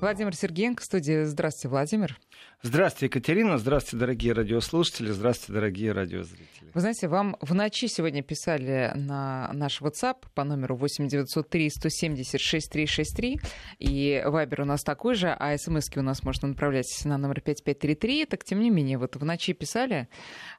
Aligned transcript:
Владимир 0.00 0.34
Сергеенко, 0.34 0.82
студия. 0.82 1.24
Здравствуйте, 1.24 1.68
Владимир. 1.68 2.18
Здравствуйте, 2.62 3.06
Екатерина. 3.06 3.58
Здравствуйте, 3.58 3.98
дорогие 3.98 4.32
радиослушатели. 4.32 5.12
Здравствуйте, 5.12 5.52
дорогие 5.52 5.92
радиозрители. 5.92 6.72
Вы 6.74 6.80
знаете, 6.80 7.06
вам 7.06 7.36
в 7.40 7.54
ночи 7.54 7.86
сегодня 7.86 8.24
писали 8.24 8.90
на 8.96 9.48
наш 9.52 9.80
WhatsApp 9.80 10.16
по 10.34 10.42
номеру 10.42 10.74
8903 10.74 11.70
170 11.70 12.40
6363. 12.40 13.40
И 13.78 14.20
вайбер 14.26 14.62
у 14.62 14.64
нас 14.64 14.82
такой 14.82 15.14
же, 15.14 15.28
а 15.28 15.56
смс 15.56 15.90
у 15.94 16.02
нас 16.02 16.24
можно 16.24 16.48
направлять 16.48 17.04
на 17.04 17.16
номер 17.16 17.40
5533. 17.40 18.26
Так, 18.26 18.42
тем 18.42 18.58
не 18.58 18.70
менее, 18.70 18.98
вот 18.98 19.14
в 19.14 19.24
ночи 19.24 19.52
писали. 19.52 20.08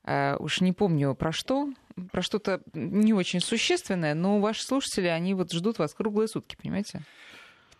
Uh, 0.05 0.38
уж 0.39 0.61
не 0.61 0.71
помню 0.71 1.13
про 1.13 1.33
что, 1.33 1.69
про 2.13 2.21
что-то 2.21 2.61
не 2.73 3.13
очень 3.13 3.41
существенное, 3.41 4.13
но 4.13 4.39
ваши 4.39 4.63
слушатели, 4.63 5.07
они 5.07 5.33
вот 5.33 5.51
ждут 5.51 5.77
вас 5.77 5.93
круглые 5.93 6.29
сутки, 6.29 6.55
понимаете? 6.55 7.04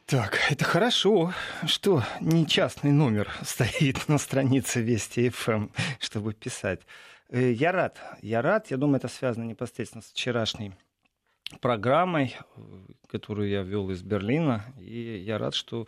Так, 0.08 0.40
это 0.50 0.64
хорошо, 0.64 1.34
что 1.66 2.02
не 2.22 2.48
частный 2.48 2.94
номер 2.94 3.30
стоит 3.44 4.08
на 4.08 4.18
странице 4.18 4.82
Вести 4.82 5.28
ФМ, 5.28 5.52
эм, 5.52 5.72
чтобы 6.00 6.34
писать. 6.34 6.80
Э, 7.30 7.52
я 7.52 7.74
рад, 7.74 8.00
я 8.22 8.42
рад. 8.42 8.72
Я 8.72 8.78
думаю, 8.78 9.00
это 9.00 9.10
связано 9.10 9.44
непосредственно 9.44 10.02
с 10.02 10.12
вчерашней 10.12 10.72
программой, 11.60 12.38
э, 12.38 12.62
которую 13.10 13.50
я 13.50 13.64
вел 13.64 13.90
из 13.90 14.02
Берлина. 14.02 14.64
И 14.80 15.18
я 15.28 15.38
рад, 15.38 15.54
что 15.54 15.88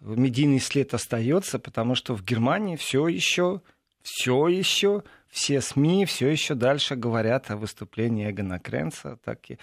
медийный 0.00 0.60
след 0.60 0.94
остается, 0.94 1.58
потому 1.58 1.94
что 1.94 2.16
в 2.16 2.24
Германии 2.24 2.76
все 2.76 3.06
еще, 3.06 3.60
все 4.00 4.48
еще, 4.48 5.02
все 5.28 5.60
СМИ 5.60 6.06
все 6.06 6.28
еще 6.28 6.54
дальше 6.54 6.96
говорят 6.96 7.50
о 7.50 7.58
выступлении 7.58 8.30
Эгона 8.30 8.60
Кренца. 8.60 9.18
Так 9.22 9.50
и 9.50 9.58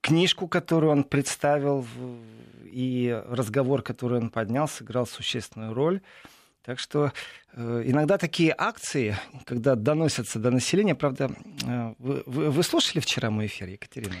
книжку, 0.00 0.48
которую 0.48 0.92
он 0.92 1.04
представил, 1.04 1.86
и 2.64 3.22
разговор, 3.28 3.82
который 3.82 4.20
он 4.20 4.30
поднял, 4.30 4.68
сыграл 4.68 5.06
существенную 5.06 5.72
роль. 5.72 6.02
Так 6.62 6.80
что 6.80 7.12
э, 7.52 7.82
иногда 7.86 8.18
такие 8.18 8.54
акции, 8.56 9.16
когда 9.44 9.76
доносятся 9.76 10.40
до 10.40 10.50
населения, 10.50 10.96
правда, 10.96 11.30
э, 11.64 11.94
вы, 11.98 12.22
вы, 12.26 12.50
вы 12.50 12.62
слушали 12.64 13.00
вчера 13.00 13.30
мой 13.30 13.46
эфир, 13.46 13.68
Екатерина? 13.68 14.16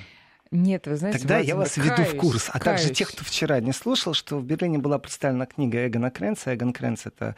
Нет, 0.52 0.86
вы 0.86 0.96
знаете, 0.96 1.18
Тогда 1.18 1.34
Владимир, 1.34 1.54
я 1.54 1.56
вас 1.56 1.72
каюсь, 1.74 1.90
веду 1.90 2.02
в 2.04 2.16
курс. 2.16 2.48
А 2.52 2.60
каюсь. 2.60 2.82
также 2.82 2.94
тех, 2.94 3.10
кто 3.10 3.24
вчера 3.24 3.58
не 3.60 3.72
слушал, 3.72 4.14
что 4.14 4.38
в 4.38 4.44
Берлине 4.44 4.78
была 4.78 4.98
представлена 4.98 5.46
книга 5.46 5.86
Эгона 5.86 6.10
Кренца. 6.10 6.54
Эгон 6.54 6.72
Кренц— 6.72 7.02
это 7.06 7.34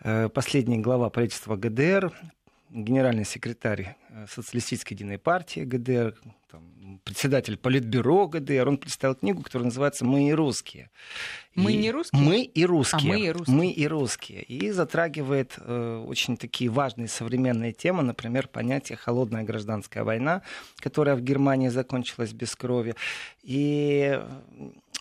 э, 0.00 0.30
последняя 0.30 0.78
глава 0.78 1.10
правительства 1.10 1.56
ГДР, 1.56 2.12
генеральный 2.70 3.24
секретарь 3.24 3.96
э, 4.10 4.26
социалистической 4.28 4.94
единой 4.94 5.18
партии 5.18 5.60
ГДР, 5.60 6.14
там, 6.50 7.00
председатель 7.04 7.56
Политбюро 7.56 8.28
ГДР, 8.28 8.68
он 8.68 8.78
представил 8.78 9.14
книгу, 9.14 9.42
которая 9.42 9.66
называется 9.66 10.04
«Мы 10.04 10.28
и 10.28 10.32
русские». 10.32 10.90
Мы 11.54 11.72
и... 11.72 11.76
не 11.76 11.90
русские? 11.90 12.22
Мы 12.22 12.42
и 12.42 12.64
русские. 12.66 13.12
А, 13.12 13.16
мы 13.16 13.20
и 13.20 13.30
русские. 13.30 13.56
Мы 13.56 13.70
и 13.70 13.86
русские. 13.86 14.42
И 14.42 14.70
затрагивает 14.70 15.54
э, 15.58 16.04
очень 16.06 16.36
такие 16.36 16.70
важные 16.70 17.08
современные 17.08 17.72
темы, 17.72 18.02
например, 18.02 18.48
понятие 18.48 18.96
«холодная 18.96 19.42
гражданская 19.42 20.04
война», 20.04 20.42
которая 20.78 21.16
в 21.16 21.22
Германии 21.22 21.68
закончилась 21.68 22.32
без 22.32 22.54
крови. 22.54 22.94
И 23.42 24.20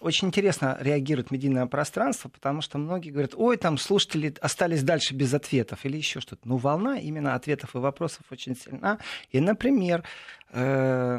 очень 0.01 0.27
интересно 0.27 0.77
реагирует 0.79 1.31
медийное 1.31 1.65
пространство, 1.67 2.29
потому 2.29 2.61
что 2.61 2.77
многие 2.77 3.11
говорят, 3.11 3.33
ой, 3.35 3.57
там 3.57 3.77
слушатели 3.77 4.33
остались 4.41 4.83
дальше 4.83 5.13
без 5.13 5.33
ответов 5.33 5.85
или 5.85 5.97
еще 5.97 6.19
что-то. 6.19 6.47
Ну, 6.47 6.57
волна 6.57 6.99
именно 6.99 7.35
ответов 7.35 7.75
и 7.75 7.77
вопросов 7.77 8.23
очень 8.31 8.55
сильна. 8.55 8.99
И, 9.31 9.39
например, 9.39 10.03
э, 10.51 11.17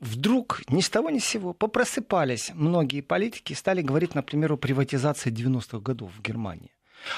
вдруг 0.00 0.62
ни 0.68 0.80
с 0.80 0.90
того 0.90 1.10
ни 1.10 1.18
с 1.18 1.24
сего 1.24 1.52
попросыпались 1.52 2.50
многие 2.54 3.00
политики 3.00 3.52
и 3.52 3.56
стали 3.56 3.82
говорить, 3.82 4.14
например, 4.14 4.52
о 4.52 4.56
приватизации 4.56 5.30
90-х 5.30 5.78
годов 5.78 6.12
в 6.16 6.22
Германии 6.22 6.70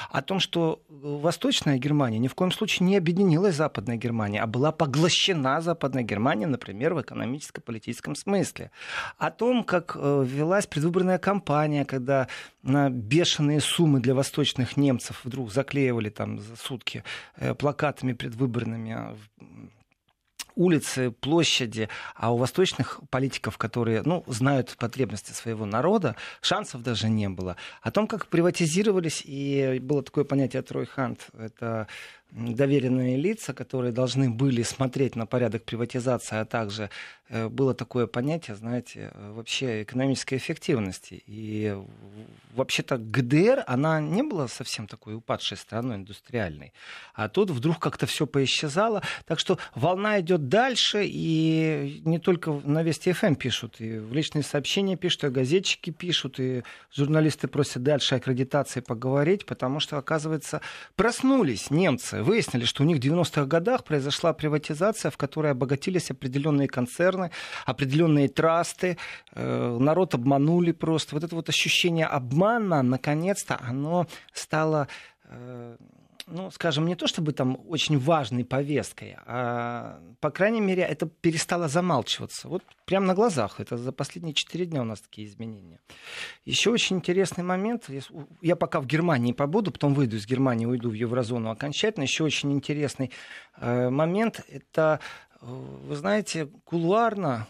о 0.09 0.21
том, 0.21 0.39
что 0.39 0.81
Восточная 0.89 1.77
Германия 1.77 2.19
ни 2.19 2.27
в 2.27 2.35
коем 2.35 2.51
случае 2.51 2.87
не 2.87 2.97
объединилась 2.97 3.55
с 3.55 3.57
Западной 3.57 3.97
Германией, 3.97 4.41
а 4.41 4.47
была 4.47 4.71
поглощена 4.71 5.61
Западной 5.61 6.03
Германией, 6.03 6.47
например, 6.47 6.93
в 6.93 7.01
экономическо-политическом 7.01 8.15
смысле. 8.15 8.71
О 9.17 9.31
том, 9.31 9.63
как 9.63 9.95
э, 9.95 10.25
велась 10.27 10.67
предвыборная 10.67 11.17
кампания, 11.17 11.85
когда 11.85 12.27
на 12.61 12.89
бешеные 12.89 13.59
суммы 13.61 13.99
для 13.99 14.13
восточных 14.15 14.77
немцев 14.77 15.21
вдруг 15.23 15.51
заклеивали 15.51 16.09
там 16.09 16.39
за 16.39 16.55
сутки 16.55 17.03
э, 17.37 17.53
плакатами 17.53 18.13
предвыборными 18.13 19.17
улицы, 20.55 21.11
площади, 21.11 21.89
а 22.15 22.33
у 22.33 22.37
восточных 22.37 22.99
политиков, 23.09 23.57
которые 23.57 24.01
ну, 24.03 24.23
знают 24.27 24.75
потребности 24.77 25.31
своего 25.31 25.65
народа, 25.65 26.15
шансов 26.41 26.83
даже 26.83 27.09
не 27.09 27.29
было. 27.29 27.57
О 27.81 27.91
том, 27.91 28.07
как 28.07 28.27
приватизировались, 28.27 29.21
и 29.25 29.79
было 29.81 30.03
такое 30.03 30.23
понятие 30.23 30.61
тройхант, 30.61 31.27
это 31.37 31.87
доверенные 32.33 33.15
лица, 33.15 33.53
которые 33.53 33.91
должны 33.91 34.29
были 34.29 34.63
смотреть 34.63 35.15
на 35.15 35.25
порядок 35.25 35.63
приватизации, 35.63 36.37
а 36.37 36.45
также 36.45 36.89
э, 37.29 37.47
было 37.47 37.75
такое 37.75 38.07
понятие, 38.07 38.55
знаете, 38.55 39.11
э, 39.13 39.31
вообще 39.33 39.83
экономической 39.83 40.35
эффективности. 40.37 41.23
И 41.27 41.77
вообще-то 42.55 42.97
ГДР, 42.97 43.63
она 43.67 44.01
не 44.01 44.23
была 44.23 44.47
совсем 44.47 44.87
такой 44.87 45.15
упадшей 45.15 45.57
страной 45.57 45.97
индустриальной. 45.97 46.73
А 47.13 47.29
тут 47.29 47.51
вдруг 47.51 47.77
как-то 47.77 48.07
все 48.07 48.25
поисчезало. 48.25 49.03
Так 49.25 49.39
что 49.39 49.59
волна 49.75 50.19
идет 50.19 50.47
дальше, 50.49 51.03
и 51.05 52.01
не 52.03 52.17
только 52.17 52.51
на 52.63 52.81
Вести 52.81 53.11
ФМ 53.11 53.35
пишут, 53.35 53.79
и 53.79 53.99
в 53.99 54.11
личные 54.11 54.43
сообщения 54.43 54.97
пишут, 54.97 55.25
и 55.25 55.29
газетчики 55.29 55.91
пишут, 55.91 56.39
и 56.39 56.63
журналисты 56.91 57.47
просят 57.47 57.83
дальше 57.83 58.15
аккредитации 58.15 58.79
поговорить, 58.79 59.45
потому 59.45 59.79
что, 59.79 59.97
оказывается, 59.97 60.61
проснулись 60.95 61.69
немцы 61.69 62.22
выяснили, 62.23 62.65
что 62.65 62.83
у 62.83 62.85
них 62.85 62.97
в 62.97 63.01
90-х 63.01 63.45
годах 63.45 63.83
произошла 63.83 64.33
приватизация, 64.33 65.11
в 65.11 65.17
которой 65.17 65.51
обогатились 65.51 66.11
определенные 66.11 66.67
концерны, 66.67 67.31
определенные 67.65 68.27
трасты, 68.29 68.97
э, 69.33 69.77
народ 69.79 70.13
обманули 70.15 70.71
просто. 70.71 71.15
Вот 71.15 71.23
это 71.23 71.35
вот 71.35 71.49
ощущение 71.49 72.05
обмана, 72.05 72.81
наконец-то, 72.81 73.59
оно 73.61 74.07
стало 74.33 74.87
э, 75.25 75.77
ну, 76.27 76.51
скажем, 76.51 76.87
не 76.87 76.95
то 76.95 77.07
чтобы 77.07 77.33
там 77.33 77.59
очень 77.67 77.99
важной 77.99 78.45
повесткой, 78.45 79.17
а, 79.25 80.01
по 80.19 80.31
крайней 80.31 80.61
мере, 80.61 80.83
это 80.83 81.05
перестало 81.05 81.67
замалчиваться. 81.67 82.47
Вот 82.47 82.63
прямо 82.85 83.07
на 83.07 83.13
глазах. 83.13 83.59
Это 83.59 83.77
за 83.77 83.91
последние 83.91 84.33
четыре 84.33 84.65
дня 84.65 84.81
у 84.81 84.85
нас 84.85 85.01
такие 85.01 85.27
изменения. 85.27 85.79
Еще 86.45 86.69
очень 86.69 86.97
интересный 86.97 87.43
момент. 87.43 87.89
Я 88.41 88.55
пока 88.55 88.79
в 88.79 88.85
Германии 88.85 89.33
побуду, 89.33 89.71
потом 89.71 89.93
выйду 89.93 90.15
из 90.15 90.25
Германии, 90.25 90.65
уйду 90.65 90.89
в 90.89 90.93
еврозону 90.93 91.49
окончательно. 91.49 92.03
Еще 92.03 92.23
очень 92.23 92.51
интересный 92.53 93.11
э, 93.57 93.89
момент. 93.89 94.41
Это, 94.47 94.99
э, 95.41 95.45
вы 95.45 95.95
знаете, 95.95 96.47
кулуарно 96.63 97.47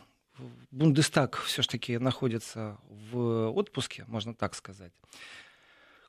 Бундестаг 0.71 1.37
все-таки 1.37 1.97
находится 1.99 2.77
в 2.89 3.49
отпуске, 3.51 4.05
можно 4.07 4.33
так 4.33 4.55
сказать. 4.55 4.91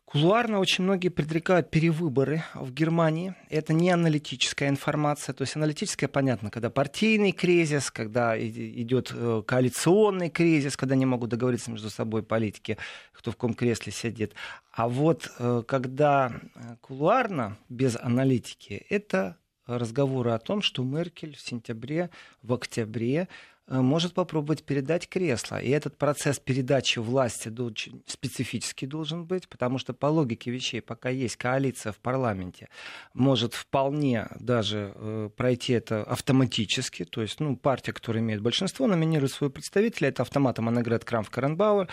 Кулуарно 0.04 0.60
очень 0.60 0.84
многие 0.84 1.09
предрекают 1.09 1.70
перевыборы 1.70 2.44
в 2.54 2.72
Германии. 2.72 3.34
Это 3.48 3.72
не 3.72 3.91
аналитическая 3.91 4.69
информация. 4.69 5.32
То 5.32 5.42
есть 5.42 5.56
аналитическая, 5.56 6.09
понятно, 6.09 6.50
когда 6.50 6.69
партийный 6.69 7.32
кризис, 7.32 7.91
когда 7.91 8.38
идет 8.38 9.12
э, 9.15 9.42
коалиционный 9.47 10.28
кризис, 10.28 10.76
когда 10.76 10.94
не 10.94 11.06
могут 11.06 11.31
договориться 11.31 11.70
между 11.70 11.88
собой 11.88 12.22
политики, 12.22 12.76
кто 13.12 13.31
в 13.31 13.34
каком 13.34 13.54
кресле 13.54 13.92
сидит. 13.92 14.34
А 14.72 14.88
вот 14.88 15.32
э, 15.38 15.62
когда 15.66 16.32
э, 16.54 16.76
кулуарно, 16.82 17.56
без 17.71 17.97
аналитики, 17.97 18.86
это 18.91 19.38
разговоры 19.66 20.32
о 20.32 20.38
том, 20.38 20.60
что 20.62 20.84
Меркель 20.84 21.34
в 21.34 21.41
сентябре, 21.41 22.10
в 22.42 22.53
октябре 22.53 23.28
может 23.66 24.12
попробовать 24.12 24.64
передать 24.64 25.08
кресло. 25.08 25.60
И 25.60 25.70
этот 25.70 25.97
процесс 25.97 26.38
передачи 26.38 26.98
власти 26.98 27.48
очень 27.60 28.02
специфический 28.06 28.86
должен 28.86 29.25
быть, 29.25 29.48
потому 29.48 29.78
что 29.78 29.94
по 29.94 30.06
логике 30.06 30.50
вещей, 30.50 30.83
пока 30.83 31.09
есть 31.09 31.36
коалиция 31.36 31.92
в 31.92 31.98
парламенте, 31.98 32.68
может 33.15 33.54
вполне 33.54 34.28
даже 34.39 34.92
э, 34.94 35.30
пройти 35.34 35.72
это 35.72 36.03
автоматически. 36.03 37.04
То 37.04 37.22
есть 37.22 37.41
ну, 37.41 37.56
партия, 37.56 37.92
которая 37.92 38.22
имеет 38.22 38.42
большинство, 38.42 38.86
номинирует 38.86 39.33
своего 39.33 39.53
представителя, 39.53 40.09
это 40.09 40.22
автоматом 40.22 40.68
Аннегрет 40.68 41.04
Крамф 41.04 41.30
Каренбауэр, 41.30 41.89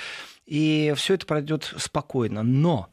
и 0.45 0.93
все 0.97 1.13
это 1.13 1.25
пройдет 1.25 1.73
спокойно. 1.77 2.43
Но, 2.43 2.89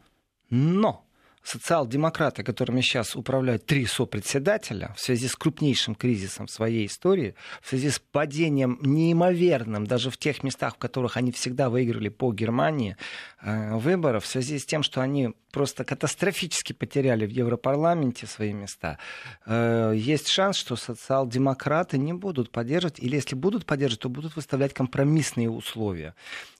но, 0.50 1.07
социал-демократы, 1.48 2.42
которыми 2.42 2.82
сейчас 2.82 3.16
управляют 3.16 3.64
три 3.64 3.86
сопредседателя, 3.86 4.92
в 4.96 5.00
связи 5.00 5.28
с 5.28 5.34
крупнейшим 5.34 5.94
кризисом 5.94 6.46
в 6.46 6.50
своей 6.50 6.86
истории, 6.86 7.34
в 7.62 7.68
связи 7.68 7.90
с 7.90 7.98
падением 7.98 8.78
неимоверным, 8.82 9.86
даже 9.86 10.10
в 10.10 10.18
тех 10.18 10.42
местах, 10.42 10.74
в 10.74 10.78
которых 10.78 11.16
они 11.16 11.32
всегда 11.32 11.70
выиграли 11.70 12.10
по 12.10 12.32
Германии, 12.32 12.96
э, 13.40 13.74
выборов, 13.76 14.24
в 14.24 14.26
связи 14.26 14.58
с 14.58 14.66
тем, 14.66 14.82
что 14.82 15.00
они 15.00 15.30
просто 15.50 15.84
катастрофически 15.84 16.74
потеряли 16.74 17.24
в 17.24 17.30
Европарламенте 17.30 18.26
свои 18.26 18.52
места, 18.52 18.98
э, 19.46 19.94
есть 19.96 20.28
шанс, 20.28 20.56
что 20.56 20.76
социал-демократы 20.76 21.96
не 21.96 22.12
будут 22.12 22.50
поддерживать, 22.50 22.98
или 22.98 23.16
если 23.16 23.34
будут 23.34 23.64
поддерживать, 23.64 24.02
то 24.02 24.08
будут 24.10 24.36
выставлять 24.36 24.74
компромиссные 24.74 25.48
условия. 25.48 26.14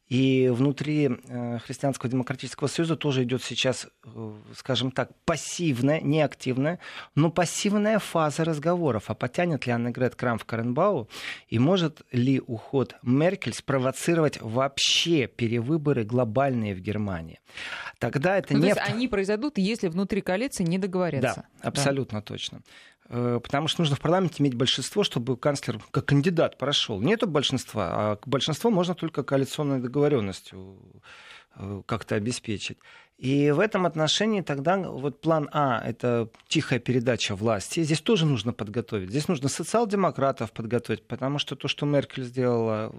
И 0.09 0.49
внутри 0.49 1.11
э, 1.11 1.59
Христианского 1.59 2.11
демократического 2.11 2.67
союза 2.67 2.97
тоже 2.97 3.25
идет 3.25 3.43
сейчас, 3.43 3.89
э, 4.05 4.33
скажем 4.55 4.91
так, 4.91 5.11
пассивная, 5.25 6.01
не 6.01 6.23
активная, 6.23 6.79
но 7.15 7.31
пассивная 7.31 7.99
фаза 7.99 8.45
разговоров. 8.45 9.05
А 9.11 9.15
потянет 9.15 9.67
ли 9.67 9.73
Аннегрет 9.73 10.15
Крам 10.15 10.39
в 10.39 10.45
Каренбау? 10.47 11.09
И 11.49 11.59
может 11.59 12.03
ли 12.11 12.41
уход 12.47 12.97
Меркель 13.03 13.53
спровоцировать 13.53 14.41
вообще 14.41 15.27
перевыборы 15.27 16.05
глобальные 16.05 16.75
в 16.75 16.81
Германии? 16.81 17.41
Тогда 17.99 18.39
это 18.39 18.55
ну, 18.55 18.61
не... 18.61 18.73
То 18.73 18.81
есть 18.81 18.91
они 18.91 19.09
произойдут, 19.09 19.59
если 19.59 19.89
внутри 19.89 20.23
коалиции 20.23 20.65
не 20.65 20.79
договорятся. 20.79 21.45
Да, 21.63 21.69
абсолютно 21.69 22.21
да. 22.21 22.23
точно. 22.23 22.63
Э, 23.09 23.41
потому 23.43 23.69
что 23.69 23.81
нужно 23.81 23.97
в 23.97 24.01
парламенте 24.01 24.43
иметь 24.43 24.55
большинство, 24.55 25.03
чтобы 25.03 25.37
канцлер 25.37 25.81
как 25.91 26.07
кандидат 26.07 26.59
прошел. 26.59 27.01
Нету 27.01 27.27
большинства, 27.27 27.89
а 27.91 28.19
большинство 28.27 28.71
можно 28.71 28.95
только 28.95 29.23
коалиционной 29.23 29.81
договоренностью 29.81 30.79
э, 31.57 31.83
как-то 31.87 32.17
обеспечить. 32.17 32.79
И 33.19 33.51
в 33.51 33.59
этом 33.59 33.85
отношении 33.85 34.43
тогда 34.43 34.77
вот 34.77 35.21
план 35.21 35.49
А– 35.53 35.83
это 35.85 36.29
тихая 36.47 36.79
передача 36.79 37.35
власти. 37.35 37.83
Здесь 37.83 38.01
тоже 38.01 38.25
нужно 38.27 38.53
подготовить. 38.53 39.11
Здесь 39.11 39.27
нужно 39.27 39.49
социал-демократов 39.49 40.53
подготовить, 40.53 41.03
потому 41.03 41.41
что 41.41 41.57
то, 41.57 41.67
что 41.67 41.85
Меркель 41.85 42.23
сделала 42.23 42.95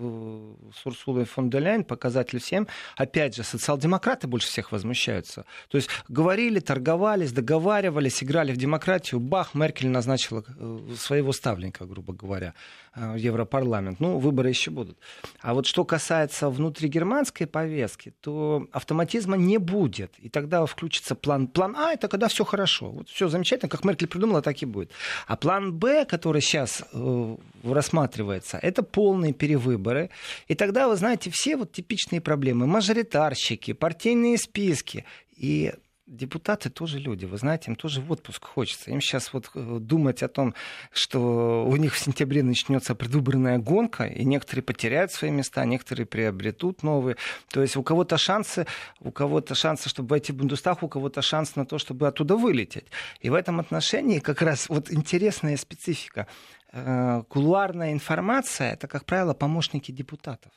с 0.76 0.86
Урсулой 0.86 1.24
фон 1.24 1.50
де 1.50 1.60
Ляйн, 1.60 1.86
показатель 1.86 2.40
всем, 2.40 2.68
опять 2.98 3.34
же, 3.34 3.44
социал-демократы 3.44 4.28
больше 4.28 4.50
всех 4.50 4.74
возмущаются. 4.74 5.46
То 5.70 5.78
есть 5.78 5.90
говорили, 6.10 6.60
торговались, 6.60 7.32
договаривались, 7.32 8.22
играли 8.22 8.52
в 8.52 8.58
демократию. 8.58 9.22
Бах, 9.22 9.56
Меркель 9.56 9.88
назначила 9.88 10.44
э, 10.46 10.80
своего 10.98 11.32
ставленника, 11.32 11.86
грубо 11.86 12.12
говоря, 12.12 12.56
э, 12.94 13.14
в 13.14 13.16
Европарламент. 13.16 14.02
Ну, 14.02 14.18
выборы 14.18 14.50
еще 14.50 14.70
будут. 14.70 14.98
А 15.40 15.54
вот 15.54 15.66
что 15.66 15.86
касается 15.86 16.50
внутригерманской 16.50 17.48
повестки, 17.48 18.14
то 18.20 18.68
автоматизма 18.74 19.38
не 19.38 19.60
будет 19.60 20.09
нет. 20.10 20.26
И 20.26 20.30
тогда 20.30 20.66
включится 20.66 21.16
план. 21.16 21.48
План 21.48 21.76
А 21.76 21.94
это 21.94 22.08
когда 22.08 22.28
все 22.28 22.44
хорошо. 22.44 22.90
Вот 22.90 23.10
все 23.10 23.28
замечательно, 23.28 23.70
как 23.70 23.86
Меркель 23.86 24.08
придумала, 24.08 24.42
так 24.42 24.62
и 24.62 24.66
будет. 24.66 24.92
А 25.28 25.36
план 25.36 25.74
Б, 25.74 26.06
который 26.06 26.42
сейчас 26.42 26.84
э, 26.94 27.36
рассматривается, 27.64 28.58
это 28.62 28.84
полные 28.84 29.34
перевыборы. 29.34 30.10
И 30.48 30.56
тогда, 30.56 30.88
вы 30.88 30.96
знаете, 30.96 31.30
все 31.32 31.56
вот 31.56 31.72
типичные 31.72 32.22
проблемы. 32.22 32.68
Мажоритарщики, 32.68 33.74
партийные 33.74 34.38
списки. 34.38 35.06
И 35.36 35.74
депутаты 36.10 36.70
тоже 36.70 37.00
люди, 37.00 37.26
вы 37.26 37.38
знаете, 37.38 37.72
им 37.72 37.76
тоже 37.76 38.02
в 38.02 38.12
отпуск 38.12 38.46
хочется. 38.46 38.92
Им 38.92 39.00
сейчас 39.00 39.32
вот 39.34 39.50
э, 39.54 39.78
думать 39.80 40.24
о 40.24 40.28
том, 40.28 40.56
что 40.92 41.66
у 41.66 41.76
них 41.76 41.94
в 41.94 42.00
сентябре 42.00 42.44
начнется 42.44 42.96
предвыборная 42.96 43.60
гонка, 43.60 44.06
и 44.06 44.26
некоторые 44.26 44.64
потеряют 44.64 45.12
свои 45.12 45.32
места, 45.32 45.64
некоторые 45.66 46.06
приобретут 46.06 46.84
новые. 46.84 47.16
То 47.50 47.62
есть 47.62 47.76
у 47.78 47.84
кого-то 47.84 48.18
шансы, 48.18 48.66
у 49.00 49.12
кого-то 49.12 49.56
шансы, 49.56 49.90
чтобы 49.90 50.10
войти 50.10 50.34
в 50.34 50.36
Бундестаг, 50.36 50.84
у 50.84 50.88
кого-то 50.88 51.22
шанс 51.22 51.56
на 51.56 51.66
то, 51.66 51.78
чтобы 51.78 52.08
оттуда 52.08 52.36
вылететь. 52.36 52.86
И 53.22 53.30
в 53.30 53.36
этом 53.36 53.60
отношении 53.60 54.20
как 54.20 54.42
раз 54.42 54.68
вот 54.70 54.92
интересная 54.92 55.58
специфика. 55.58 56.28
Э, 56.72 57.24
кулуарная 57.30 57.94
информация— 57.94 58.74
это, 58.74 58.88
как 58.88 59.06
правило, 59.06 59.34
помощники 59.34 59.92
депутатов. 59.92 60.52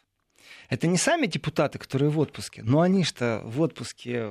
Это 0.68 0.86
не 0.86 0.96
сами 0.96 1.26
депутаты, 1.26 1.78
которые 1.78 2.10
в 2.10 2.18
отпуске, 2.18 2.62
но 2.62 2.80
они 2.80 3.04
что 3.04 3.42
в 3.44 3.60
отпуске 3.60 4.30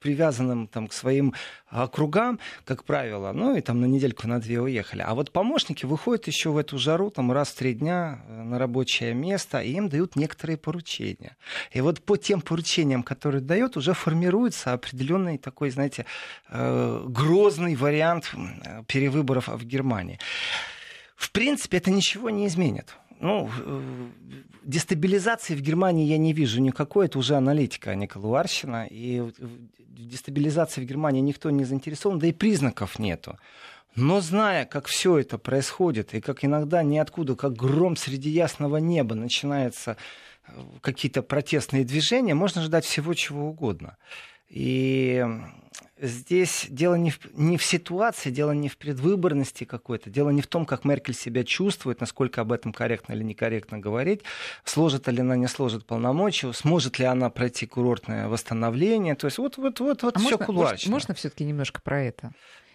привязанным 0.00 0.66
там, 0.66 0.88
к 0.88 0.92
своим 0.92 1.34
округам, 1.68 2.38
как 2.64 2.84
правило, 2.84 3.32
ну 3.32 3.56
и 3.56 3.60
там 3.60 3.80
на 3.80 3.86
недельку, 3.86 4.28
на 4.28 4.40
две 4.40 4.60
уехали. 4.60 5.02
А 5.02 5.14
вот 5.14 5.32
помощники 5.32 5.84
выходят 5.84 6.26
еще 6.26 6.50
в 6.50 6.58
эту 6.58 6.78
жару 6.78 7.10
там 7.10 7.32
раз 7.32 7.48
в 7.48 7.56
три 7.56 7.74
дня 7.74 8.20
э, 8.28 8.42
на 8.42 8.58
рабочее 8.58 9.14
место, 9.14 9.60
и 9.60 9.72
им 9.72 9.88
дают 9.88 10.16
некоторые 10.16 10.56
поручения. 10.56 11.36
И 11.72 11.80
вот 11.80 12.02
по 12.02 12.16
тем 12.16 12.40
поручениям, 12.40 13.02
которые 13.02 13.40
дают, 13.40 13.76
уже 13.76 13.94
формируется 13.94 14.72
определенный 14.72 15.38
такой, 15.38 15.70
знаете, 15.70 16.04
э, 16.48 17.04
грозный 17.08 17.74
вариант 17.74 18.32
перевыборов 18.86 19.48
в 19.48 19.64
Германии. 19.64 20.18
В 21.16 21.30
принципе, 21.30 21.78
это 21.78 21.90
ничего 21.90 22.30
не 22.30 22.46
изменит 22.46 22.94
ну, 23.20 23.50
э, 23.64 24.08
дестабилизации 24.62 25.54
в 25.54 25.60
Германии 25.60 26.06
я 26.06 26.18
не 26.18 26.32
вижу 26.32 26.60
никакой. 26.60 27.06
Это 27.06 27.18
уже 27.18 27.34
аналитика, 27.36 27.90
а 27.90 27.94
не 27.94 28.06
колуарщина. 28.06 28.86
И 28.90 29.22
дестабилизации 29.78 30.82
в 30.82 30.84
Германии 30.84 31.20
никто 31.20 31.50
не 31.50 31.64
заинтересован, 31.64 32.18
да 32.18 32.26
и 32.26 32.32
признаков 32.32 32.98
нету. 32.98 33.38
Но 33.94 34.20
зная, 34.20 34.66
как 34.66 34.86
все 34.86 35.18
это 35.18 35.38
происходит, 35.38 36.12
и 36.14 36.20
как 36.20 36.44
иногда 36.44 36.82
ниоткуда, 36.82 37.34
как 37.34 37.54
гром 37.54 37.96
среди 37.96 38.28
ясного 38.28 38.76
неба 38.76 39.14
начинаются 39.14 39.96
э, 40.46 40.52
какие-то 40.82 41.22
протестные 41.22 41.84
движения, 41.84 42.34
можно 42.34 42.62
ждать 42.62 42.84
всего 42.84 43.14
чего 43.14 43.48
угодно. 43.48 43.96
И 44.50 45.24
здесь 45.98 46.66
дело 46.68 46.94
не 46.94 47.10
в, 47.10 47.18
не 47.34 47.56
в 47.56 47.64
ситуации, 47.64 48.30
дело 48.30 48.52
не 48.52 48.68
в 48.68 48.76
предвыборности 48.76 49.64
какой-то, 49.64 50.10
дело 50.10 50.30
не 50.30 50.42
в 50.42 50.46
том, 50.46 50.66
как 50.66 50.84
Меркель 50.84 51.14
себя 51.14 51.44
чувствует, 51.44 52.00
насколько 52.00 52.40
об 52.40 52.52
этом 52.52 52.72
корректно 52.72 53.14
или 53.14 53.22
некорректно 53.22 53.78
говорить, 53.78 54.22
сложит 54.64 55.08
ли 55.08 55.20
она, 55.20 55.36
не 55.36 55.46
сложит 55.46 55.86
полномочия, 55.86 56.52
сможет 56.52 56.98
ли 56.98 57.04
она 57.04 57.30
пройти 57.30 57.66
курортное 57.66 58.28
восстановление. 58.28 59.14
То 59.14 59.26
есть 59.26 59.38
вот, 59.38 59.56
вот, 59.56 59.80
вот, 59.80 60.02
вот 60.02 60.16
а 60.16 60.18
все 60.18 60.38
кулуарично. 60.38 60.90
Можно, 60.90 61.08
можно 61.08 61.14
все-таки 61.14 61.44
немножко 61.44 61.80
про 61.80 62.02
это? 62.02 62.32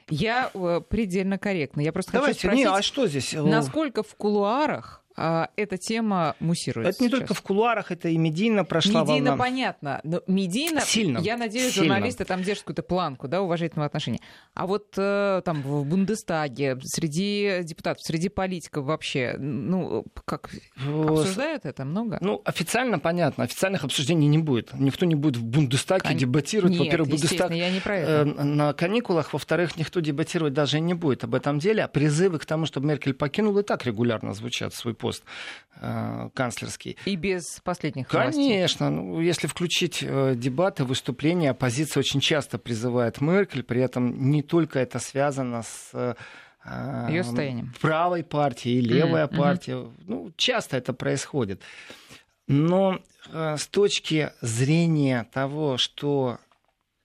Я 0.09 0.51
э, 0.53 0.81
предельно 0.87 1.37
корректно. 1.37 1.81
Я 1.81 1.93
просто 1.93 2.11
Давайте, 2.13 2.39
хочу 2.39 2.47
спросить, 2.47 2.65
не, 2.65 2.77
а 2.77 2.81
что 2.81 3.07
здесь? 3.07 3.33
насколько 3.33 4.03
в 4.03 4.15
кулуарах 4.15 5.00
эта 5.15 5.77
тема 5.77 6.35
муссируется. 6.39 6.91
Это 6.91 7.03
не 7.03 7.09
сейчас. 7.09 7.19
только 7.19 7.33
в 7.33 7.41
кулуарах, 7.41 7.91
это 7.91 8.09
и 8.09 8.17
медийно 8.17 8.63
прошла 8.63 9.01
медийно 9.01 9.31
волна. 9.31 9.43
понятно, 9.43 10.01
но 10.03 10.21
медийно, 10.27 10.81
Сильно. 10.81 11.19
я 11.19 11.37
надеюсь, 11.37 11.73
Сильно. 11.73 11.95
журналисты 11.95 12.25
там 12.25 12.43
держат 12.43 12.63
какую-то 12.63 12.83
планку, 12.83 13.27
да, 13.27 13.41
уважительного 13.41 13.87
отношения. 13.87 14.19
А 14.53 14.67
вот 14.67 14.93
э, 14.97 15.41
там 15.45 15.61
в 15.61 15.85
Бундестаге, 15.85 16.77
среди 16.83 17.61
депутатов, 17.63 18.03
среди 18.03 18.29
политиков 18.29 18.85
вообще, 18.85 19.35
ну, 19.37 20.05
как 20.25 20.49
обсуждают 20.75 21.65
это 21.65 21.85
много? 21.85 22.17
Ну, 22.21 22.41
официально 22.45 22.99
понятно, 22.99 23.43
официальных 23.43 23.83
обсуждений 23.83 24.27
не 24.27 24.37
будет. 24.37 24.73
Никто 24.73 25.05
не 25.05 25.15
будет 25.15 25.37
в 25.37 25.43
Бундестаге 25.43 26.09
Кон... 26.09 26.17
дебатировать. 26.17 26.73
Нет, 26.73 26.81
Во-первых, 26.81 27.09
Бундестаг 27.09 27.51
я 27.51 27.69
не 27.69 27.79
про 27.79 27.97
это. 27.97 28.11
Э, 28.11 28.43
на 28.43 28.73
каникулах, 28.73 29.33
во-вторых, 29.33 29.77
никто 29.77 29.99
дебатировать 29.99 30.53
даже 30.53 30.79
не 30.79 30.93
будет 30.93 31.23
об 31.23 31.35
этом 31.35 31.59
деле, 31.59 31.83
а 31.83 31.87
призывы 31.87 32.39
к 32.39 32.45
тому, 32.45 32.65
чтобы 32.65 32.87
Меркель 32.87 33.13
покинула, 33.13 33.59
и 33.59 33.63
так 33.63 33.85
регулярно 33.85 34.33
звучат 34.33 34.73
свой 34.73 34.93
пост 35.01 35.23
э, 35.81 36.29
канцлерский. 36.33 36.97
И 37.05 37.15
без 37.15 37.59
последних 37.63 38.07
Конечно. 38.07 38.89
Ну, 38.89 39.19
если 39.19 39.47
включить 39.47 40.03
э, 40.03 40.35
дебаты, 40.35 40.85
выступления, 40.85 41.49
оппозиция 41.49 42.01
очень 42.01 42.19
часто 42.19 42.57
призывает 42.57 43.19
Меркель, 43.19 43.63
при 43.63 43.81
этом 43.81 44.29
не 44.29 44.43
только 44.43 44.79
это 44.79 44.99
связано 44.99 45.63
с 45.63 45.89
э, 45.93 46.15
ее 47.09 47.23
состоянием. 47.23 47.73
правой 47.81 48.23
партией 48.23 48.77
и 48.77 48.81
левая 48.81 49.25
mm-hmm. 49.25 49.37
партия. 49.37 49.87
Ну, 50.05 50.31
часто 50.37 50.77
это 50.77 50.93
происходит. 50.93 51.61
Но 52.47 52.99
с 53.33 53.67
точки 53.67 54.31
зрения 54.41 55.25
того, 55.31 55.77
что 55.77 56.39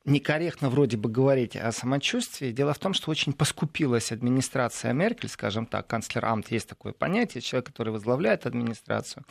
некорректно 0.07 0.71
вроде 0.71 0.97
бы 0.97 1.09
говорить 1.09 1.57
о 1.57 1.73
самочувствии. 1.73 2.53
Дело 2.53 2.73
в 2.73 2.79
том, 2.79 2.95
что 2.95 3.11
очень 3.11 3.33
поскупилась 3.33 4.13
администрация 4.13 4.93
Меркель, 4.93 5.29
скажем 5.29 5.67
так, 5.67 5.87
канцлер 5.87 6.25
Амт, 6.25 6.51
есть 6.51 6.69
такое 6.69 6.93
понятие, 6.93 7.43
человек, 7.43 7.67
который 7.67 7.93
возглавляет 7.93 8.47
администрацию. 8.47 9.25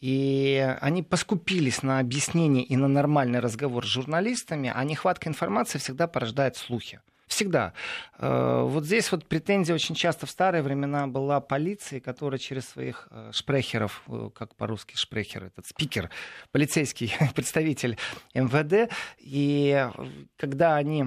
И 0.00 0.76
они 0.80 1.02
поскупились 1.02 1.82
на 1.82 1.98
объяснение 1.98 2.64
и 2.64 2.76
на 2.76 2.88
нормальный 2.88 3.40
разговор 3.40 3.86
с 3.86 3.88
журналистами, 3.88 4.70
а 4.74 4.84
нехватка 4.84 5.28
информации 5.28 5.78
всегда 5.78 6.06
порождает 6.06 6.56
слухи. 6.56 7.00
Всегда. 7.26 7.72
Э, 8.18 8.62
вот 8.64 8.84
здесь 8.84 9.10
вот 9.10 9.26
претензия 9.26 9.74
очень 9.74 9.94
часто 9.94 10.26
в 10.26 10.30
старые 10.30 10.62
времена 10.62 11.06
была 11.06 11.40
полиции, 11.40 11.98
которая 11.98 12.38
через 12.38 12.68
своих 12.68 13.08
э, 13.10 13.30
шпрехеров, 13.32 14.02
э, 14.08 14.30
как 14.34 14.54
по-русски 14.56 14.96
шпрехер, 14.96 15.44
этот 15.44 15.66
спикер, 15.66 16.10
полицейский 16.52 17.14
представитель 17.34 17.98
МВД, 18.34 18.92
и 19.18 19.88
когда 20.36 20.76
они 20.76 21.06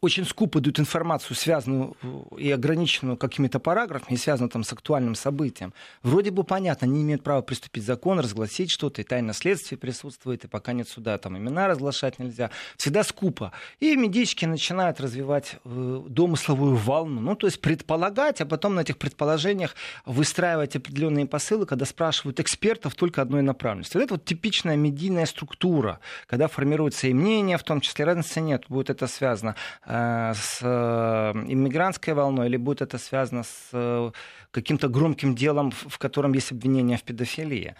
очень 0.00 0.24
скупо 0.24 0.60
дают 0.60 0.80
информацию, 0.80 1.36
связанную 1.36 1.94
и 2.38 2.50
ограниченную 2.50 3.18
какими-то 3.18 3.58
параграфами, 3.58 4.16
связанную 4.16 4.50
там 4.50 4.64
с 4.64 4.72
актуальным 4.72 5.14
событием. 5.14 5.74
Вроде 6.02 6.30
бы 6.30 6.42
понятно, 6.42 6.86
они 6.86 7.02
имеют 7.02 7.22
право 7.22 7.42
приступить 7.42 7.84
закон, 7.84 8.18
разгласить 8.18 8.70
что-то, 8.70 9.02
и 9.02 9.04
тайное 9.04 9.34
следствие 9.34 9.78
присутствует, 9.78 10.44
и 10.44 10.48
пока 10.48 10.72
нет 10.72 10.88
суда, 10.88 11.18
там 11.18 11.36
имена 11.36 11.68
разглашать 11.68 12.18
нельзя. 12.18 12.50
Всегда 12.78 13.04
скупо. 13.04 13.52
И 13.78 13.94
медички 13.94 14.46
начинают 14.46 15.00
развивать 15.00 15.56
э, 15.64 16.02
домысловую 16.08 16.76
волну, 16.76 17.20
ну, 17.20 17.34
то 17.34 17.46
есть 17.46 17.60
предполагать, 17.60 18.40
а 18.40 18.46
потом 18.46 18.74
на 18.74 18.80
этих 18.80 18.96
предположениях 18.96 19.74
выстраивать 20.06 20.76
определенные 20.76 21.26
посылы, 21.26 21.66
когда 21.66 21.84
спрашивают 21.84 22.40
экспертов 22.40 22.94
только 22.94 23.20
одной 23.20 23.42
направленности. 23.42 23.98
Вот 23.98 24.04
это 24.04 24.14
вот 24.14 24.24
типичная 24.24 24.76
медийная 24.76 25.26
структура, 25.26 26.00
когда 26.26 26.48
формируется 26.48 27.06
и 27.06 27.12
мнение, 27.12 27.58
в 27.58 27.64
том 27.64 27.82
числе 27.82 28.06
разницы 28.06 28.40
нет, 28.40 28.64
будет 28.68 28.88
это 28.88 29.06
связано 29.06 29.56
с 29.90 30.62
иммигрантской 30.62 32.14
волной, 32.14 32.46
или 32.46 32.56
будет 32.56 32.82
это 32.82 32.98
связано 32.98 33.42
с 33.42 34.12
каким-то 34.52 34.88
громким 34.88 35.34
делом, 35.34 35.72
в 35.72 35.98
котором 35.98 36.32
есть 36.32 36.52
обвинение 36.52 36.96
в 36.96 37.02
педофилии. 37.02 37.74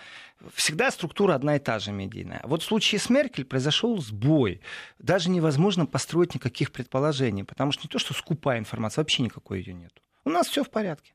Всегда 0.55 0.91
структура 0.91 1.35
одна 1.35 1.57
и 1.57 1.59
та 1.59 1.79
же 1.79 1.93
медийная. 1.93 2.41
Вот 2.45 2.63
в 2.63 2.65
случае 2.65 2.99
с 2.99 3.11
Меркель 3.11 3.45
произошел 3.45 4.01
сбой. 4.01 4.61
Даже 4.99 5.31
невозможно 5.31 5.87
построить 5.87 6.35
никаких 6.35 6.73
предположений, 6.73 7.45
потому 7.45 7.71
что 7.73 7.85
не 7.85 7.89
то, 7.89 7.99
что 7.99 8.15
скупая 8.15 8.59
информация, 8.59 9.03
вообще 9.03 9.23
никакой 9.23 9.61
ее 9.61 9.75
нет. 9.75 9.93
У 10.25 10.31
нас 10.31 10.49
все 10.49 10.65
в 10.65 10.71
порядке. 10.71 11.13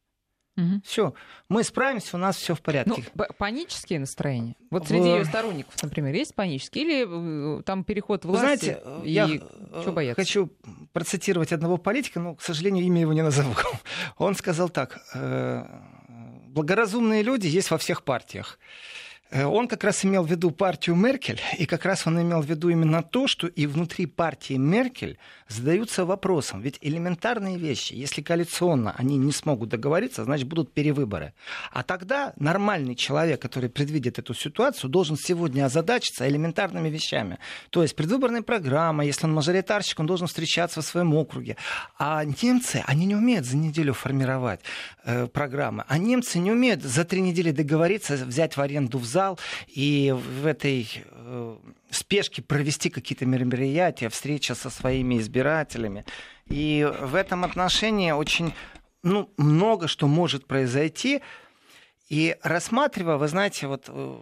Угу. 0.58 0.82
Все, 0.86 1.14
мы 1.50 1.64
справимся, 1.64 2.16
у 2.16 2.20
нас 2.20 2.38
все 2.38 2.56
в 2.56 2.62
порядке. 2.62 3.04
Ну, 3.14 3.26
панические 3.38 4.00
настроения. 4.00 4.56
Вот 4.70 4.88
среди 4.88 5.10
ее 5.10 5.26
сторонников, 5.26 5.74
например, 5.84 6.16
есть 6.16 6.34
панические 6.34 6.84
или 6.86 7.60
э, 7.60 7.64
там 7.64 7.84
переход 7.84 8.24
власти? 8.24 8.42
Вы 8.42 8.48
знаете, 8.48 8.82
и 9.04 9.12
я 9.12 9.28
что 9.82 9.92
бояться? 9.92 10.22
хочу 10.22 10.50
процитировать 10.94 11.52
одного 11.52 11.78
политика, 11.78 12.20
но, 12.20 12.36
к 12.36 12.42
сожалению, 12.42 12.86
имя 12.86 13.02
его 13.02 13.14
не 13.14 13.22
назову. 13.22 13.54
Он 14.18 14.36
сказал 14.36 14.70
так: 14.70 15.00
«Э, 15.14 15.66
благоразумные 16.48 17.22
люди 17.22 17.48
есть 17.48 17.70
во 17.70 17.78
всех 17.78 18.04
партиях. 18.04 18.58
Э, 19.32 19.46
он 19.46 19.68
как 19.68 19.84
раз 19.84 20.06
имел 20.06 20.24
в 20.24 20.32
виду 20.32 20.52
партию 20.52 20.96
Меркель, 20.96 21.42
и 21.58 21.66
как 21.66 21.86
раз 21.86 22.08
он 22.08 22.22
имел 22.22 22.42
в 22.42 22.46
виду 22.46 22.70
именно 22.70 23.04
то, 23.04 23.28
что 23.28 23.48
и 23.48 23.68
внутри 23.68 24.06
партии 24.06 24.54
Меркель 24.54 25.18
задаются 25.48 26.06
вопросом. 26.06 26.62
Ведь 26.62 26.78
элементарные 26.82 27.58
вещи, 27.58 27.94
если 27.94 28.22
коалиционно 28.22 28.94
они 28.98 29.18
не 29.18 29.32
смогут 29.32 29.70
договориться, 29.70 30.24
значит 30.24 30.48
будут 30.48 30.74
перевыборы. 30.74 31.34
А 31.72 31.84
тогда 31.84 32.34
нормальный 32.38 32.96
человек, 32.96 33.42
который 33.42 33.70
предвидит 33.70 34.20
эту 34.20 34.34
ситуацию, 34.34 34.90
должен 34.90 35.18
сегодня 35.18 35.66
озадачиться 35.66 36.28
элементарными 36.28 36.90
вещами. 36.90 37.38
То 37.70 37.84
есть 37.84 37.96
предвыборная 37.96 38.42
программа, 38.42 39.06
если 39.06 39.26
он 39.26 39.34
мажоритарщик, 39.34 40.00
он 40.00 40.08
должен 40.08 40.28
встречаться 40.28 40.82
в 40.82 40.86
своем 40.86 41.14
округе. 41.14 41.58
А 41.98 42.24
немцы, 42.24 42.84
они 42.86 43.06
не 43.06 43.16
умеют 43.16 43.46
за 43.46 43.58
неделю 43.58 43.94
формировать 43.94 44.62
э, 45.04 45.28
программы. 45.28 45.86
А 45.88 45.98
немцы 45.98 46.40
не 46.40 46.52
умеют 46.52 46.84
за 46.84 47.06
три 47.06 47.22
недели 47.22 47.52
договориться, 47.52 48.16
взять 48.16 48.58
в 48.58 48.62
аренду 48.62 48.98
в 48.98 49.06
зал 49.06 49.40
и 49.68 50.14
в 50.42 50.46
этой 50.46 51.04
э, 51.12 51.58
спешке 51.90 52.42
провести 52.42 52.90
какие-то 52.90 53.26
мероприятия, 53.26 54.10
встреча 54.10 54.56
со 54.56 54.70
своими 54.70 55.20
избирателями. 55.20 56.06
И 56.48 56.88
в 57.02 57.16
этом 57.16 57.44
отношении 57.44 58.12
очень 58.12 58.54
ну, 59.04 59.32
много 59.38 59.88
что 59.88 60.08
может 60.08 60.48
произойти. 60.48 61.22
И 62.10 62.36
рассматривая, 62.44 63.18
вы 63.18 63.28
знаете, 63.28 63.66
вот 63.68 63.86
э, 63.88 64.18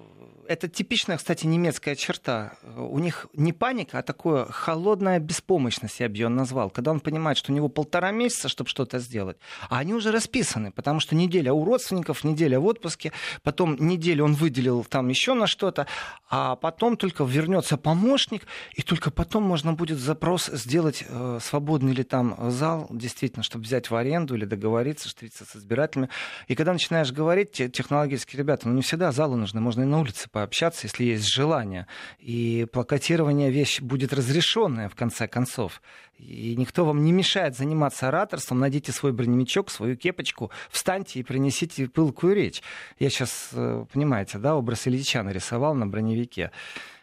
это 0.47 0.67
типичная, 0.67 1.17
кстати, 1.17 1.45
немецкая 1.45 1.95
черта. 1.95 2.53
У 2.77 2.99
них 2.99 3.27
не 3.33 3.53
паника, 3.53 3.99
а 3.99 4.03
такое 4.03 4.45
холодная 4.45 5.19
беспомощность, 5.19 5.99
я 5.99 6.09
бы 6.09 6.15
ее 6.15 6.29
назвал. 6.29 6.69
Когда 6.69 6.91
он 6.91 6.99
понимает, 6.99 7.37
что 7.37 7.51
у 7.51 7.55
него 7.55 7.69
полтора 7.69 8.11
месяца, 8.11 8.49
чтобы 8.49 8.69
что-то 8.69 8.99
сделать, 8.99 9.37
а 9.69 9.79
они 9.79 9.93
уже 9.93 10.11
расписаны, 10.11 10.71
потому 10.71 10.99
что 10.99 11.15
неделя 11.15 11.53
у 11.53 11.65
родственников, 11.65 12.23
неделя 12.23 12.59
в 12.59 12.65
отпуске, 12.65 13.11
потом 13.41 13.75
неделю 13.75 14.25
он 14.25 14.33
выделил 14.33 14.83
там 14.83 15.09
еще 15.09 15.33
на 15.33 15.47
что-то, 15.47 15.87
а 16.29 16.55
потом 16.55 16.97
только 16.97 17.23
вернется 17.23 17.77
помощник, 17.77 18.47
и 18.73 18.81
только 18.81 19.11
потом 19.11 19.43
можно 19.43 19.73
будет 19.73 19.99
запрос 19.99 20.47
сделать, 20.47 21.03
э, 21.07 21.39
свободный 21.41 21.93
ли 21.93 22.03
там 22.03 22.51
зал, 22.51 22.87
действительно, 22.89 23.43
чтобы 23.43 23.65
взять 23.65 23.89
в 23.89 23.95
аренду 23.95 24.35
или 24.35 24.45
договориться, 24.45 25.07
встретиться 25.09 25.45
с 25.45 25.55
избирателями. 25.55 26.09
И 26.47 26.55
когда 26.55 26.73
начинаешь 26.73 27.11
говорить, 27.11 27.51
технологические 27.73 28.39
ребята, 28.39 28.67
ну 28.67 28.75
не 28.75 28.81
всегда 28.81 29.11
залы 29.11 29.35
нужны, 29.35 29.59
можно 29.59 29.83
и 29.83 29.85
на 29.85 29.99
улице 29.99 30.29
пообщаться, 30.29 30.87
если 30.87 31.03
есть 31.03 31.27
желание. 31.27 31.87
И 32.19 32.65
плакатирование 32.71 33.51
вещь 33.51 33.81
будет 33.81 34.13
разрешенная 34.13 34.89
в 34.89 34.95
конце 34.95 35.27
концов. 35.27 35.81
И 36.17 36.55
никто 36.55 36.85
вам 36.85 37.03
не 37.03 37.11
мешает 37.11 37.57
заниматься 37.57 38.07
ораторством. 38.07 38.59
Найдите 38.59 38.91
свой 38.91 39.11
броневичок, 39.11 39.69
свою 39.69 39.97
кепочку, 39.97 40.51
встаньте 40.69 41.19
и 41.19 41.23
принесите 41.23 41.87
пылкую 41.87 42.35
речь. 42.35 42.61
Я 42.99 43.09
сейчас, 43.09 43.49
э, 43.51 43.85
понимаете, 43.91 44.37
да, 44.37 44.55
образ 44.55 44.87
Ильича 44.87 45.23
нарисовал 45.23 45.75
на 45.75 45.87
броневике. 45.87 46.51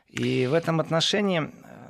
И 0.09 0.47
в 0.47 0.55
этом 0.55 0.81
отношении 0.81 1.51
Э, 1.71 1.90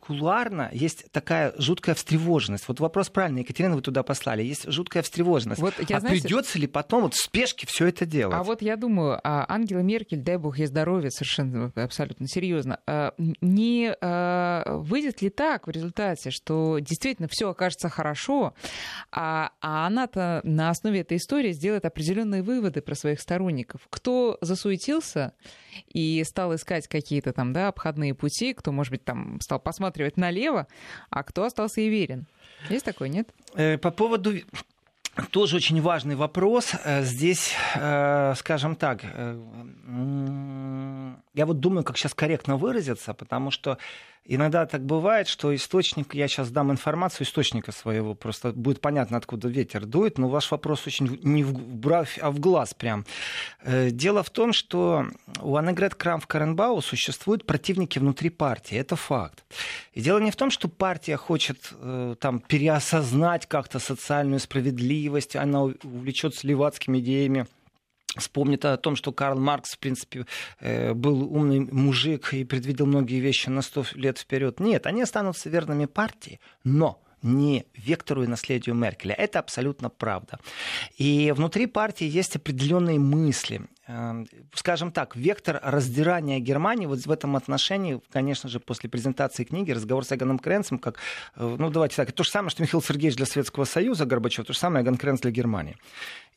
кулуарно 0.00 0.68
есть 0.72 1.10
такая 1.12 1.54
жуткая 1.58 1.94
встревоженность. 1.94 2.68
Вот 2.68 2.80
вопрос 2.80 3.08
правильный, 3.08 3.42
Екатерина, 3.42 3.74
вы 3.74 3.82
туда 3.82 4.02
послали. 4.02 4.42
Есть 4.42 4.70
жуткая 4.70 5.02
встревоженность. 5.02 5.60
Вот 5.60 5.74
я, 5.88 5.96
а 5.96 6.00
знаете, 6.00 6.22
придется 6.22 6.58
ли 6.58 6.66
потом 6.66 7.02
вот 7.02 7.14
в 7.14 7.22
спешке 7.22 7.66
все 7.66 7.86
это 7.86 8.06
делать? 8.06 8.36
А 8.36 8.42
вот 8.42 8.62
я 8.62 8.76
думаю, 8.76 9.20
а 9.24 9.44
Ангела 9.48 9.80
Меркель, 9.80 10.20
дай 10.20 10.36
бог 10.36 10.58
ей 10.58 10.66
здоровья, 10.66 11.10
совершенно 11.10 11.72
абсолютно 11.74 12.26
серьезно, 12.28 12.80
а, 12.86 13.14
не 13.40 13.94
а, 14.00 14.78
выйдет 14.78 15.22
ли 15.22 15.30
так 15.30 15.66
в 15.66 15.70
результате, 15.70 16.30
что 16.30 16.78
действительно 16.80 17.28
все 17.28 17.50
окажется 17.50 17.88
хорошо, 17.88 18.54
а, 19.10 19.52
а 19.60 19.86
она-то 19.86 20.40
на 20.44 20.70
основе 20.70 21.00
этой 21.00 21.16
истории 21.16 21.52
сделает 21.52 21.84
определенные 21.84 22.42
выводы 22.42 22.80
про 22.82 22.94
своих 22.94 23.20
сторонников. 23.20 23.80
Кто 23.90 24.38
засуетился 24.40 25.32
и 25.92 26.22
стал 26.24 26.54
искать 26.54 26.88
какие-то 26.88 27.32
там, 27.32 27.52
да, 27.52 27.68
обходные 27.68 28.14
пути, 28.14 28.54
кто, 28.54 28.72
может 28.72 28.90
быть, 28.90 29.04
там 29.04 29.40
стал 29.40 29.55
посматривать 29.58 30.16
налево, 30.16 30.66
а 31.10 31.22
кто 31.22 31.44
остался 31.44 31.80
и 31.80 31.88
верен. 31.88 32.26
Есть 32.70 32.84
такой, 32.84 33.08
нет? 33.08 33.28
Э, 33.54 33.78
по 33.78 33.90
поводу 33.90 34.34
тоже 35.30 35.56
очень 35.56 35.80
важный 35.80 36.14
вопрос. 36.14 36.72
Э, 36.84 37.02
здесь, 37.02 37.54
э, 37.74 38.34
скажем 38.36 38.76
так, 38.76 39.02
я 41.34 41.46
вот 41.46 41.60
думаю, 41.60 41.84
как 41.84 41.96
сейчас 41.96 42.14
корректно 42.14 42.56
выразиться, 42.56 43.14
потому 43.14 43.50
что 43.50 43.78
Иногда 44.28 44.66
так 44.66 44.84
бывает, 44.84 45.28
что 45.28 45.54
источник, 45.54 46.14
я 46.14 46.26
сейчас 46.26 46.50
дам 46.50 46.72
информацию 46.72 47.26
источника 47.26 47.72
своего, 47.72 48.14
просто 48.14 48.52
будет 48.52 48.80
понятно, 48.80 49.16
откуда 49.16 49.48
ветер 49.48 49.86
дует, 49.86 50.18
но 50.18 50.28
ваш 50.28 50.50
вопрос 50.50 50.86
очень 50.86 51.18
не 51.22 51.44
в 51.44 51.52
бровь, 51.52 52.18
а 52.20 52.30
в 52.30 52.40
глаз 52.40 52.74
прям. 52.74 53.04
Э, 53.62 53.90
дело 53.90 54.22
в 54.22 54.30
том, 54.30 54.52
что 54.52 55.06
у 55.40 55.56
Аннегрет 55.56 55.94
Крам 55.94 56.20
в 56.20 56.26
Каренбау 56.26 56.82
существуют 56.82 57.46
противники 57.46 57.98
внутри 57.98 58.30
партии, 58.30 58.76
это 58.76 58.96
факт. 58.96 59.44
И 59.92 60.00
дело 60.00 60.18
не 60.18 60.30
в 60.30 60.36
том, 60.36 60.50
что 60.50 60.68
партия 60.68 61.16
хочет 61.16 61.72
э, 61.72 62.16
там 62.18 62.40
переосознать 62.40 63.46
как-то 63.46 63.78
социальную 63.78 64.40
справедливость, 64.40 65.36
она 65.36 65.62
увлечется 65.62 66.46
левацкими 66.46 66.98
идеями 66.98 67.46
вспомнит 68.18 68.64
о 68.64 68.76
том, 68.76 68.96
что 68.96 69.12
Карл 69.12 69.38
Маркс, 69.38 69.74
в 69.74 69.78
принципе, 69.78 70.26
э, 70.60 70.94
был 70.94 71.22
умный 71.22 71.60
мужик 71.60 72.32
и 72.32 72.44
предвидел 72.44 72.86
многие 72.86 73.20
вещи 73.20 73.48
на 73.48 73.62
сто 73.62 73.84
лет 73.94 74.18
вперед. 74.18 74.60
Нет, 74.60 74.86
они 74.86 75.02
останутся 75.02 75.48
верными 75.50 75.86
партии, 75.86 76.40
но 76.64 77.02
не 77.22 77.66
вектору 77.74 78.22
и 78.22 78.26
наследию 78.26 78.74
Меркеля. 78.74 79.14
Это 79.14 79.38
абсолютно 79.38 79.90
правда. 79.90 80.38
И 80.96 81.32
внутри 81.36 81.66
партии 81.66 82.06
есть 82.06 82.36
определенные 82.36 82.98
мысли. 82.98 83.62
Э, 83.88 84.24
скажем 84.54 84.92
так, 84.92 85.16
вектор 85.16 85.60
раздирания 85.62 86.38
Германии 86.38 86.86
вот 86.86 87.04
в 87.04 87.10
этом 87.10 87.36
отношении, 87.36 88.00
конечно 88.10 88.48
же, 88.48 88.60
после 88.60 88.88
презентации 88.90 89.44
книги, 89.44 89.72
разговор 89.72 90.04
с 90.04 90.12
Эганом 90.12 90.38
Кренцем, 90.38 90.78
как, 90.78 90.98
э, 91.36 91.56
ну 91.58 91.70
давайте 91.70 91.96
так, 91.96 92.12
то 92.12 92.22
же 92.22 92.30
самое, 92.30 92.50
что 92.50 92.62
Михаил 92.62 92.82
Сергеевич 92.82 93.16
для 93.16 93.26
Советского 93.26 93.64
Союза, 93.64 94.06
Горбачев, 94.06 94.46
то 94.46 94.52
же 94.52 94.58
самое 94.58 94.84
Эгон 94.84 94.96
Кренц 94.96 95.20
для 95.20 95.30
Германии. 95.30 95.76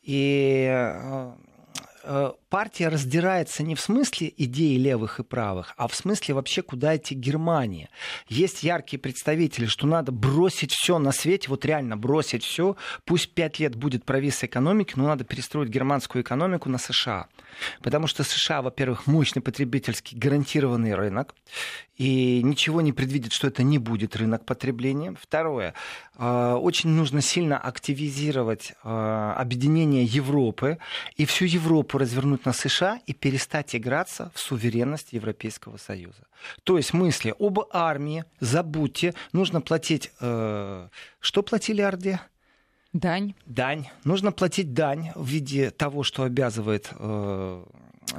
И 0.02 0.66
Э, 2.04 2.34
партия 2.50 2.88
раздирается 2.88 3.64
не 3.64 3.76
в 3.76 3.80
смысле 3.80 4.34
идеи 4.38 4.78
левых 4.78 5.20
и 5.20 5.24
правых, 5.24 5.74
а 5.78 5.88
в 5.88 5.96
смысле 5.96 6.36
вообще, 6.36 6.62
куда 6.62 6.98
идти 6.98 7.16
Германия. 7.16 7.90
Есть 8.28 8.64
яркие 8.64 9.00
представители, 9.00 9.66
что 9.66 9.88
надо 9.88 10.12
бросить 10.12 10.72
все 10.72 11.00
на 11.00 11.12
свете, 11.12 11.50
вот 11.50 11.66
реально 11.66 11.98
бросить 11.98 12.44
все. 12.44 12.76
Пусть 13.06 13.34
пять 13.34 13.60
лет 13.60 13.76
будет 13.76 14.04
провис 14.04 14.44
экономики, 14.44 14.94
но 14.96 15.08
надо 15.08 15.24
перестроить 15.24 15.70
германскую 15.70 16.24
экономику 16.24 16.70
на 16.70 16.78
США. 16.78 17.28
Потому 17.82 18.08
что 18.08 18.24
США, 18.24 18.62
во-первых, 18.62 19.08
мощный 19.08 19.42
потребительский 19.42 20.18
гарантированный 20.18 20.96
рынок, 20.96 21.36
и 22.00 22.42
ничего 22.44 22.80
не 22.80 22.94
предвидит, 22.94 23.34
что 23.34 23.48
это 23.48 23.62
не 23.62 23.78
будет 23.78 24.16
рынок 24.16 24.46
потребления. 24.46 25.14
Второе, 25.22 25.74
э, 26.18 26.54
очень 26.54 26.90
нужно 26.92 27.22
сильно 27.22 27.58
активизировать 27.58 28.74
э, 28.84 29.34
объединение 29.38 30.06
Европы 30.06 30.78
и 31.18 31.26
всю 31.26 31.44
Европу 31.44 31.98
развернуть 31.98 32.39
на 32.46 32.54
США 32.54 33.00
и 33.06 33.14
перестать 33.14 33.76
играться 33.76 34.32
в 34.34 34.40
суверенность 34.40 35.14
Европейского 35.14 35.78
Союза. 35.78 36.28
То 36.64 36.78
есть 36.78 36.94
мысли 36.94 37.34
об 37.40 37.60
армии, 37.72 38.26
забудьте, 38.40 39.14
нужно 39.34 39.62
платить... 39.62 40.12
Э, 40.22 40.90
что 41.20 41.44
платили 41.44 41.82
Орде? 41.82 42.20
Дань. 42.94 43.36
Дань. 43.46 43.88
Нужно 44.04 44.32
платить 44.32 44.74
дань 44.74 45.12
в 45.16 45.28
виде 45.28 45.70
того, 45.70 46.04
что 46.04 46.24
обязывает 46.24 46.90
э, 46.92 47.66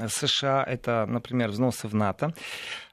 США, 0.08 0.64
это, 0.64 1.06
например, 1.06 1.50
взносы 1.50 1.88
в 1.88 1.94
НАТО. 1.94 2.34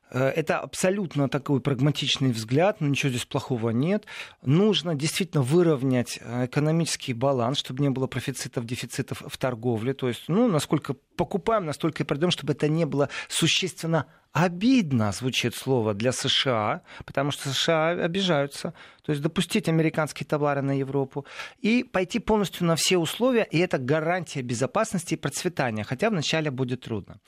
Э, 0.10 0.30
это 0.30 0.60
абсолютно 0.60 1.30
такой 1.30 1.60
прагматичный 1.60 2.32
взгляд, 2.32 2.82
но 2.82 2.88
ничего 2.88 3.10
здесь 3.10 3.26
плохого 3.26 3.70
нет. 3.72 4.06
Нужно 4.44 4.96
действительно 4.96 5.44
выровнять 5.44 6.20
э, 6.22 6.46
экономический 6.46 7.14
баланс, 7.14 7.58
чтобы 7.60 7.84
не 7.84 7.90
было 7.90 8.08
профицитов, 8.08 8.66
дефицитов 8.66 9.22
в 9.26 9.38
торговле. 9.38 9.94
То 9.94 10.08
есть, 10.08 10.26
ну, 10.28 10.48
насколько 10.48 10.96
покупаем, 11.16 11.66
настолько 11.66 12.04
и 12.04 12.06
продаем, 12.06 12.32
чтобы 12.32 12.54
это 12.54 12.68
не 12.68 12.86
было 12.86 13.10
существенно 13.28 14.06
обидно 14.34 15.12
звучит 15.12 15.56
слово 15.56 15.94
для 15.94 16.12
США, 16.12 16.82
потому 17.06 17.32
что 17.32 17.50
США 17.50 17.92
обижаются. 17.92 18.74
То 19.04 19.12
есть 19.12 19.22
допустить 19.22 19.70
американские 19.70 20.28
товары 20.28 20.62
на 20.62 20.78
Европу 20.78 21.26
и 21.60 21.84
пойти 21.84 22.20
полностью 22.20 22.68
на 22.68 22.76
все 22.76 22.98
условия, 22.98 23.48
и 23.50 23.58
это 23.58 23.78
гарантия 23.78 24.42
безопасности 24.42 25.14
и 25.14 25.18
процветания, 25.18 25.84
хотя 25.84 26.10
вначале 26.10 26.52
будет 26.52 26.82
трудно. 26.82 27.20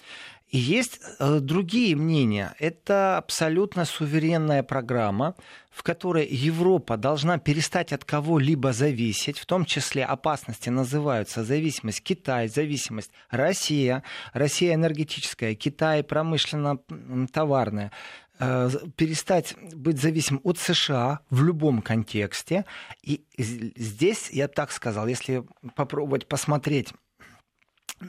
И 0.49 0.57
есть 0.57 0.99
э, 1.19 1.39
другие 1.39 1.95
мнения. 1.95 2.55
Это 2.59 3.17
абсолютно 3.17 3.85
суверенная 3.85 4.63
программа, 4.63 5.35
в 5.69 5.83
которой 5.83 6.25
Европа 6.25 6.97
должна 6.97 7.37
перестать 7.37 7.93
от 7.93 8.03
кого-либо 8.03 8.73
зависеть, 8.73 9.37
в 9.37 9.45
том 9.45 9.63
числе 9.63 10.03
опасности 10.03 10.69
называются 10.69 11.43
зависимость 11.43 12.01
Китай, 12.01 12.47
зависимость 12.47 13.11
Россия, 13.29 14.03
Россия 14.33 14.73
энергетическая, 14.73 15.53
Китай 15.53 16.03
промышленно-товарная, 16.03 17.91
э, 18.39 18.69
перестать 18.95 19.55
быть 19.75 20.01
зависимым 20.01 20.41
от 20.43 20.57
США 20.57 21.19
в 21.29 21.43
любом 21.43 21.83
контексте. 21.83 22.65
И 23.03 23.23
здесь, 23.37 24.31
я 24.31 24.47
так 24.47 24.71
сказал, 24.71 25.05
если 25.05 25.43
попробовать 25.75 26.27
посмотреть 26.27 26.91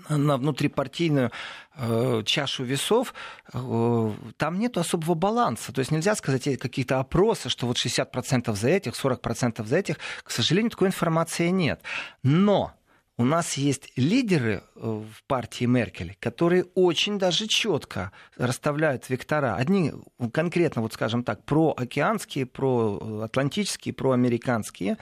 на 0.08 0.36
внутрипартийную 0.36 1.30
э, 1.76 2.22
чашу 2.24 2.64
весов, 2.64 3.14
э, 3.52 4.12
там 4.36 4.58
нет 4.58 4.78
особого 4.78 5.14
баланса. 5.14 5.72
То 5.72 5.80
есть 5.80 5.90
нельзя 5.90 6.14
сказать 6.14 6.46
э, 6.46 6.56
какие-то 6.56 7.00
опросы, 7.00 7.48
что 7.48 7.66
вот 7.66 7.76
60% 7.76 8.54
за 8.54 8.68
этих, 8.68 8.92
40% 8.92 9.64
за 9.66 9.76
этих. 9.76 9.96
К 10.22 10.30
сожалению, 10.30 10.70
такой 10.70 10.88
информации 10.88 11.48
нет. 11.48 11.80
Но 12.22 12.72
у 13.20 13.24
нас 13.24 13.58
есть 13.58 13.92
лидеры 13.96 14.62
в 14.76 15.22
партии 15.26 15.66
Меркель, 15.66 16.16
которые 16.20 16.64
очень 16.74 17.18
даже 17.18 17.46
четко 17.46 18.12
расставляют 18.38 19.10
вектора. 19.10 19.56
Одни 19.56 19.92
конкретно, 20.32 20.80
вот 20.80 20.94
скажем 20.94 21.22
так, 21.22 21.44
проокеанские, 21.44 22.46
проатлантические, 22.46 23.92
проамериканские. 23.92 24.96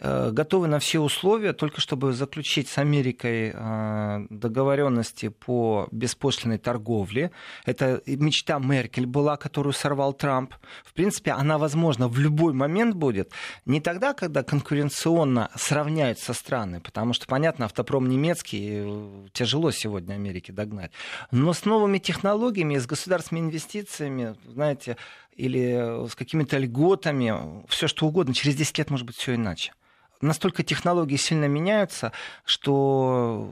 Э, 0.00 0.30
готовы 0.30 0.68
на 0.68 0.78
все 0.78 1.00
условия, 1.00 1.52
только 1.52 1.80
чтобы 1.80 2.12
заключить 2.12 2.68
с 2.68 2.78
Америкой 2.78 3.50
э, 3.52 4.26
договоренности 4.30 5.28
по 5.28 5.88
беспошлиной 5.90 6.58
торговле. 6.58 7.32
Это 7.66 8.00
мечта 8.06 8.60
Меркель 8.60 9.06
была, 9.06 9.36
которую 9.36 9.72
сорвал 9.72 10.12
Трамп. 10.12 10.54
В 10.84 10.92
принципе, 10.92 11.32
она, 11.32 11.58
возможно, 11.58 12.06
в 12.06 12.16
любой 12.16 12.52
момент 12.52 12.94
будет. 12.94 13.32
Не 13.66 13.80
тогда, 13.80 14.14
когда 14.14 14.44
конкуренционно 14.44 15.50
сравняются 15.56 16.32
страны, 16.32 16.80
потому 16.80 17.12
что, 17.12 17.26
понятно, 17.26 17.64
автопром 17.64 18.08
немецкий 18.08 18.84
э, 18.84 19.26
тяжело 19.32 19.72
сегодня 19.72 20.14
Америке 20.14 20.52
догнать. 20.52 20.92
Но 21.32 21.52
с 21.52 21.64
новыми 21.64 21.98
технологиями, 21.98 22.78
с 22.78 22.86
государственными 22.86 23.46
инвестициями, 23.46 24.36
знаете, 24.46 24.96
или 25.34 26.08
с 26.08 26.14
какими-то 26.14 26.56
льготами, 26.56 27.64
все 27.66 27.88
что 27.88 28.06
угодно, 28.06 28.32
через 28.32 28.54
10 28.54 28.78
лет 28.78 28.90
может 28.90 29.04
быть 29.04 29.16
все 29.16 29.34
иначе 29.34 29.72
настолько 30.20 30.62
технологии 30.62 31.16
сильно 31.16 31.46
меняются, 31.46 32.12
что 32.44 33.50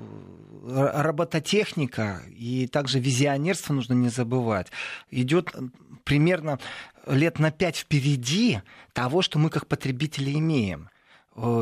робототехника 0.65 2.23
и 2.29 2.67
также 2.67 2.99
визионерство 2.99 3.73
нужно 3.73 3.95
не 3.95 4.09
забывать. 4.09 4.69
Идет 5.11 5.55
примерно 6.05 6.59
лет 7.07 7.39
на 7.39 7.51
пять 7.51 7.77
впереди 7.77 8.61
того, 8.93 9.23
что 9.23 9.39
мы 9.39 9.51
как 9.51 9.67
потребители 9.67 10.33
имеем 10.33 10.91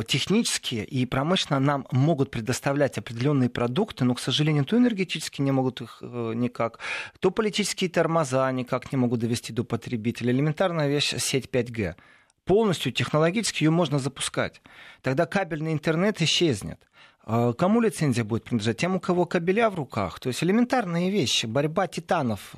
технически 0.07 0.77
и 0.77 1.05
промышленно 1.05 1.59
нам 1.59 1.87
могут 1.91 2.31
предоставлять 2.31 2.97
определенные 2.97 3.51
продукты, 3.51 4.05
но, 4.05 4.15
к 4.15 4.21
сожалению, 4.21 4.65
то 4.65 4.77
энергетически 4.77 5.43
не 5.43 5.51
могут 5.51 5.81
их 5.81 5.99
э, 6.01 6.33
никак, 6.37 6.79
то 7.19 7.33
политические 7.33 7.91
тормоза 7.91 8.51
никак 8.53 8.93
не 8.93 8.99
могут 8.99 9.19
довести 9.19 9.53
до 9.53 9.65
потребителя. 9.65 10.33
Элементарная 10.33 10.87
вещь— 10.87 11.15
сеть 11.19 11.49
5G 11.51 11.97
полностью 12.45 12.93
технологически 12.93 13.65
ее 13.65 13.71
можно 13.71 13.99
запускать. 13.99 14.61
Тогда 15.03 15.27
кабельный 15.27 15.73
интернет 15.73 16.21
исчезнет. 16.23 16.81
А 17.27 17.53
кому 17.55 17.81
лицензия 17.81 18.25
будет 18.25 18.45
принадлежать? 18.45 18.77
Тем, 18.77 18.97
у 18.97 19.01
кого 19.01 19.25
кабеля 19.25 19.71
в 19.71 19.75
руках. 19.75 20.21
То 20.21 20.29
есть 20.29 20.43
элементарные 20.43 21.11
вещи, 21.11 21.47
борьба 21.47 21.87
титанов 21.87 22.55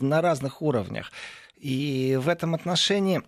на 0.00 0.20
разных 0.20 0.62
уровнях. 0.62 1.12
И 1.56 2.18
в 2.20 2.28
этом 2.28 2.54
отношении 2.54 3.22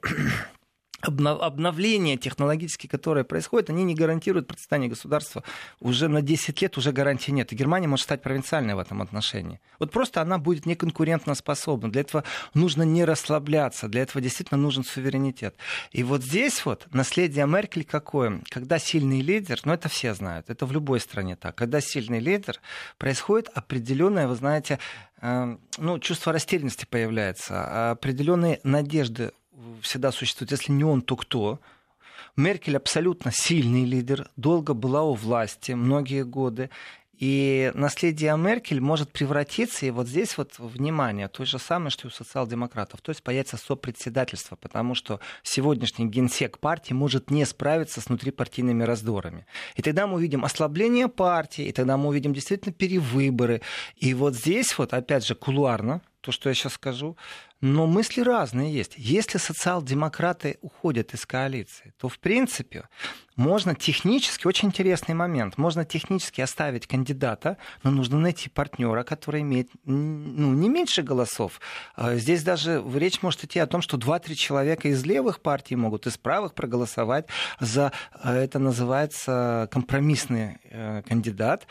обновления 1.02 2.16
технологические, 2.16 2.88
которые 2.88 3.24
происходят, 3.24 3.70
они 3.70 3.84
не 3.84 3.94
гарантируют 3.94 4.46
процветание 4.46 4.88
государства. 4.88 5.42
Уже 5.80 6.08
на 6.08 6.22
10 6.22 6.62
лет 6.62 6.78
уже 6.78 6.92
гарантии 6.92 7.30
нет. 7.30 7.52
И 7.52 7.56
Германия 7.56 7.88
может 7.88 8.04
стать 8.04 8.22
провинциальной 8.22 8.74
в 8.74 8.78
этом 8.78 9.02
отношении. 9.02 9.60
Вот 9.78 9.90
просто 9.90 10.22
она 10.22 10.38
будет 10.38 10.66
неконкурентно 10.66 11.34
способна. 11.34 11.90
Для 11.90 12.02
этого 12.02 12.24
нужно 12.54 12.82
не 12.82 13.04
расслабляться. 13.04 13.88
Для 13.88 14.02
этого 14.02 14.22
действительно 14.22 14.60
нужен 14.60 14.84
суверенитет. 14.84 15.56
И 15.90 16.02
вот 16.02 16.22
здесь 16.22 16.64
вот 16.64 16.86
наследие 16.92 17.46
Меркель 17.46 17.84
какое? 17.84 18.40
Когда 18.48 18.78
сильный 18.78 19.20
лидер, 19.20 19.60
ну 19.64 19.72
это 19.72 19.88
все 19.88 20.14
знают, 20.14 20.50
это 20.50 20.66
в 20.66 20.72
любой 20.72 21.00
стране 21.00 21.36
так, 21.36 21.54
когда 21.54 21.80
сильный 21.80 22.20
лидер, 22.20 22.60
происходит 22.98 23.50
определенное, 23.54 24.28
вы 24.28 24.34
знаете, 24.36 24.78
э, 25.20 25.56
ну, 25.78 25.98
чувство 25.98 26.32
растерянности 26.32 26.86
появляется, 26.88 27.90
определенные 27.90 28.60
надежды 28.64 29.32
всегда 29.82 30.12
существует. 30.12 30.50
Если 30.50 30.72
не 30.72 30.84
он, 30.84 31.02
то 31.02 31.16
кто? 31.16 31.60
Меркель 32.36 32.76
абсолютно 32.76 33.30
сильный 33.32 33.84
лидер, 33.84 34.30
долго 34.36 34.74
была 34.74 35.02
у 35.02 35.14
власти, 35.14 35.72
многие 35.72 36.24
годы. 36.24 36.70
И 37.18 37.70
наследие 37.74 38.36
Меркель 38.36 38.80
может 38.80 39.12
превратиться, 39.12 39.86
и 39.86 39.90
вот 39.90 40.08
здесь 40.08 40.36
вот 40.36 40.58
внимание, 40.58 41.28
то 41.28 41.44
же 41.44 41.60
самое, 41.60 41.90
что 41.90 42.08
и 42.08 42.10
у 42.10 42.10
социал-демократов, 42.10 43.00
то 43.00 43.10
есть 43.10 43.22
появится 43.22 43.56
сопредседательство, 43.56 44.56
потому 44.56 44.96
что 44.96 45.20
сегодняшний 45.44 46.06
генсек 46.06 46.58
партии 46.58 46.94
может 46.94 47.30
не 47.30 47.44
справиться 47.44 48.00
с 48.00 48.06
внутрипартийными 48.06 48.82
раздорами. 48.82 49.46
И 49.76 49.82
тогда 49.82 50.08
мы 50.08 50.14
увидим 50.14 50.44
ослабление 50.44 51.06
партии, 51.06 51.66
и 51.66 51.72
тогда 51.72 51.96
мы 51.96 52.08
увидим 52.08 52.34
действительно 52.34 52.72
перевыборы. 52.72 53.60
И 53.98 54.14
вот 54.14 54.34
здесь 54.34 54.76
вот, 54.76 54.92
опять 54.92 55.24
же, 55.24 55.36
кулуарно, 55.36 56.00
то, 56.22 56.32
что 56.32 56.48
я 56.48 56.54
сейчас 56.54 56.74
скажу, 56.74 57.16
но 57.60 57.86
мысли 57.86 58.22
разные 58.22 58.72
есть. 58.72 58.94
Если 58.96 59.38
социал-демократы 59.38 60.58
уходят 60.62 61.14
из 61.14 61.26
коалиции, 61.26 61.92
то, 61.96 62.08
в 62.08 62.18
принципе, 62.18 62.88
можно 63.36 63.74
технически, 63.74 64.46
очень 64.46 64.68
интересный 64.68 65.14
момент, 65.14 65.58
можно 65.58 65.84
технически 65.84 66.40
оставить 66.40 66.86
кандидата, 66.86 67.56
но 67.82 67.90
нужно 67.90 68.18
найти 68.18 68.48
партнера, 68.48 69.04
который 69.04 69.42
имеет 69.42 69.68
ну, 69.84 70.52
не 70.52 70.68
меньше 70.68 71.02
голосов. 71.02 71.60
А 71.94 72.16
здесь 72.16 72.42
даже 72.42 72.82
речь 72.94 73.22
может 73.22 73.44
идти 73.44 73.60
о 73.60 73.66
том, 73.66 73.80
что 73.80 73.96
2-3 73.96 74.34
человека 74.34 74.88
из 74.88 75.04
левых 75.04 75.40
партий 75.40 75.76
могут 75.76 76.06
из 76.06 76.18
правых 76.18 76.54
проголосовать 76.54 77.26
за, 77.60 77.92
а, 78.12 78.34
это 78.34 78.58
называется, 78.58 79.68
компромиссный 79.70 80.58
э, 80.64 81.02
кандидат. 81.02 81.66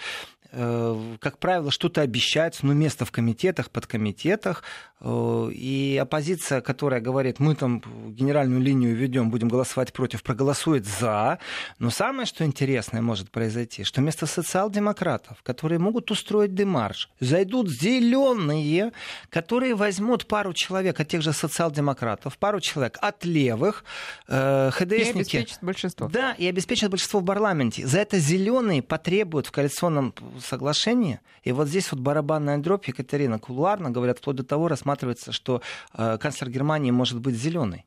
Э, 0.51 1.15
как 1.19 1.37
правило, 1.37 1.71
что-то 1.71 2.01
обещается, 2.01 2.65
но 2.65 2.73
место 2.73 3.05
в 3.05 3.11
комитетах, 3.11 3.71
подкомитетах. 3.71 4.63
Э, 5.01 5.49
и 5.51 5.97
оппозиция, 5.97 6.61
которая 6.61 7.01
говорит, 7.01 7.39
мы 7.39 7.55
там 7.55 7.81
генеральную 8.09 8.61
линию 8.61 8.95
ведем, 8.95 9.31
будем 9.31 9.47
голосовать 9.47 9.93
против, 9.93 10.21
проголосует 10.23 10.85
за. 10.85 11.39
Но 11.79 11.89
самое, 11.89 12.25
что 12.25 12.45
интересное 12.45 13.01
может 13.01 13.31
произойти, 13.31 13.83
что 13.83 14.01
вместо 14.01 14.27
социал-демократов, 14.27 15.41
которые 15.43 15.79
могут 15.79 16.11
устроить 16.11 16.53
демарш, 16.53 17.09
зайдут 17.19 17.69
зеленые, 17.69 18.91
которые 19.29 19.73
возьмут 19.75 20.27
пару 20.27 20.53
человек 20.53 20.99
от 20.99 21.07
тех 21.07 21.21
же 21.21 21.33
социал-демократов, 21.33 22.37
пару 22.37 22.59
человек 22.59 22.97
от 23.01 23.25
левых, 23.25 23.83
э, 24.27 24.69
ХДСники. 24.71 25.01
И 25.01 25.09
обеспечат 25.09 25.59
большинство. 25.61 26.09
Да, 26.09 26.33
и 26.33 26.45
обеспечат 26.45 26.91
большинство 26.91 27.21
в 27.21 27.25
парламенте. 27.25 27.87
За 27.87 27.99
это 27.99 28.19
зеленые 28.19 28.83
потребуют 28.83 29.47
в 29.47 29.51
коалиционном 29.51 30.13
соглашение. 30.39 31.21
И 31.43 31.51
вот 31.51 31.67
здесь 31.67 31.91
вот 31.91 32.01
барабанная 32.01 32.59
дробь, 32.59 32.87
Екатерина, 32.87 33.39
кулуарно 33.39 33.89
говорят, 33.89 34.19
вплоть 34.19 34.35
до 34.35 34.43
того 34.43 34.67
рассматривается, 34.91 35.31
что 35.31 35.61
э, 35.93 36.17
канцлер 36.19 36.49
Германии 36.49 36.91
может 36.91 37.19
быть 37.19 37.35
зеленый 37.35 37.85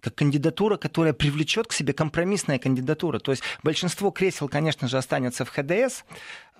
как 0.00 0.16
кандидатура, 0.16 0.76
которая 0.76 1.14
привлечет 1.14 1.66
к 1.66 1.72
себе 1.72 1.94
компромиссная 1.94 2.58
кандидатура. 2.58 3.18
То 3.20 3.30
есть 3.30 3.42
большинство 3.62 4.10
кресел, 4.10 4.50
конечно 4.50 4.86
же, 4.86 4.98
останется 4.98 5.46
в 5.46 5.48
ХДС 5.48 6.04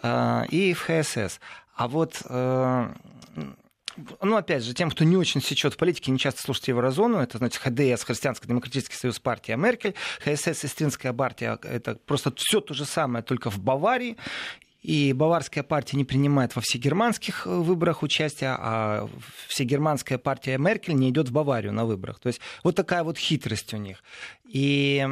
э, 0.03 0.47
и 0.49 0.73
в 0.73 0.81
ХСС. 0.81 1.41
А 1.77 1.87
вот 1.87 2.23
э, 2.27 2.95
ну, 4.23 4.37
опять 4.37 4.65
же, 4.65 4.73
тем, 4.73 4.91
кто 4.91 5.05
не 5.05 5.17
очень 5.17 5.43
сечет 5.43 5.75
в 5.75 5.77
политике, 5.77 6.11
не 6.11 6.19
часто 6.19 6.43
слушает 6.43 6.69
Еврозону, 6.69 7.19
это, 7.19 7.39
значит, 7.39 7.61
ХДС, 7.63 8.05
Христианско-демократический 8.05 8.97
союз, 8.97 9.21
партия 9.21 9.57
Меркель, 9.57 9.95
ХСС, 10.21 10.59
Сестринская 10.59 11.13
партия, 11.13 11.59
это 11.63 11.97
просто 11.97 12.33
все 12.35 12.61
то 12.61 12.75
же 12.75 12.87
самое, 12.87 13.23
только 13.23 13.51
в 13.51 13.59
Баварии, 13.59 14.17
и 14.85 15.15
баварская 15.15 15.65
партия 15.65 15.97
не 15.97 16.05
принимает 16.05 16.55
во 16.55 16.61
всегерманских 16.61 17.47
э, 17.47 17.51
выборах 17.51 18.03
участия, 18.03 18.55
а 18.59 19.09
всегерманская 19.49 20.19
партия 20.19 20.59
Меркель 20.59 20.95
не 20.95 21.09
идет 21.09 21.31
в 21.31 21.33
Баварию 21.33 21.73
на 21.73 21.87
выборах. 21.87 22.21
То 22.21 22.27
есть 22.27 22.41
вот 22.63 22.77
такая 22.77 23.03
вот 23.03 23.17
хитрость 23.17 23.73
у 23.73 23.79
них. 23.79 24.05
И 24.45 25.09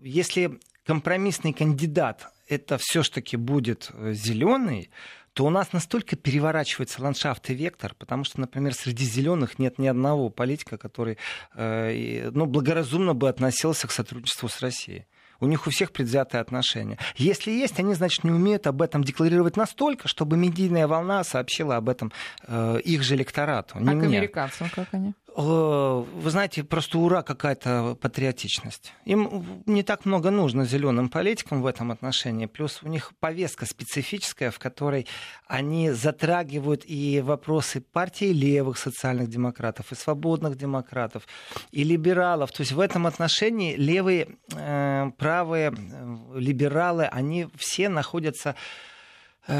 если 0.00 0.60
компромиссный 0.86 1.52
кандидат 1.52 2.28
это 2.48 2.78
все-таки 2.78 3.36
будет 3.36 3.90
э, 3.92 4.12
зеленый, 4.12 4.90
то 5.32 5.44
у 5.44 5.50
нас 5.50 5.72
настолько 5.72 6.14
переворачивается 6.14 7.02
ландшафт 7.02 7.50
и 7.50 7.54
вектор, 7.54 7.94
потому 7.98 8.22
что, 8.22 8.40
например, 8.40 8.74
среди 8.74 9.04
зеленых 9.04 9.58
нет 9.58 9.80
ни 9.80 9.88
одного 9.88 10.30
политика, 10.30 10.78
который 10.78 11.18
э, 11.56 12.30
ну, 12.30 12.46
благоразумно 12.46 13.14
бы 13.14 13.28
относился 13.28 13.88
к 13.88 13.90
сотрудничеству 13.90 14.48
с 14.48 14.60
Россией. 14.60 15.06
У 15.40 15.46
них 15.46 15.66
у 15.66 15.70
всех 15.70 15.92
предвзятые 15.92 16.40
отношения. 16.40 16.98
Если 17.16 17.50
есть, 17.50 17.78
они, 17.78 17.94
значит, 17.94 18.24
не 18.24 18.30
умеют 18.30 18.66
об 18.66 18.82
этом 18.82 19.04
декларировать 19.04 19.56
настолько, 19.56 20.08
чтобы 20.08 20.36
медийная 20.36 20.86
волна 20.86 21.24
сообщила 21.24 21.76
об 21.76 21.88
этом 21.88 22.12
э, 22.46 22.80
их 22.84 23.02
же 23.02 23.14
электорату. 23.14 23.78
Не 23.78 23.90
а 23.90 23.94
мне. 23.94 24.00
к 24.00 24.04
американцам 24.04 24.70
как 24.74 24.88
они? 24.92 25.14
Э, 25.36 26.04
вы 26.14 26.30
знаете, 26.30 26.62
просто 26.62 26.98
ура 26.98 27.22
какая-то 27.22 27.96
патриотичность. 28.00 28.92
Им 29.04 29.62
не 29.66 29.82
так 29.82 30.04
много 30.04 30.30
нужно 30.30 30.64
зеленым 30.64 31.08
политикам 31.08 31.60
в 31.60 31.66
этом 31.66 31.90
отношении. 31.90 32.46
Плюс 32.46 32.82
у 32.82 32.88
них 32.88 33.12
повестка 33.18 33.66
специфическая, 33.66 34.52
в 34.52 34.60
которой 34.60 35.08
они 35.48 35.90
затрагивают 35.90 36.84
и 36.86 37.20
вопросы 37.20 37.80
партии 37.80 38.32
левых 38.32 38.78
социальных 38.78 39.28
демократов, 39.28 39.90
и 39.90 39.96
свободных 39.96 40.56
демократов, 40.56 41.26
и 41.72 41.82
либералов. 41.82 42.52
То 42.52 42.60
есть 42.60 42.72
в 42.72 42.78
этом 42.78 43.06
отношении 43.06 43.74
левые, 43.74 44.36
э, 44.54 45.10
правые, 45.18 45.72
э, 45.72 46.16
либералы, 46.38 47.06
они 47.06 47.48
все 47.56 47.88
находятся 47.88 48.54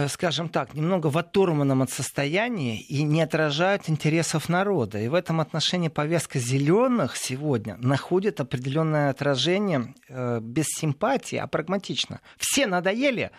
скажем 0.09 0.49
так, 0.49 0.73
немного 0.75 1.09
в 1.09 1.19
оторванном 1.19 1.83
от 1.83 1.91
состояния 1.91 2.79
и 2.79 3.03
не 3.03 3.21
отражают 3.21 3.91
интересов 3.91 4.49
народа. 4.49 4.99
И 4.99 5.09
в 5.09 5.15
этом 5.15 5.41
отношении 5.41 5.89
повестка 5.89 6.39
зеленых 6.39 7.17
сегодня 7.17 7.77
находит 7.79 8.41
определенное 8.41 9.11
отражение 9.11 9.95
э, 10.09 10.41
без 10.41 10.65
симпатии, 10.69 11.37
а 11.37 11.47
прагматично. 11.47 12.21
Все 12.39 12.67
надоели, 12.67 13.31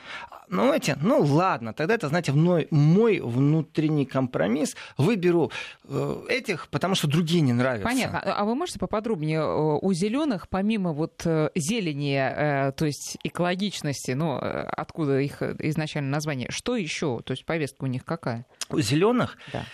ну 0.48 0.72
эти, 0.72 0.96
ну 1.02 1.22
ладно, 1.22 1.74
тогда 1.74 1.96
это, 1.96 2.10
знаете, 2.10 2.32
мой, 2.32 2.68
мой 2.70 3.20
внутренний 3.20 4.06
компромисс. 4.06 4.76
Выберу 4.98 5.52
э, 5.86 6.26
этих, 6.30 6.68
потому 6.68 6.94
что 6.94 7.08
другие 7.08 7.42
не 7.42 7.54
нравятся. 7.54 7.88
Понятно. 7.88 8.20
А 8.22 8.46
вы 8.46 8.54
можете 8.54 8.78
поподробнее 8.78 9.44
у 9.44 9.94
зеленых, 9.94 10.48
помимо 10.48 10.94
вот 10.94 11.26
зелени, 11.56 12.72
то 12.74 12.86
есть 12.86 13.18
экологичности, 13.24 14.12
ну 14.12 14.38
откуда 14.38 15.20
их 15.20 15.42
изначально 15.42 16.12
название, 16.12 16.35
название. 16.36 16.48
Что 16.52 16.76
еще? 16.76 17.22
То 17.22 17.32
есть 17.32 17.46
повестка 17.46 17.84
у 17.84 17.88
них 17.88 18.06
какая? 18.06 18.46
У 18.70 18.80
зеленых? 18.80 19.38
Да. 19.52 19.66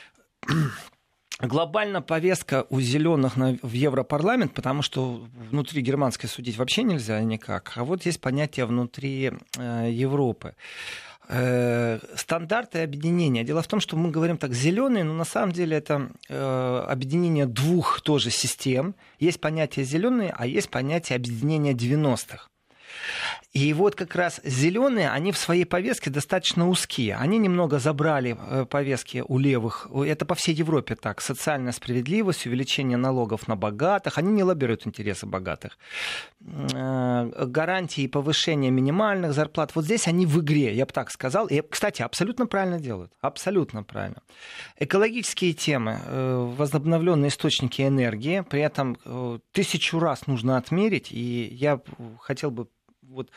Глобально 1.39 2.01
повестка 2.01 2.65
у 2.69 2.79
зеленых 2.79 3.35
в 3.35 3.71
Европарламент, 3.71 4.53
потому 4.53 4.83
что 4.83 5.25
внутри 5.49 5.81
германской 5.81 6.29
судить 6.29 6.57
вообще 6.57 6.83
нельзя 6.83 7.19
никак. 7.23 7.73
А 7.75 7.83
вот 7.83 8.05
есть 8.05 8.21
понятие 8.21 8.67
внутри 8.67 9.31
э, 9.57 9.89
Европы 9.89 10.53
э, 11.29 11.99
стандарты 12.15 12.83
объединения. 12.83 13.43
Дело 13.43 13.63
в 13.63 13.67
том, 13.67 13.79
что 13.79 13.97
мы 13.97 14.11
говорим 14.11 14.37
так 14.37 14.53
зеленые, 14.53 15.03
но 15.03 15.13
на 15.13 15.25
самом 15.25 15.51
деле 15.51 15.77
это 15.77 16.11
э, 16.29 16.85
объединение 16.87 17.47
двух 17.47 18.01
тоже 18.01 18.29
систем. 18.29 18.93
Есть 19.19 19.41
понятие 19.41 19.83
зеленые, 19.83 20.35
а 20.37 20.45
есть 20.45 20.69
понятие 20.69 21.15
объединения 21.15 21.73
90-х. 21.73 22.51
И 23.53 23.73
вот 23.73 23.95
как 23.95 24.15
раз 24.15 24.39
зеленые, 24.45 25.09
они 25.09 25.33
в 25.33 25.37
своей 25.37 25.65
повестке 25.65 26.09
достаточно 26.09 26.69
узкие. 26.69 27.17
Они 27.17 27.37
немного 27.37 27.79
забрали 27.79 28.37
э, 28.39 28.65
повестки 28.65 29.23
у 29.27 29.37
левых. 29.37 29.89
Это 29.93 30.25
по 30.25 30.35
всей 30.35 30.55
Европе 30.55 30.95
так. 30.95 31.19
Социальная 31.19 31.73
справедливость, 31.73 32.47
увеличение 32.47 32.97
налогов 32.97 33.49
на 33.49 33.57
богатых. 33.57 34.17
Они 34.17 34.31
не 34.31 34.43
лоббируют 34.43 34.87
интересы 34.87 35.25
богатых. 35.25 35.77
Э, 36.39 37.45
гарантии 37.45 38.07
повышения 38.07 38.71
минимальных 38.71 39.33
зарплат. 39.33 39.75
Вот 39.75 39.83
здесь 39.83 40.07
они 40.07 40.25
в 40.25 40.39
игре, 40.39 40.73
я 40.73 40.85
бы 40.85 40.93
так 40.93 41.11
сказал. 41.11 41.47
И, 41.47 41.61
кстати, 41.61 42.01
абсолютно 42.01 42.47
правильно 42.47 42.79
делают. 42.79 43.11
Абсолютно 43.19 43.83
правильно. 43.83 44.21
Экологические 44.77 45.51
темы, 45.51 45.99
э, 46.05 46.53
возобновленные 46.57 47.27
источники 47.27 47.81
энергии. 47.81 48.45
При 48.49 48.61
этом 48.61 48.97
тысячу 49.51 49.99
раз 49.99 50.25
нужно 50.27 50.55
отмерить. 50.55 51.11
И 51.11 51.49
я 51.51 51.81
хотел 52.21 52.51
бы 52.51 52.67
вот 53.11 53.29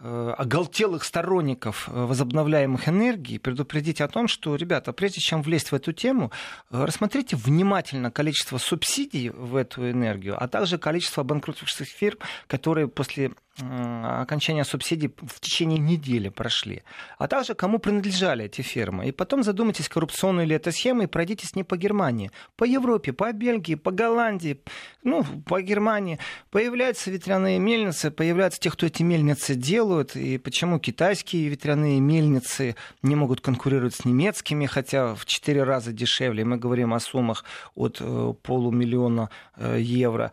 э, 0.00 0.34
оголтелых 0.36 1.04
сторонников 1.04 1.88
э, 1.88 1.92
возобновляемых 1.92 2.88
энергий 2.88 3.38
предупредить 3.38 4.00
о 4.00 4.08
том, 4.08 4.28
что, 4.28 4.56
ребята, 4.56 4.92
прежде 4.92 5.20
чем 5.20 5.42
влезть 5.42 5.72
в 5.72 5.74
эту 5.74 5.92
тему, 5.92 6.30
э, 6.70 6.84
рассмотрите 6.84 7.36
внимательно 7.36 8.10
количество 8.10 8.58
субсидий 8.58 9.30
в 9.30 9.56
эту 9.56 9.90
энергию, 9.90 10.42
а 10.42 10.48
также 10.48 10.78
количество 10.78 11.22
банкротившихся 11.22 11.84
фирм, 11.84 12.18
которые 12.46 12.88
после 12.88 13.32
окончания 13.60 14.64
субсидий 14.64 15.12
в 15.18 15.40
течение 15.40 15.78
недели 15.78 16.28
прошли, 16.28 16.82
а 17.18 17.28
также 17.28 17.54
кому 17.54 17.78
принадлежали 17.78 18.44
эти 18.44 18.62
фирмы. 18.62 19.08
И 19.08 19.12
потом 19.12 19.42
задумайтесь, 19.42 19.88
коррупционную 19.88 20.46
ли 20.46 20.54
это 20.54 20.72
схема, 20.72 21.04
и 21.04 21.06
пройдитесь 21.06 21.54
не 21.54 21.64
по 21.64 21.76
Германии, 21.76 22.30
по 22.56 22.64
Европе, 22.64 23.12
по 23.12 23.32
Бельгии, 23.32 23.74
по 23.74 23.90
Голландии, 23.90 24.60
ну, 25.02 25.24
по 25.46 25.60
Германии. 25.60 26.18
Появляются 26.50 27.10
ветряные 27.10 27.58
мельницы, 27.58 28.10
появляются 28.10 28.60
те, 28.60 28.70
кто 28.70 28.86
эти 28.86 29.02
мельницы 29.02 29.54
делают, 29.54 30.16
и 30.16 30.38
почему 30.38 30.78
китайские 30.78 31.48
ветряные 31.48 32.00
мельницы 32.00 32.76
не 33.02 33.14
могут 33.14 33.40
конкурировать 33.40 33.94
с 33.94 34.04
немецкими, 34.04 34.66
хотя 34.66 35.14
в 35.14 35.26
четыре 35.26 35.62
раза 35.64 35.92
дешевле. 35.92 36.44
Мы 36.44 36.56
говорим 36.56 36.94
о 36.94 37.00
суммах 37.00 37.44
от 37.74 37.98
э, 38.00 38.34
полумиллиона 38.42 39.30
э, 39.56 39.78
евро. 39.80 40.32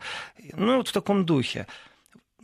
Ну, 0.54 0.76
вот 0.76 0.88
в 0.88 0.92
таком 0.92 1.24
духе. 1.24 1.66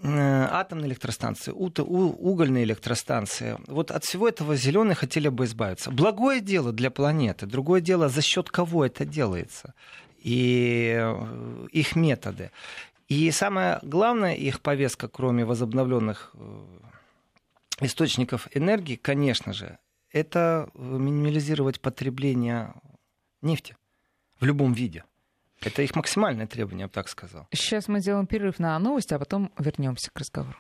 Э, 0.03 0.49
атомные 0.51 0.89
электростанции, 0.89 1.53
угольные 1.53 2.65
электростанции. 2.65 3.57
Вот 3.69 3.91
от 3.91 4.05
всего 4.05 4.29
этого 4.29 4.57
зеленые 4.57 4.95
хотели 4.97 5.29
бы 5.29 5.45
избавиться. 5.45 5.91
Благое 5.91 6.41
дело 6.41 6.73
для 6.73 6.91
планеты, 6.91 7.47
другое 7.47 7.81
дело, 7.81 8.09
за 8.09 8.21
счет 8.21 8.51
кого 8.51 8.85
это 8.85 9.05
делается 9.05 9.73
и 10.19 10.97
э, 10.99 11.67
их 11.71 11.97
методы. 11.97 12.51
И 13.09 13.31
самое 13.31 13.79
главное, 13.83 14.35
их 14.35 14.61
повестка, 14.61 15.07
кроме 15.09 15.45
возобновленных 15.45 16.33
э, 16.35 16.65
источников 17.81 18.49
энергии, 18.53 18.97
конечно 18.97 19.53
же, 19.53 19.79
это 20.11 20.69
минимализировать 20.75 21.81
потребление 21.81 22.75
нефти 23.43 23.77
в 24.41 24.45
любом 24.45 24.73
виде. 24.73 25.05
Это 25.65 25.83
их 25.83 25.95
максимальное 25.97 26.47
требование, 26.47 26.83
я 26.83 26.87
бы 26.89 26.93
так 26.93 27.09
сказал. 27.09 27.47
Сейчас 27.53 27.89
мы 27.89 28.01
сделаем 28.01 28.27
перерыв 28.27 28.59
на 28.59 28.79
новости, 28.79 29.15
а 29.15 29.19
потом 29.19 29.51
вернемся 29.59 30.11
к 30.13 30.19
разговору. 30.19 30.59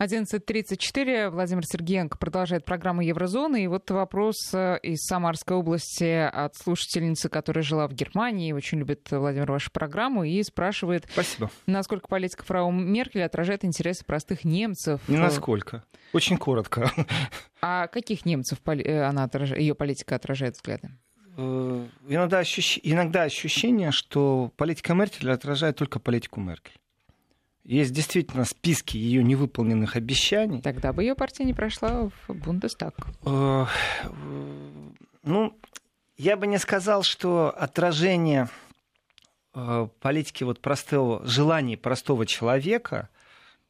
11.34. 0.00 1.28
Владимир 1.28 1.62
Сергеенко 1.66 2.16
продолжает 2.16 2.64
программу 2.64 3.02
Еврозоны. 3.02 3.64
И 3.64 3.66
вот 3.66 3.90
вопрос 3.90 4.36
э, 4.54 4.78
из 4.82 5.00
Самарской 5.04 5.58
области 5.58 6.26
от 6.26 6.56
слушательницы, 6.56 7.28
которая 7.28 7.62
жила 7.62 7.86
в 7.86 7.92
Германии. 7.92 8.52
Очень 8.52 8.78
любит, 8.78 9.06
Владимир, 9.10 9.52
вашу 9.52 9.70
программу. 9.70 10.24
И 10.24 10.42
спрашивает, 10.42 11.06
Спасибо. 11.12 11.50
насколько 11.66 12.08
политика 12.08 12.44
фрау 12.44 12.70
Меркель 12.70 13.22
отражает 13.22 13.62
интересы 13.62 14.06
простых 14.06 14.44
немцев. 14.44 15.02
Не 15.06 15.18
насколько. 15.18 15.84
Очень 16.14 16.38
коротко. 16.38 16.90
А 17.62 17.88
каких 17.88 18.24
немцев 18.24 18.58
э, 18.64 19.02
она 19.02 19.24
отраж... 19.24 19.50
ее 19.50 19.74
политика 19.74 20.14
отражает 20.14 20.54
взгляды? 20.54 20.92
Э, 21.40 21.86
иногда, 22.08 22.38
ощущ... 22.38 22.78
иногда 22.82 23.22
ощущение, 23.22 23.92
что 23.92 24.52
политика 24.56 24.94
Меркель 24.94 25.30
отражает 25.30 25.76
только 25.76 25.98
политику 25.98 26.40
Меркель. 26.40 26.78
Есть 27.64 27.92
действительно 27.92 28.44
списки 28.44 28.96
ее 28.96 29.22
невыполненных 29.22 29.96
обещаний. 29.96 30.60
Тогда 30.60 30.92
бы 30.92 31.02
ее 31.02 31.14
партия 31.14 31.44
не 31.44 31.54
прошла 31.54 32.10
в 32.26 32.34
Бундестаг. 32.34 32.94
Э, 33.24 33.66
ну, 35.22 35.56
я 36.18 36.36
бы 36.36 36.46
не 36.46 36.58
сказал, 36.58 37.02
что 37.02 37.50
отражение 37.50 38.48
э, 39.54 39.88
политики 40.00 40.44
вот 40.44 40.60
простого, 40.60 41.26
желаний 41.26 41.76
простого 41.76 42.26
человека 42.26 43.08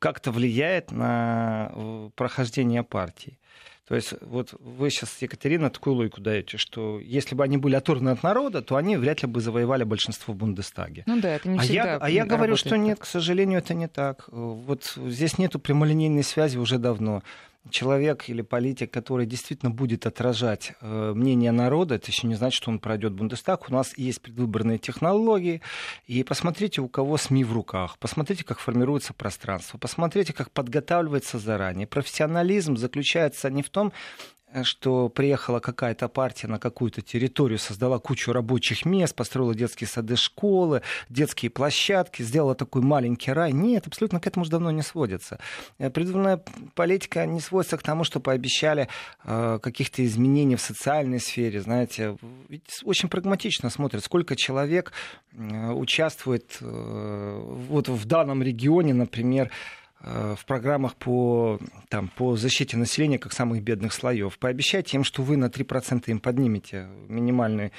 как-то 0.00 0.32
влияет 0.32 0.90
на 0.90 2.10
прохождение 2.16 2.82
партии. 2.82 3.38
То 3.86 3.96
есть 3.96 4.14
вот 4.20 4.54
вы 4.60 4.88
сейчас, 4.88 5.20
Екатерина, 5.20 5.68
такую 5.68 5.96
логику 5.96 6.20
даете, 6.20 6.58
что 6.58 7.00
если 7.00 7.34
бы 7.34 7.42
они 7.42 7.56
были 7.56 7.74
оторваны 7.74 8.10
от 8.10 8.22
народа, 8.22 8.62
то 8.62 8.76
они 8.76 8.96
вряд 8.96 9.22
ли 9.22 9.28
бы 9.28 9.40
завоевали 9.40 9.82
большинство 9.82 10.32
в 10.32 10.36
Бундестаге. 10.36 11.02
Ну 11.06 11.20
да, 11.20 11.34
это 11.34 11.48
не 11.48 11.58
а 11.58 11.62
всегда 11.62 11.92
я, 11.94 11.96
А 11.96 12.08
я 12.08 12.24
говорю, 12.24 12.54
что 12.56 12.76
нет, 12.76 13.00
к 13.00 13.04
сожалению, 13.04 13.58
это 13.58 13.74
не 13.74 13.88
так. 13.88 14.26
Вот 14.28 14.96
здесь 14.96 15.38
нету 15.38 15.58
прямолинейной 15.58 16.22
связи 16.22 16.56
уже 16.56 16.78
давно 16.78 17.22
человек 17.68 18.28
или 18.28 18.42
политик, 18.42 18.90
который 18.90 19.26
действительно 19.26 19.70
будет 19.70 20.06
отражать 20.06 20.72
э, 20.80 21.12
мнение 21.14 21.52
народа, 21.52 21.96
это 21.96 22.10
еще 22.10 22.26
не 22.26 22.34
значит, 22.34 22.56
что 22.56 22.70
он 22.70 22.78
пройдет 22.78 23.12
Бундестаг. 23.12 23.68
У 23.68 23.72
нас 23.72 23.96
есть 23.98 24.22
предвыборные 24.22 24.78
технологии. 24.78 25.60
И 26.06 26.24
посмотрите, 26.24 26.80
у 26.80 26.88
кого 26.88 27.18
СМИ 27.18 27.44
в 27.44 27.52
руках. 27.52 27.98
Посмотрите, 27.98 28.44
как 28.44 28.58
формируется 28.58 29.12
пространство. 29.12 29.78
Посмотрите, 29.78 30.32
как 30.32 30.50
подготавливается 30.50 31.38
заранее. 31.38 31.86
Профессионализм 31.86 32.76
заключается 32.76 33.50
не 33.50 33.62
в 33.62 33.68
том, 33.68 33.92
что 34.62 35.08
приехала 35.08 35.60
какая-то 35.60 36.08
партия 36.08 36.48
на 36.48 36.58
какую-то 36.58 37.02
территорию, 37.02 37.58
создала 37.58 37.98
кучу 37.98 38.32
рабочих 38.32 38.84
мест, 38.84 39.14
построила 39.14 39.54
детские 39.54 39.88
сады, 39.88 40.16
школы, 40.16 40.82
детские 41.08 41.50
площадки, 41.50 42.22
сделала 42.22 42.54
такой 42.54 42.82
маленький 42.82 43.32
рай. 43.32 43.52
Нет, 43.52 43.86
абсолютно 43.86 44.20
к 44.20 44.26
этому 44.26 44.44
же 44.44 44.50
давно 44.50 44.70
не 44.70 44.82
сводится. 44.82 45.38
Э, 45.78 45.90
предвыборная 45.90 46.42
политика 46.74 47.26
не 47.26 47.40
сводится 47.40 47.76
к 47.76 47.82
тому, 47.82 48.04
что 48.04 48.20
пообещали 48.20 48.88
э, 49.24 49.58
каких-то 49.62 50.04
изменений 50.04 50.56
в 50.56 50.60
социальной 50.60 51.20
сфере. 51.20 51.60
Знаете, 51.60 52.16
ведь 52.48 52.80
очень 52.84 53.08
прагматично 53.08 53.70
смотрят, 53.70 54.04
сколько 54.04 54.36
человек 54.36 54.92
э, 55.32 55.70
участвует 55.72 56.58
э, 56.60 57.40
вот 57.68 57.88
в 57.88 58.04
данном 58.04 58.42
регионе, 58.42 58.94
например, 58.94 59.50
Э, 59.50 59.79
в 60.02 60.46
программах 60.46 60.94
по, 60.96 61.58
там, 61.88 62.08
по 62.08 62.36
защите 62.36 62.76
населения 62.76 63.18
как 63.18 63.32
самых 63.32 63.62
бедных 63.62 63.92
слоев. 63.92 64.38
Пообещайте 64.38 64.96
им, 64.96 65.04
что 65.04 65.22
вы 65.22 65.36
на 65.36 65.46
3% 65.46 66.04
им 66.06 66.20
поднимете 66.20 66.88
минимальный 67.08 67.66
Э, 67.66 67.70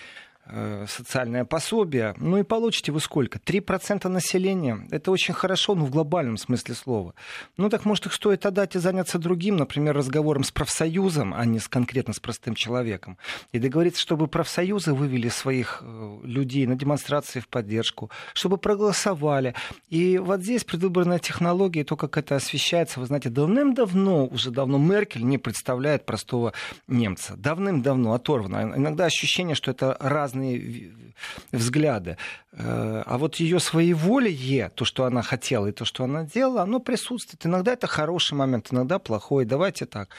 социальное 0.88 1.46
пособие, 1.46 2.14
ну 2.18 2.38
и 2.38 2.44
получите 2.44 2.92
вы 2.92 3.00
сколько? 3.00 3.40
3% 3.40 4.08
населения. 4.08 4.88
Это 4.92 5.12
очень 5.12 5.34
хорошо, 5.34 5.76
но 5.76 5.86
в 5.86 5.92
глобальном 5.92 6.38
смысле 6.38 6.76
слова. 6.76 7.14
Ну 7.58 7.70
так 7.70 7.86
может 7.86 8.06
их 8.08 8.14
стоит 8.14 8.46
отдать 8.46 8.76
и 8.76 8.80
заняться 8.80 9.20
другим, 9.20 9.58
например, 9.58 9.96
разговором 9.96 10.44
с 10.44 10.52
профсоюзом, 10.52 11.34
а 11.34 11.46
не 11.46 11.60
с, 11.60 11.68
конкретно 11.68 12.14
с 12.14 12.20
простым 12.20 12.56
человеком. 12.56 13.18
И 13.52 13.60
договориться, 13.60 14.02
чтобы 14.02 14.28
профсоюзы 14.28 14.94
вывели 14.94 15.30
своих 15.30 15.80
э, 15.82 16.20
людей 16.24 16.66
на 16.68 16.76
демонстрации 16.76 17.40
в 17.40 17.48
поддержку, 17.48 18.10
чтобы 18.34 18.58
проголосовали. 18.58 19.54
И 19.90 20.18
вот 20.18 20.42
здесь 20.42 20.64
предвыборная 20.64 21.20
технология, 21.20 21.84
то, 21.84 21.96
как 21.96 22.18
это 22.18 22.36
освещается, 22.36 23.00
вы 23.00 23.06
знаете, 23.06 23.30
давным-давно, 23.30 24.28
уже 24.28 24.52
давно 24.52 24.78
Меркель 24.78 25.24
не 25.24 25.38
представляет 25.38 26.06
простого 26.06 26.54
немца. 26.88 27.36
Давным-давно 27.38 28.14
оторвано. 28.14 28.74
Иногда 28.76 29.06
ощущение, 29.06 29.56
что 29.56 29.72
это 29.72 29.98
раз 30.00 30.34
разные 30.42 30.94
взгляды. 31.52 32.18
Э, 32.52 33.04
а 33.06 33.18
вот 33.18 33.36
ее 33.36 33.60
своеволие, 33.60 34.70
то, 34.70 34.86
что 34.86 35.06
она 35.06 35.22
хотела 35.22 35.68
и 35.68 35.72
то, 35.72 35.86
что 35.86 36.04
она 36.04 36.24
делала, 36.24 36.64
оно 36.64 36.80
присутствует. 36.80 37.46
Иногда 37.46 37.74
это 37.74 37.88
хороший 37.88 38.34
момент, 38.34 38.68
иногда 38.72 39.00
плохой. 39.00 39.46
Давайте 39.46 39.86
так. 39.86 40.10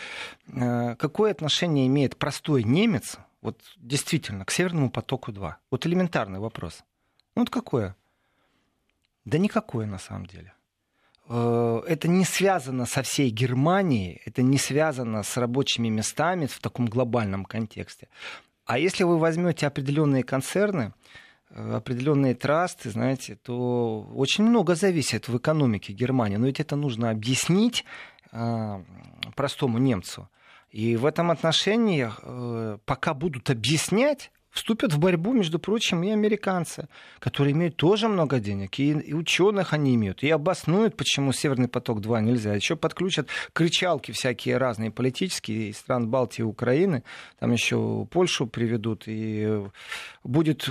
Э, 0.49 0.97
какое 0.97 1.31
отношение 1.31 1.87
имеет 1.87 2.17
простой 2.17 2.63
немец, 2.65 3.19
вот 3.43 3.61
действительно, 3.77 4.45
к 4.45 4.51
Северному 4.51 4.91
потоку-2? 4.91 5.55
Вот 5.71 5.87
элементарный 5.87 6.41
вопрос. 6.41 6.85
Ну 7.35 7.43
вот 7.43 7.51
какое? 7.51 7.97
Да 9.25 9.39
никакое 9.39 9.87
на 9.87 9.99
самом 9.99 10.27
деле 10.27 10.53
э, 11.29 11.83
это 11.87 12.09
не 12.09 12.25
связано 12.25 12.87
со 12.87 13.03
всей 13.03 13.31
Германией, 13.31 14.21
это 14.27 14.43
не 14.43 14.59
связано 14.59 15.23
с 15.23 15.37
рабочими 15.37 15.89
местами 15.89 16.47
в 16.47 16.59
таком 16.59 16.87
глобальном 16.87 17.45
контексте. 17.45 18.09
А 18.73 18.79
если 18.79 19.05
вы 19.05 19.19
возьмете 19.19 19.67
определенные 19.67 20.23
концерны, 20.23 20.95
э, 21.51 21.75
определенные 21.75 22.35
трасты, 22.35 22.89
знаете, 22.89 23.37
то 23.37 24.09
очень 24.15 24.45
много 24.45 24.75
зависит 24.75 25.29
в 25.29 25.37
экономике 25.37 25.93
Германии. 25.93 26.37
Но 26.39 26.47
ведь 26.47 26.59
это 26.59 26.75
нужно 26.75 27.11
объяснить 27.11 27.85
э, 28.33 28.83
простому 29.37 29.77
немцу. 29.77 30.31
И 30.71 30.97
в 30.97 31.05
этом 31.05 31.31
отношении, 31.31 32.11
э, 32.11 32.79
пока 32.87 33.13
будут 33.13 33.51
объяснять, 33.51 34.31
вступят 34.53 34.93
в 34.93 34.99
борьбу, 34.99 35.33
между 35.33 35.59
прочим, 35.59 36.03
и 36.05 36.11
американцы, 36.11 36.89
которые 37.19 37.53
имеют 37.53 37.77
тоже 37.77 38.09
много 38.09 38.39
денег, 38.39 38.79
и, 38.79 38.91
и 38.91 39.15
ученых 39.15 39.73
они 39.73 39.95
имеют, 39.95 40.23
и 40.23 40.31
обоснуют, 40.31 40.97
почему 40.97 41.33
Северный 41.33 41.69
поток-2 41.69 42.21
нельзя. 42.21 42.55
Еще 42.55 42.77
подключат 42.77 43.29
кричалки 43.53 44.13
всякие 44.13 44.59
разные 44.59 44.91
политические 44.91 45.71
из 45.71 45.79
стран 45.79 46.09
Балтии 46.09 46.43
Украины, 46.43 47.03
там 47.41 47.53
еще 47.53 48.07
Польшу 48.11 48.47
приведут, 48.47 49.05
и 49.07 49.63
будет 50.23 50.69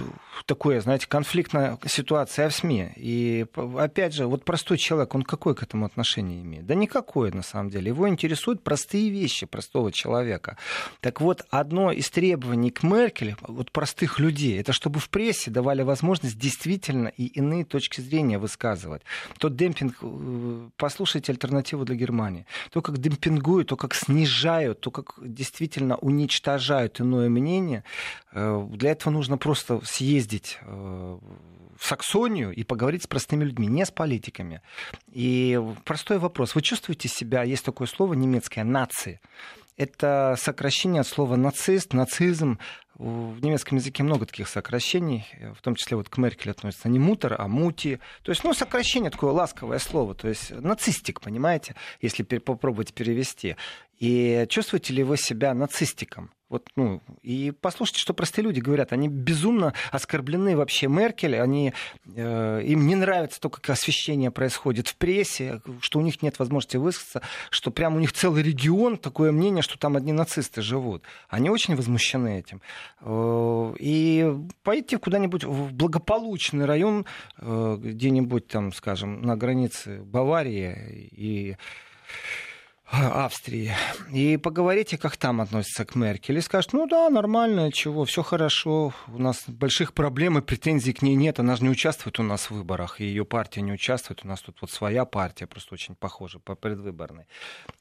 такое, 0.52 0.82
знаете, 0.82 1.08
конфликтная 1.08 1.80
ситуация 1.86 2.50
в 2.50 2.54
СМИ. 2.54 2.90
И 2.98 3.46
опять 3.78 4.14
же, 4.14 4.28
вот 4.28 4.44
простой 4.44 4.78
человек, 4.78 5.16
он 5.16 5.24
какое 5.24 5.54
к 5.54 5.64
этому 5.64 5.86
отношение 5.86 6.42
имеет? 6.42 6.66
Да 6.66 6.76
никакое, 6.76 7.32
на 7.32 7.42
самом 7.42 7.70
деле. 7.70 7.88
Его 7.88 8.10
интересуют 8.10 8.62
простые 8.62 9.10
вещи 9.10 9.46
простого 9.46 9.94
человека. 9.94 10.58
Так 11.00 11.22
вот, 11.22 11.46
одно 11.50 11.94
из 11.94 12.10
требований 12.10 12.70
к 12.70 12.84
Меркель, 12.84 13.38
вот 13.48 13.72
простых 13.72 14.20
людей. 14.20 14.60
Это 14.60 14.74
чтобы 14.74 15.00
в 15.00 15.08
прессе 15.10 15.52
давали 15.52 15.84
возможность 15.84 16.38
действительно 16.38 17.08
и 17.08 17.28
иные 17.28 17.64
точки 17.64 18.02
зрения 18.02 18.38
высказывать. 18.38 19.04
Тот 19.38 19.56
демпинг, 19.56 20.00
э, 20.02 20.70
послушайте 20.76 21.32
альтернативу 21.32 21.86
для 21.86 21.96
Германии. 21.96 22.46
То, 22.72 22.82
как 22.82 22.98
демпингуют, 22.98 23.70
то, 23.70 23.78
как 23.78 23.96
снижают, 23.96 24.82
то, 24.82 24.92
как 24.92 25.14
действительно 25.22 25.96
уничтожают 25.96 27.00
иное 27.00 27.30
мнение. 27.30 27.86
Э, 28.34 28.68
для 28.70 28.92
этого 28.92 29.14
нужно 29.14 29.38
просто 29.38 29.80
съездить 29.86 30.41
э, 30.62 31.18
в 31.78 31.86
Саксонию 31.86 32.54
и 32.54 32.64
поговорить 32.64 33.04
с 33.04 33.08
простыми 33.08 33.44
людьми, 33.44 33.68
не 33.68 33.86
с 33.86 33.92
политиками. 33.92 34.62
И 35.12 35.60
простой 35.86 36.20
вопрос. 36.20 36.56
Вы 36.56 36.62
чувствуете 36.62 37.08
себя, 37.08 37.44
есть 37.44 37.66
такое 37.66 37.88
слово 37.88 38.14
немецкое, 38.14 38.64
нации. 38.64 39.20
Это 39.78 40.36
сокращение 40.38 41.02
от 41.02 41.08
слова 41.08 41.36
нацист, 41.36 41.94
нацизм. 41.94 42.60
В 42.96 43.44
немецком 43.44 43.80
языке 43.80 44.04
много 44.04 44.28
таких 44.28 44.48
сокращений, 44.48 45.26
в 45.56 45.62
том 45.62 45.74
числе 45.74 45.98
вот 45.98 46.08
к 46.08 46.18
Меркель 46.18 46.52
относится 46.52 46.88
не 46.88 47.00
мутер, 47.00 47.36
а 47.40 47.48
мути. 47.48 48.00
То 48.22 48.32
есть, 48.32 48.44
ну, 48.44 48.54
сокращение 48.54 49.10
такое 49.10 49.32
ласковое 49.32 49.80
слово, 49.80 50.14
то 50.14 50.28
есть 50.28 50.52
нацистик, 50.52 51.20
понимаете, 51.20 51.74
если 52.00 52.22
попробовать 52.22 52.94
перевести. 52.94 53.56
И 54.02 54.48
чувствуете 54.50 54.94
ли 54.94 55.04
вы 55.04 55.16
себя 55.16 55.54
нацистиком? 55.54 56.32
Вот, 56.50 56.68
ну, 56.76 57.02
и 57.22 57.54
послушайте, 57.62 58.00
что 58.02 58.16
простые 58.16 58.44
люди 58.44 58.60
говорят. 58.60 58.92
Они 58.92 59.08
безумно 59.08 59.74
оскорблены 59.92 60.58
вообще 60.58 60.88
Меркель. 60.88 61.40
Они, 61.40 61.72
э, 62.14 62.62
им 62.66 62.88
не 62.88 62.96
нравится 62.96 63.40
то, 63.40 63.50
как 63.50 63.70
освещение 63.70 64.32
происходит 64.32 64.88
в 64.88 64.96
прессе, 64.96 65.62
что 65.82 66.00
у 66.00 66.02
них 66.02 66.24
нет 66.24 66.40
возможности 66.40 66.78
высказаться, 66.78 67.22
что 67.52 67.70
прямо 67.70 67.98
у 67.98 68.00
них 68.00 68.12
целый 68.12 68.42
регион, 68.42 68.98
такое 68.98 69.32
мнение, 69.32 69.62
что 69.62 69.78
там 69.78 69.96
одни 69.96 70.14
нацисты 70.14 70.64
живут. 70.64 71.04
Они 71.30 71.52
очень 71.52 71.76
возмущены 71.76 72.40
этим. 72.40 72.60
Э, 73.02 73.76
и 73.80 74.34
пойти 74.64 74.98
куда-нибудь 74.98 75.44
в 75.44 75.74
благополучный 75.74 76.66
район, 76.66 77.06
э, 77.38 77.78
где-нибудь 77.80 78.48
там, 78.48 78.74
скажем, 78.74 79.22
на 79.22 79.38
границе 79.38 80.02
Баварии 80.02 81.08
и 81.12 81.56
Австрии. 82.92 83.72
И 84.12 84.36
поговорите, 84.36 84.98
как 84.98 85.16
там 85.16 85.40
относятся 85.40 85.86
к 85.86 85.96
Меркель. 85.96 86.38
И 86.38 86.42
скажут, 86.42 86.74
ну 86.74 86.88
да, 86.88 87.10
нормально, 87.10 87.72
чего, 87.72 88.04
все 88.04 88.22
хорошо, 88.22 88.94
у 89.08 89.18
нас 89.18 89.44
больших 89.48 89.94
проблем 89.94 90.38
и 90.38 90.42
претензий 90.42 90.92
к 90.92 91.02
ней 91.02 91.16
нет, 91.16 91.40
она 91.40 91.56
же 91.56 91.64
не 91.64 91.70
участвует 91.70 92.20
у 92.20 92.24
нас 92.24 92.50
в 92.50 92.52
выборах, 92.52 93.00
и 93.00 93.06
ее 93.06 93.24
партия 93.24 93.62
не 93.62 93.72
участвует, 93.72 94.26
у 94.26 94.28
нас 94.28 94.42
тут 94.42 94.58
вот 94.62 94.72
своя 94.72 95.06
партия, 95.06 95.48
просто 95.48 95.74
очень 95.74 95.96
похожа 95.96 96.40
по 96.40 96.56
предвыборной. 96.56 97.26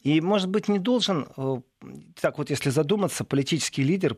И, 0.02 0.20
может 0.20 0.48
быть, 0.48 0.68
не 0.68 0.78
должен, 0.78 1.26
э, 1.36 1.60
так 2.20 2.38
вот, 2.38 2.50
если 2.50 2.70
задуматься, 2.70 3.24
политический 3.24 3.82
лидер 3.82 4.16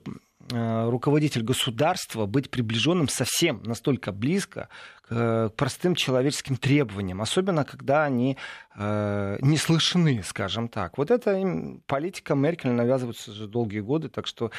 руководитель 0.51 1.43
государства 1.43 2.27
быть 2.27 2.51
приближенным 2.51 3.09
совсем 3.09 3.63
настолько 3.65 4.13
близко 4.13 4.69
к 5.09 5.53
простым 5.57 5.95
человеческим 5.95 6.57
требованиям, 6.57 7.21
особенно 7.21 7.65
когда 7.65 8.05
они 8.05 8.39
э, 8.75 9.39
не 9.41 9.57
слышны, 9.57 10.23
скажем 10.25 10.69
так. 10.69 10.97
Вот 10.99 11.11
это 11.11 11.37
им 11.37 11.83
политика 11.87 12.35
Меркель 12.35 12.71
навязывается 12.71 13.31
уже 13.31 13.47
долгие 13.47 13.81
годы, 13.81 14.09
так 14.09 14.27
что 14.27 14.51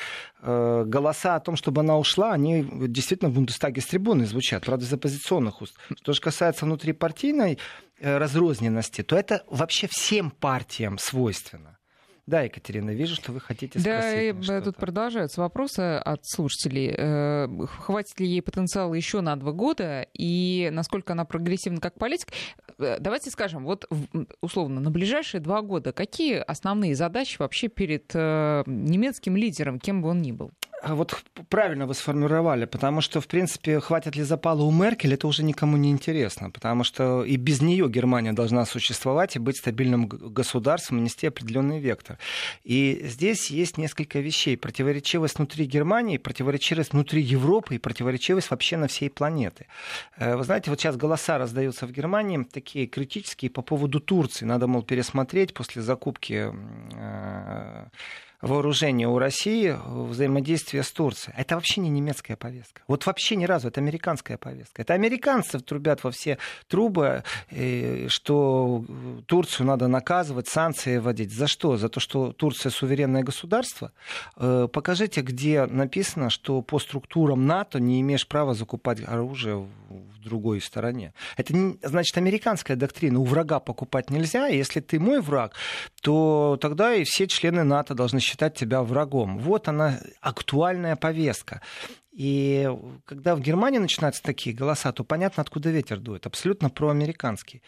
э, 0.41 0.83
голоса 0.85 1.35
о 1.35 1.39
том, 1.39 1.55
чтобы 1.55 1.81
она 1.81 1.97
ушла, 1.97 2.33
они 2.33 2.67
действительно 2.87 3.29
в 3.29 3.33
Бундестаге 3.33 3.81
с 3.81 3.85
трибуны 3.85 4.25
звучат, 4.25 4.65
правда, 4.65 4.85
из 4.85 4.93
оппозиционных 4.93 5.61
уст. 5.61 5.75
Что 5.97 6.13
же 6.13 6.21
касается 6.21 6.65
внутрипартийной 6.65 7.57
э, 7.99 8.17
разрозненности, 8.17 9.01
то 9.01 9.15
это 9.15 9.43
вообще 9.47 9.87
всем 9.87 10.29
партиям 10.29 10.97
свойственно. 10.97 11.77
Да, 12.25 12.41
Екатерина, 12.41 12.91
вижу, 12.91 13.15
что 13.15 13.33
вы 13.33 13.41
хотите 13.41 13.79
спросить. 13.79 14.47
Да, 14.47 14.61
тут 14.61 14.77
продолжаются 14.77 15.41
вопросы 15.41 15.97
от 15.97 16.25
слушателей. 16.25 16.93
Э, 16.97 17.47
хватит 17.67 18.17
ли 18.21 18.27
ей 18.27 18.41
потенциала 18.41 18.93
еще 18.93 19.19
на 19.19 19.35
два 19.35 19.51
года 19.51 20.07
и 20.13 20.69
насколько 20.71 21.13
она 21.13 21.25
прогрессивна 21.25 21.81
как 21.81 21.95
политик? 21.95 22.29
Э, 22.79 22.97
давайте 22.99 23.29
скажем, 23.29 23.65
вот 23.65 23.89
условно, 24.39 24.79
на 24.79 24.89
ближайшие 24.89 25.41
два 25.41 25.61
года 25.61 25.91
какие 25.91 26.37
основные 26.37 26.95
задачи 26.95 27.37
вообще 27.39 27.67
перед 27.67 28.11
э, 28.13 28.63
немецким 28.67 29.35
лидером, 29.35 29.79
кем 29.79 30.01
бы 30.01 30.09
он 30.09 30.21
ни 30.21 30.31
был? 30.31 30.51
А 30.83 30.95
вот 30.95 31.23
правильно 31.47 31.87
вы 31.87 31.93
сформировали, 31.93 32.65
потому 32.65 32.99
что, 32.99 33.21
в 33.21 33.27
принципе, 33.27 33.79
хватит 33.79 34.17
ли 34.17 34.23
запала 34.23 34.63
у 34.63 34.71
Меркель, 34.71 35.13
это 35.13 35.27
уже 35.27 35.41
никому 35.41 35.77
не 35.77 35.89
интересно, 35.89 36.49
потому 36.49 36.83
что 36.83 37.23
и 37.23 37.37
без 37.37 37.61
нее 37.61 37.87
Германия 37.87 38.33
должна 38.33 38.65
существовать 38.65 39.37
и 39.37 39.39
быть 39.39 39.55
стабильным 39.55 40.07
государством, 40.07 41.01
нести 41.01 41.25
определенный 41.27 41.79
вектор. 41.79 42.17
И 42.65 42.99
здесь 43.05 43.49
есть 43.49 43.77
несколько 43.77 44.19
вещей. 44.19 44.57
Противоречивость 44.57 45.37
внутри 45.37 45.67
Германии, 45.67 46.17
противоречивость 46.17 46.91
внутри 46.91 47.21
Европы 47.21 47.75
и 47.75 47.77
противоречивость 47.77 48.51
вообще 48.51 48.75
на 48.75 48.89
всей 48.89 49.09
планеты. 49.09 49.67
Э, 50.17 50.35
вы 50.35 50.43
знаете, 50.43 50.69
вот 50.69 50.81
сейчас 50.81 50.97
голоса 50.97 51.37
раздаются 51.37 51.87
в 51.87 51.93
Германии 51.93 52.43
такие 52.43 52.87
критические 52.87 53.51
по 53.51 53.61
поводу 53.61 54.01
Турции. 54.01 54.43
Надо, 54.43 54.67
мол, 54.67 54.83
пересмотреть 54.83 55.53
после 55.53 55.81
закупки 55.81 56.51
э, 56.93 57.85
вооружения 58.43 59.07
у 59.07 59.17
России 59.17 59.75
взаимодействие 59.85 60.83
с 60.83 60.91
Турцией. 60.91 61.33
Это 61.37 61.55
вообще 61.55 61.79
не 61.79 61.89
немецкая 61.89 62.35
повестка. 62.35 62.81
Вот 62.87 63.05
вообще 63.05 63.37
ни 63.37 63.45
разу. 63.45 63.69
Это 63.69 63.79
американская 63.79 64.37
повестка. 64.37 64.81
Это 64.81 64.93
американцы 64.93 65.59
трубят 65.59 66.03
во 66.03 66.11
все 66.11 66.37
трубы, 66.67 67.23
э, 67.49 68.07
что 68.09 68.83
Турцию 69.27 69.67
надо 69.67 69.87
наказывать, 69.87 70.47
санкции 70.49 70.97
вводить. 70.97 71.33
За 71.33 71.47
что? 71.47 71.77
За 71.77 71.87
то, 71.87 72.01
что 72.01 72.33
Турция 72.33 72.69
суверенное 72.69 73.23
государство? 73.23 73.93
Э, 74.35 74.67
покажите, 74.71 75.21
где 75.21 75.65
написано, 75.65 76.29
что 76.29 76.61
по 76.61 76.79
структурам 76.79 77.45
НАТО 77.47 77.79
не 77.79 78.01
имеешь 78.01 78.27
права 78.27 78.53
закупать 78.53 78.99
оружие 79.07 79.55
в 79.55 80.19
другой 80.19 80.59
стороне. 80.59 81.13
Это 81.37 81.55
не, 81.55 81.77
значит 81.81 82.17
американская 82.17 82.75
доктрина. 82.75 83.19
У 83.19 83.23
врага 83.23 83.59
покупать 83.59 84.09
нельзя. 84.09 84.47
Если 84.47 84.81
ты 84.81 84.99
мой 84.99 85.21
враг, 85.21 85.53
то 86.01 86.57
тогда 86.59 86.93
и 86.93 87.05
все 87.05 87.27
члены 87.27 87.63
НАТО 87.63 87.93
должны 87.93 88.19
считать 88.19 88.32
тебя 88.37 88.83
врагом. 88.83 89.37
Вот 89.37 89.67
она 89.67 89.99
актуальная 90.21 90.95
повестка. 90.95 91.61
И 92.11 92.69
когда 93.05 93.35
в 93.35 93.41
Германии 93.41 93.79
начинаются 93.79 94.21
такие 94.21 94.55
голоса, 94.55 94.91
то 94.91 95.03
понятно, 95.03 95.41
откуда 95.41 95.69
ветер 95.71 95.99
дует. 95.99 96.27
Абсолютно 96.27 96.69
проамериканский. 96.69 97.63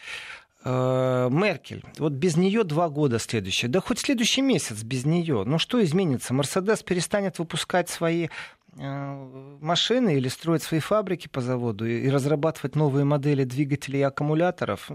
Э, 0.68 1.28
Меркель. 1.30 1.84
Вот 1.98 2.12
без 2.12 2.36
нее 2.36 2.64
два 2.64 2.88
года 2.88 3.20
следующие. 3.20 3.68
Да 3.68 3.80
хоть 3.80 4.00
следующий 4.00 4.42
месяц 4.42 4.82
без 4.82 5.04
нее. 5.04 5.44
Ну 5.44 5.58
что 5.58 5.82
изменится? 5.84 6.34
Мерседес 6.34 6.82
перестанет 6.82 7.38
выпускать 7.38 7.88
свои 7.88 8.28
машины 8.76 10.16
или 10.16 10.28
строить 10.28 10.62
свои 10.62 10.80
фабрики 10.80 11.28
по 11.28 11.40
заводу 11.40 11.86
и 11.86 12.08
разрабатывать 12.10 12.76
новые 12.76 13.04
модели 13.04 13.44
двигателей 13.44 14.00
и 14.00 14.02
аккумуляторов. 14.02 14.90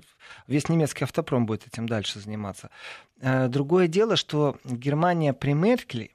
Весь 0.47 0.69
немецкий 0.69 1.03
автопром 1.03 1.45
будет 1.45 1.67
этим 1.67 1.87
дальше 1.87 2.19
заниматься. 2.19 2.69
Э, 3.21 3.47
другое 3.47 3.87
дело, 3.87 4.15
что 4.15 4.57
Германия 4.65 5.33
при 5.33 5.53
Меркеле 5.53 6.11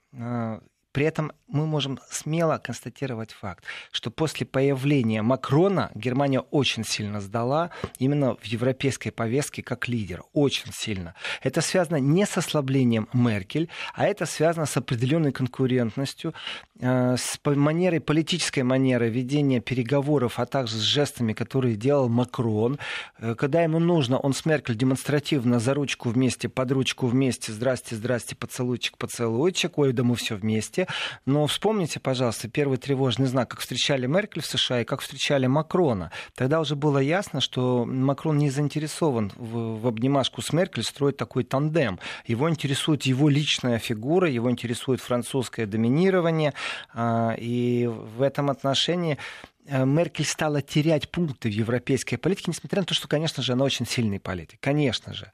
при 0.96 1.04
этом 1.04 1.30
мы 1.46 1.66
можем 1.66 1.98
смело 2.10 2.56
констатировать 2.56 3.30
факт, 3.30 3.64
что 3.92 4.10
после 4.10 4.46
появления 4.46 5.20
Макрона 5.20 5.90
Германия 5.94 6.40
очень 6.40 6.84
сильно 6.84 7.20
сдала 7.20 7.70
именно 7.98 8.34
в 8.36 8.44
европейской 8.44 9.10
повестке 9.10 9.62
как 9.62 9.88
лидер. 9.88 10.22
Очень 10.32 10.72
сильно. 10.72 11.14
Это 11.42 11.60
связано 11.60 11.96
не 11.96 12.24
с 12.24 12.38
ослаблением 12.38 13.10
Меркель, 13.12 13.68
а 13.94 14.06
это 14.06 14.24
связано 14.24 14.64
с 14.64 14.74
определенной 14.78 15.32
конкурентностью, 15.32 16.32
э, 16.80 17.16
с 17.18 17.38
манерой, 17.44 18.00
политической 18.00 18.62
манерой 18.62 19.10
ведения 19.10 19.60
переговоров, 19.60 20.38
а 20.38 20.46
также 20.46 20.76
с 20.76 20.80
жестами, 20.80 21.34
которые 21.34 21.76
делал 21.76 22.08
Макрон. 22.08 22.78
Э, 23.18 23.34
когда 23.34 23.60
ему 23.62 23.80
нужно, 23.80 24.18
он 24.18 24.32
с 24.32 24.46
Меркель 24.46 24.76
демонстративно 24.76 25.60
за 25.60 25.74
ручку 25.74 26.08
вместе, 26.08 26.48
под 26.48 26.72
ручку 26.72 27.06
вместе, 27.06 27.52
здрасте, 27.52 27.96
здрасте, 27.96 28.34
поцелуйчик, 28.34 28.96
поцелуйчик, 28.96 29.76
ой, 29.76 29.92
да 29.92 30.02
мы 30.02 30.16
все 30.16 30.36
вместе. 30.36 30.85
Но 31.24 31.46
вспомните, 31.46 32.00
пожалуйста, 32.00 32.48
первый 32.48 32.78
тревожный 32.78 33.26
знак, 33.26 33.50
как 33.50 33.60
встречали 33.60 34.06
Меркель 34.06 34.42
в 34.42 34.46
США 34.46 34.80
и 34.80 34.84
как 34.84 35.00
встречали 35.00 35.46
Макрона. 35.46 36.10
Тогда 36.34 36.60
уже 36.60 36.76
было 36.76 36.98
ясно, 36.98 37.40
что 37.40 37.84
Макрон 37.84 38.38
не 38.38 38.50
заинтересован 38.50 39.32
в, 39.36 39.80
в 39.80 39.86
обнимашку 39.86 40.42
с 40.42 40.52
Меркель 40.52 40.82
строить 40.82 41.16
такой 41.16 41.44
тандем. 41.44 41.98
Его 42.26 42.48
интересует 42.50 43.02
его 43.04 43.28
личная 43.28 43.78
фигура, 43.78 44.28
его 44.28 44.50
интересует 44.50 45.00
французское 45.00 45.66
доминирование. 45.66 46.52
А, 46.94 47.34
и 47.38 47.86
в 47.86 48.22
этом 48.22 48.50
отношении 48.50 49.18
э, 49.66 49.84
Меркель 49.84 50.24
стала 50.24 50.62
терять 50.62 51.10
пункты 51.10 51.48
в 51.48 51.52
европейской 51.52 52.16
политике, 52.16 52.46
несмотря 52.48 52.80
на 52.80 52.86
то, 52.86 52.94
что, 52.94 53.08
конечно 53.08 53.42
же, 53.42 53.52
она 53.52 53.64
очень 53.64 53.86
сильный 53.86 54.20
политик. 54.20 54.58
Конечно 54.60 55.14
же. 55.14 55.32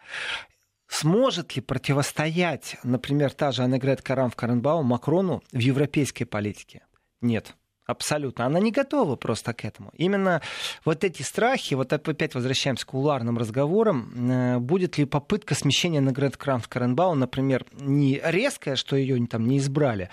Сможет 0.92 1.56
ли 1.56 1.62
противостоять, 1.62 2.76
например, 2.84 3.32
та 3.32 3.50
же 3.50 3.62
Аннегрет 3.62 4.02
Карам 4.02 4.30
в 4.30 4.36
Каренбау 4.36 4.82
Макрону 4.82 5.42
в 5.50 5.58
европейской 5.58 6.24
политике? 6.26 6.82
Нет. 7.22 7.54
Абсолютно. 7.86 8.44
Она 8.44 8.60
не 8.60 8.70
готова 8.72 9.16
просто 9.16 9.54
к 9.54 9.64
этому. 9.64 9.90
Именно 9.94 10.42
вот 10.84 11.02
эти 11.02 11.22
страхи, 11.22 11.72
вот 11.72 11.94
опять 11.94 12.34
возвращаемся 12.34 12.84
к 12.84 12.92
уларным 12.92 13.38
разговорам, 13.38 14.30
э, 14.30 14.58
будет 14.58 14.98
ли 14.98 15.06
попытка 15.06 15.54
смещения 15.54 16.02
на 16.02 16.12
Грэнд 16.12 16.36
Крам 16.36 16.60
в 16.60 16.68
Каренбау, 16.68 17.14
например, 17.14 17.64
не 17.72 18.20
резкая, 18.22 18.76
что 18.76 18.94
ее 18.94 19.26
там 19.26 19.48
не 19.48 19.58
избрали, 19.58 20.10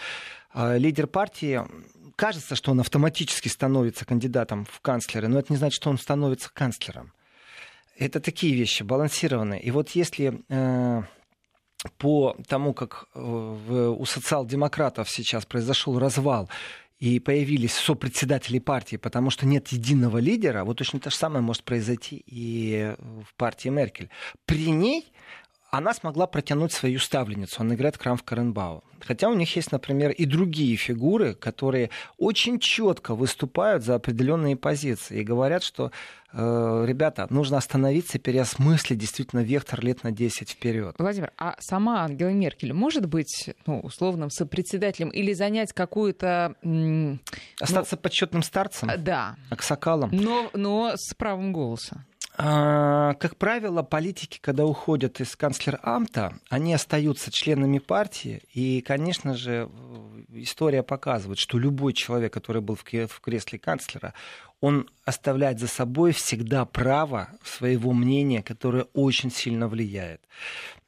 а 0.52 0.78
лидер 0.78 1.08
партии 1.08 1.62
кажется, 2.16 2.56
что 2.56 2.72
он 2.72 2.80
автоматически 2.80 3.50
становится 3.50 4.06
кандидатом 4.06 4.66
в 4.66 4.80
канцлеры, 4.80 5.28
но 5.28 5.40
это 5.40 5.52
не 5.52 5.58
значит, 5.58 5.76
что 5.76 5.90
он 5.90 5.98
становится 5.98 6.50
канцлером. 6.54 7.12
Это 8.00 8.22
такие 8.22 8.56
вещи 8.56 8.84
балансированные. 8.84 9.62
И 9.62 9.72
вот 9.72 9.90
если 9.90 10.42
э, 10.48 11.02
по 11.98 12.36
тому, 12.48 12.74
как 12.74 13.08
э, 13.14 13.20
в, 13.20 13.92
у 13.92 14.06
социал-демократов 14.06 15.10
сейчас 15.10 15.46
произошел 15.46 16.00
развал, 16.00 16.50
и 17.00 17.20
появились 17.20 17.74
сопредседатели 17.74 18.60
партии, 18.60 18.98
потому 18.98 19.30
что 19.30 19.46
нет 19.46 19.70
единого 19.70 20.18
лидера, 20.18 20.64
вот 20.64 20.78
точно 20.78 21.00
то 21.00 21.10
же 21.10 21.16
самое 21.16 21.42
может 21.42 21.64
произойти 21.64 22.24
и 22.26 22.94
в 23.00 23.36
партии 23.36 23.70
Меркель. 23.70 24.10
При 24.46 24.72
ней 24.72 25.12
она 25.72 25.94
смогла 25.94 26.28
протянуть 26.28 26.72
свою 26.72 27.00
ставленницу, 27.00 27.62
она 27.62 27.76
играет 27.76 27.98
Крамф 27.98 28.24
Каренбау. 28.24 28.84
Хотя 29.02 29.30
у 29.30 29.34
них 29.34 29.56
есть, 29.56 29.72
например, 29.72 30.12
и 30.12 30.26
другие 30.26 30.76
фигуры, 30.76 31.34
которые 31.34 31.90
очень 32.18 32.60
четко 32.60 33.16
выступают 33.16 33.84
за 33.84 33.96
определенные 33.96 34.56
позиции 34.56 35.20
и 35.20 35.24
говорят, 35.24 35.64
что 35.64 35.92
э, 36.34 36.86
ребята, 36.88 37.28
нужно 37.30 37.58
остановиться 37.58 38.18
и 38.18 38.22
переосмыслить 38.22 38.98
действительно 38.98 39.40
вектор 39.42 39.82
лет 39.84 40.04
на 40.04 40.12
10 40.12 40.50
вперед. 40.50 40.96
Владимир, 40.98 41.32
а 41.38 41.56
сама 41.60 42.04
Ангела 42.04 42.30
Меркель 42.30 42.74
может 42.74 43.06
быть 43.06 43.50
ну, 43.66 43.80
условным 43.80 44.30
сопредседателем 44.30 45.10
или 45.10 45.34
занять 45.34 45.72
какую-то... 45.74 46.56
Остаться 47.62 47.96
ну, 47.96 48.02
почетным 48.02 48.44
старцем? 48.44 48.92
Да. 48.98 49.36
Аксакалом? 49.50 50.10
Но, 50.12 50.50
но 50.54 50.94
с 50.96 51.14
правом 51.14 51.54
голоса. 51.54 52.06
А, 52.42 53.16
как 53.16 53.36
правило, 53.36 53.84
политики, 53.84 54.40
когда 54.42 54.66
уходят 54.66 55.20
из 55.20 55.36
канцлер-амта, 55.36 56.40
они 56.50 56.74
остаются 56.74 57.32
членами 57.32 57.80
партии. 57.80 58.42
И, 58.54 58.80
конечно 58.80 59.36
же, 59.36 59.70
история 60.30 60.82
показывает, 60.82 61.38
что 61.38 61.58
любой 61.58 61.92
человек, 61.92 62.34
который 62.34 62.62
был 62.62 62.76
в 62.76 62.84
кресле 62.84 63.60
канцлера, 63.60 64.14
он 64.62 64.90
оставляет 65.04 65.60
за 65.60 65.68
собой 65.68 66.14
всегда 66.14 66.64
право 66.64 67.28
своего 67.44 67.92
мнения, 67.92 68.42
которое 68.42 68.86
очень 68.94 69.32
сильно 69.32 69.68
влияет 69.68 70.22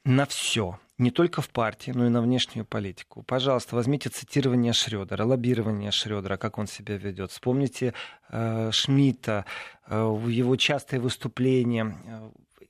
на 0.04 0.24
все 0.24 0.78
не 0.98 1.10
только 1.10 1.40
в 1.42 1.48
партии, 1.48 1.90
но 1.90 2.06
и 2.06 2.10
на 2.10 2.20
внешнюю 2.22 2.64
политику. 2.64 3.22
Пожалуйста, 3.22 3.76
возьмите 3.76 4.08
цитирование 4.08 4.72
Шредера, 4.72 5.24
лоббирование 5.24 5.90
Шредера, 5.90 6.36
как 6.36 6.58
он 6.58 6.66
себя 6.66 6.96
ведет. 6.96 7.30
Вспомните 7.30 7.94
э, 8.30 8.70
Шмидта, 8.72 9.44
э, 9.86 9.94
его 10.28 10.56
частые 10.56 11.00
выступления. 11.00 11.96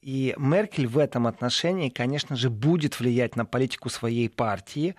И 0.01 0.35
Меркель 0.37 0.89
в 0.89 0.99
этом 0.99 1.27
отношении, 1.27 1.89
конечно 1.89 2.35
же, 2.35 2.51
будет 2.51 2.99
влиять 2.99 3.37
на 3.37 3.45
политику 3.45 3.89
своей 3.89 4.29
партии. 4.29 4.97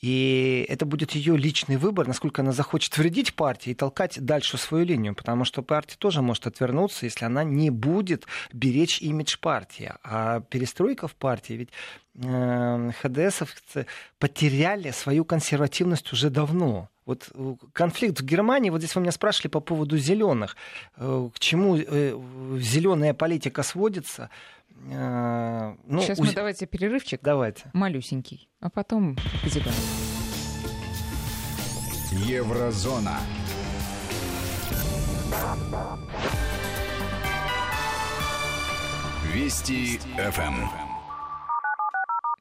И 0.00 0.64
это 0.68 0.86
будет 0.86 1.12
ее 1.12 1.36
личный 1.36 1.76
выбор, 1.76 2.06
насколько 2.06 2.40
она 2.40 2.52
захочет 2.52 2.96
вредить 2.96 3.34
партии 3.34 3.70
и 3.70 3.74
толкать 3.74 4.18
дальше 4.18 4.56
свою 4.56 4.86
линию, 4.86 5.14
потому 5.14 5.44
что 5.44 5.62
партия 5.62 5.96
тоже 5.98 6.22
может 6.22 6.46
отвернуться, 6.46 7.04
если 7.04 7.26
она 7.26 7.44
не 7.44 7.68
будет 7.70 8.26
беречь 8.52 9.02
имидж 9.02 9.36
партии. 9.38 9.92
А 10.02 10.40
перестройка 10.40 11.06
в 11.06 11.14
партии, 11.14 11.52
ведь 11.52 11.68
э, 12.14 12.90
ХДСовцы 13.02 13.86
потеряли 14.18 14.90
свою 14.90 15.26
консервативность 15.26 16.10
уже 16.14 16.30
давно. 16.30 16.88
Вот 17.04 17.28
э, 17.34 17.54
конфликт 17.74 18.20
в 18.20 18.24
Германии, 18.24 18.70
вот 18.70 18.78
здесь 18.78 18.94
вы 18.94 19.02
меня 19.02 19.12
спрашивали 19.12 19.48
по 19.48 19.60
поводу 19.60 19.98
зеленых. 19.98 20.56
Э, 20.96 21.28
к 21.34 21.38
чему 21.38 21.76
э, 21.76 22.18
зеленая 22.58 23.12
политика 23.12 23.62
сводится? 23.62 24.30
Ну, 24.70 26.00
Сейчас 26.02 26.18
у... 26.18 26.24
мы 26.24 26.32
давайте 26.32 26.66
перерывчик. 26.66 27.20
Давайте. 27.22 27.70
Малюсенький. 27.72 28.48
А 28.60 28.70
потом 28.70 29.16
зеленым. 29.44 29.74
Еврозона. 32.12 33.18
Вести 39.32 39.98
ФМ. 40.16 40.79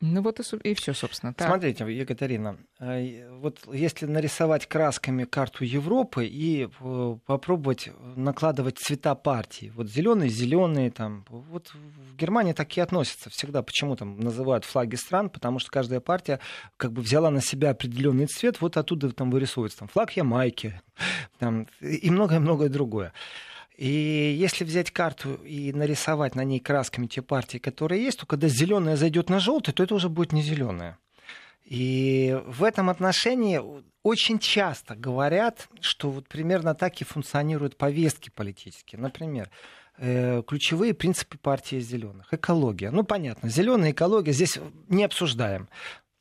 Ну 0.02 0.22
вот 0.22 0.40
и, 0.40 0.70
и 0.70 0.74
все, 0.76 0.94
собственно. 0.94 1.34
Так. 1.34 1.50
Смотрите, 1.50 1.84
Екатерина, 1.84 2.58
э, 2.80 3.30
вот 3.40 3.60
если 3.74 4.06
нарисовать 4.06 4.66
красками 4.66 5.26
карту 5.26 5.66
Европы 5.66 6.26
и 6.26 6.70
э, 6.80 7.18
попробовать 7.26 7.90
накладывать 8.16 8.78
цвета 8.78 9.14
партии, 9.16 9.74
вот 9.76 9.90
зеленые, 9.90 10.30
зеленые, 10.30 10.90
там, 10.90 11.26
вот 11.28 11.74
в 11.74 12.16
Германии 12.16 12.54
такие 12.54 12.84
относятся 12.84 13.30
всегда. 13.30 13.62
Почему 13.62 13.98
там 13.98 14.18
называют 14.22 14.64
флаги 14.64 14.96
стран? 14.96 15.30
Потому 15.30 15.60
что 15.60 15.70
каждая 15.70 16.00
партия 16.00 16.40
как 16.78 16.94
бы 16.94 17.02
взяла 17.02 17.30
на 17.30 17.42
себя 17.42 17.72
определенный 17.72 18.28
цвет, 18.28 18.62
вот 18.62 18.78
оттуда 18.78 19.12
там 19.12 19.30
вырисовывается 19.32 19.80
там, 19.80 19.90
флаг 19.90 20.16
Ямайки 20.16 20.80
там, 21.40 21.68
и 21.82 22.10
многое-многое 22.10 22.70
другое. 22.70 23.12
И 23.80 24.36
если 24.38 24.66
взять 24.66 24.92
карту 24.92 25.36
и 25.36 25.72
нарисовать 25.72 26.36
на 26.36 26.44
ней 26.44 26.60
красками 26.60 27.08
те 27.08 27.22
партии, 27.22 27.60
которые 27.60 28.04
есть, 28.04 28.20
то 28.20 28.26
когда 28.26 28.50
зеленая 28.50 28.98
зайдет 28.98 29.30
на 29.30 29.40
желтый, 29.40 29.74
то 29.74 29.82
это 29.82 29.96
уже 29.96 30.10
будет 30.10 30.34
не 30.34 30.42
зеленая. 30.42 30.98
И 31.64 32.38
в 32.46 32.66
этом 32.66 32.90
отношении 32.90 33.62
очень 34.04 34.38
часто 34.38 34.96
говорят, 34.96 35.70
что 35.80 36.12
вот 36.12 36.28
примерно 36.28 36.76
так 36.76 37.00
и 37.00 37.06
функционируют 37.06 37.78
повестки 37.78 38.30
политические. 38.30 39.00
Например, 39.00 39.50
э, 39.98 40.44
ключевые 40.46 40.94
принципы 40.94 41.38
партии 41.38 41.80
зеленых. 41.80 42.34
Экология. 42.34 42.92
Ну, 42.92 43.06
понятно, 43.06 43.48
зеленая 43.48 43.92
экология 43.92 44.34
здесь 44.34 44.60
не 44.90 45.06
обсуждаем. 45.06 45.70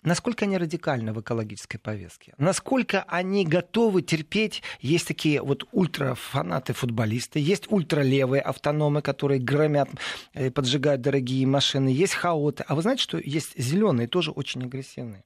Насколько 0.03 0.45
они 0.45 0.57
радикальны 0.57 1.13
в 1.13 1.21
экологической 1.21 1.79
повестке? 1.79 2.33
Насколько 2.39 3.03
они 3.09 3.45
готовы 3.45 4.03
терпеть? 4.03 4.63
Есть 4.81 5.09
такие 5.09 5.43
вот 5.43 5.65
ультрафанаты 5.73 6.73
футболисты, 6.73 7.41
есть 7.41 7.71
ультралевые 7.71 8.41
автономы, 8.41 9.03
которые 9.03 9.41
громят, 9.41 9.89
э, 10.35 10.53
поджигают 10.53 11.01
дорогие 11.01 11.47
машины, 11.47 11.89
есть 11.89 12.15
хаоты. 12.15 12.65
А 12.69 12.77
вы 12.77 12.83
знаете, 12.83 13.03
что 13.03 13.19
есть 13.19 13.59
зеленые, 13.59 14.07
тоже 14.09 14.31
очень 14.31 14.63
агрессивные? 14.65 15.25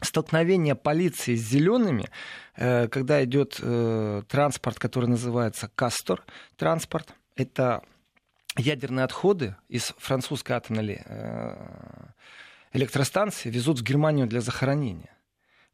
столкновение 0.00 0.74
полиции 0.74 1.36
с 1.36 1.40
зелеными, 1.40 2.10
э, 2.56 2.88
когда 2.88 3.24
идет 3.24 3.58
э, 3.62 4.22
транспорт, 4.28 4.78
который 4.78 5.08
называется 5.08 5.70
Кастор 5.74 6.24
транспорт, 6.56 7.14
это 7.36 7.82
ядерные 8.56 9.04
отходы 9.04 9.56
из 9.68 9.94
французской 9.98 10.52
атомной 10.52 11.00
электростанции 12.74 13.48
везут 13.48 13.78
в 13.78 13.82
Германию 13.82 14.26
для 14.26 14.42
захоронения. 14.42 15.10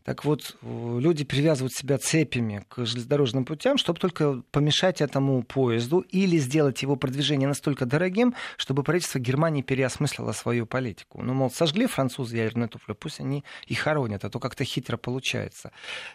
Так 0.02 0.24
вот, 0.24 0.56
люди 0.62 1.24
привязывают 1.24 1.74
себя 1.74 1.98
цепями 1.98 2.64
к 2.68 2.86
железнодорожным 2.86 3.44
путям, 3.44 3.76
чтобы 3.76 3.98
только 3.98 4.42
помешать 4.50 5.02
этому 5.02 5.42
поезду 5.42 6.00
или 6.00 6.38
сделать 6.38 6.80
его 6.80 6.96
продвижение 6.96 7.46
настолько 7.46 7.84
дорогим, 7.84 8.34
чтобы 8.56 8.82
правительство 8.82 9.18
Германии 9.18 9.60
переосмыслило 9.60 10.32
свою 10.32 10.64
политику. 10.64 11.22
Ну, 11.22 11.34
мол, 11.34 11.50
сожгли 11.50 11.86
французы 11.86 12.38
ядерное 12.38 12.68
топливо, 12.68 12.94
пусть 12.94 13.20
они 13.20 13.44
и 13.66 13.74
хоронят, 13.74 14.24
а 14.24 14.30
то 14.30 14.40
как-то 14.40 14.64
хитро 14.64 14.96
получается. 14.96 15.70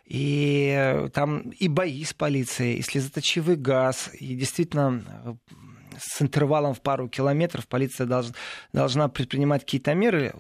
И 0.06 1.08
там 1.14 1.52
и 1.52 1.68
бои 1.68 2.04
с 2.04 2.14
полицией, 2.16 2.78
и 2.78 2.82
слезоточивый 2.82 3.56
газ, 3.56 4.10
и 4.20 4.36
действительно 4.36 5.38
с 6.00 6.22
интервалом 6.22 6.74
в 6.74 6.82
пару 6.82 7.08
километров 7.08 7.68
полиция 7.68 8.08
долж, 8.08 8.28
должна 8.74 9.08
предпринимать 9.08 9.62
какие-то 9.62 9.94
меры, 9.94 10.34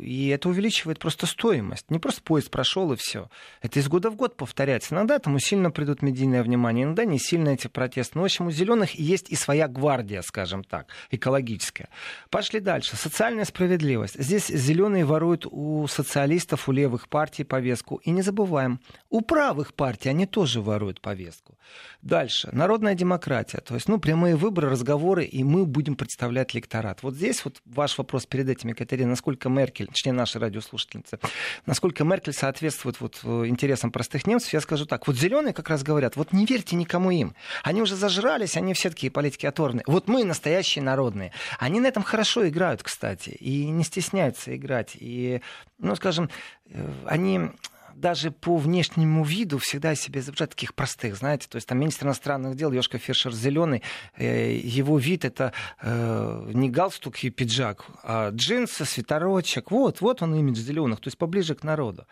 и 0.00 0.28
это 0.28 0.48
увеличивает 0.48 0.98
просто 0.98 1.26
стоимость. 1.26 1.90
Не 1.90 1.98
просто 1.98 2.22
поезд 2.22 2.50
прошел 2.50 2.92
и 2.92 2.96
все. 2.96 3.28
Это 3.62 3.78
из 3.78 3.88
года 3.88 4.10
в 4.10 4.16
год 4.16 4.36
повторяется. 4.36 4.94
Иногда 4.94 5.16
этому 5.16 5.38
сильно 5.38 5.70
придут 5.70 6.02
медийное 6.02 6.42
внимание, 6.42 6.84
иногда 6.84 7.04
не 7.04 7.18
сильно 7.18 7.50
эти 7.50 7.68
протесты. 7.68 8.12
Но, 8.16 8.22
в 8.22 8.24
общем, 8.24 8.46
у 8.46 8.50
зеленых 8.50 8.94
есть 8.94 9.30
и 9.30 9.36
своя 9.36 9.68
гвардия, 9.68 10.22
скажем 10.22 10.64
так, 10.64 10.88
экологическая. 11.10 11.88
Пошли 12.30 12.60
дальше. 12.60 12.96
Социальная 12.96 13.44
справедливость. 13.44 14.20
Здесь 14.20 14.48
зеленые 14.48 15.04
воруют 15.04 15.46
у 15.50 15.86
социалистов, 15.88 16.68
у 16.68 16.72
левых 16.72 17.08
партий 17.08 17.44
повестку. 17.44 17.96
И 17.96 18.10
не 18.10 18.22
забываем, 18.22 18.80
у 19.10 19.20
правых 19.20 19.74
партий 19.74 20.08
они 20.08 20.26
тоже 20.26 20.60
воруют 20.60 21.00
повестку. 21.00 21.56
Дальше. 22.02 22.48
Народная 22.52 22.94
демократия. 22.94 23.58
То 23.58 23.74
есть, 23.74 23.88
ну, 23.88 23.98
прямые 23.98 24.36
выборы, 24.36 24.68
разговоры, 24.96 25.24
и 25.24 25.44
мы 25.44 25.66
будем 25.66 25.94
представлять 25.94 26.54
электорат. 26.54 27.02
Вот 27.02 27.14
здесь 27.14 27.44
вот 27.44 27.60
ваш 27.66 27.98
вопрос 27.98 28.26
перед 28.26 28.48
этим, 28.48 28.70
Екатерина, 28.70 29.10
насколько 29.10 29.48
Меркель, 29.48 29.86
точнее, 29.86 30.12
наши 30.12 30.38
радиослушательницы, 30.38 31.18
насколько 31.66 32.04
Меркель 32.04 32.32
соответствует 32.32 33.00
вот 33.00 33.20
э, 33.22 33.46
интересам 33.46 33.90
простых 33.90 34.26
немцев, 34.26 34.52
я 34.52 34.60
скажу 34.60 34.86
так. 34.86 35.06
Вот 35.06 35.16
зеленые 35.16 35.52
как 35.52 35.68
раз 35.68 35.82
говорят, 35.82 36.16
вот 36.16 36.32
не 36.32 36.46
верьте 36.46 36.76
никому 36.76 37.10
им. 37.10 37.34
Они 37.62 37.82
уже 37.82 37.94
зажрались, 37.94 38.56
они 38.56 38.72
все 38.72 38.90
такие 38.90 39.10
политики 39.10 39.46
оторванные. 39.46 39.84
Вот 39.86 40.08
мы 40.08 40.24
настоящие 40.24 40.82
народные. 40.82 41.32
Они 41.58 41.80
на 41.80 41.86
этом 41.86 42.02
хорошо 42.02 42.48
играют, 42.48 42.82
кстати, 42.82 43.30
и 43.30 43.66
не 43.66 43.84
стесняются 43.84 44.56
играть. 44.56 44.96
И, 44.98 45.40
ну, 45.78 45.94
скажем, 45.96 46.30
э, 46.70 46.88
они 47.06 47.50
даже 47.96 48.30
по 48.30 48.56
внешнему 48.56 49.24
виду 49.24 49.58
всегда 49.58 49.94
себе 49.94 50.20
изображают 50.20 50.50
таких 50.50 50.74
простых, 50.74 51.16
знаете, 51.16 51.48
то 51.48 51.56
есть 51.56 51.66
там 51.66 51.78
министр 51.78 52.06
иностранных 52.06 52.54
дел 52.54 52.70
Йошка 52.72 52.98
Фершер 52.98 53.32
зеленый, 53.32 53.82
э, 54.16 54.54
его 54.56 54.98
вид 54.98 55.24
это 55.24 55.52
э, 55.80 56.50
не 56.52 56.68
галстук 56.68 57.16
и 57.24 57.30
пиджак, 57.30 57.86
а 58.02 58.30
джинсы, 58.30 58.84
свитерочек, 58.84 59.70
вот, 59.70 60.00
вот 60.00 60.22
он 60.22 60.34
имидж 60.34 60.60
зеленых, 60.60 61.00
то 61.00 61.08
есть 61.08 61.18
поближе 61.18 61.54
к 61.54 61.64
народу. 61.64 62.06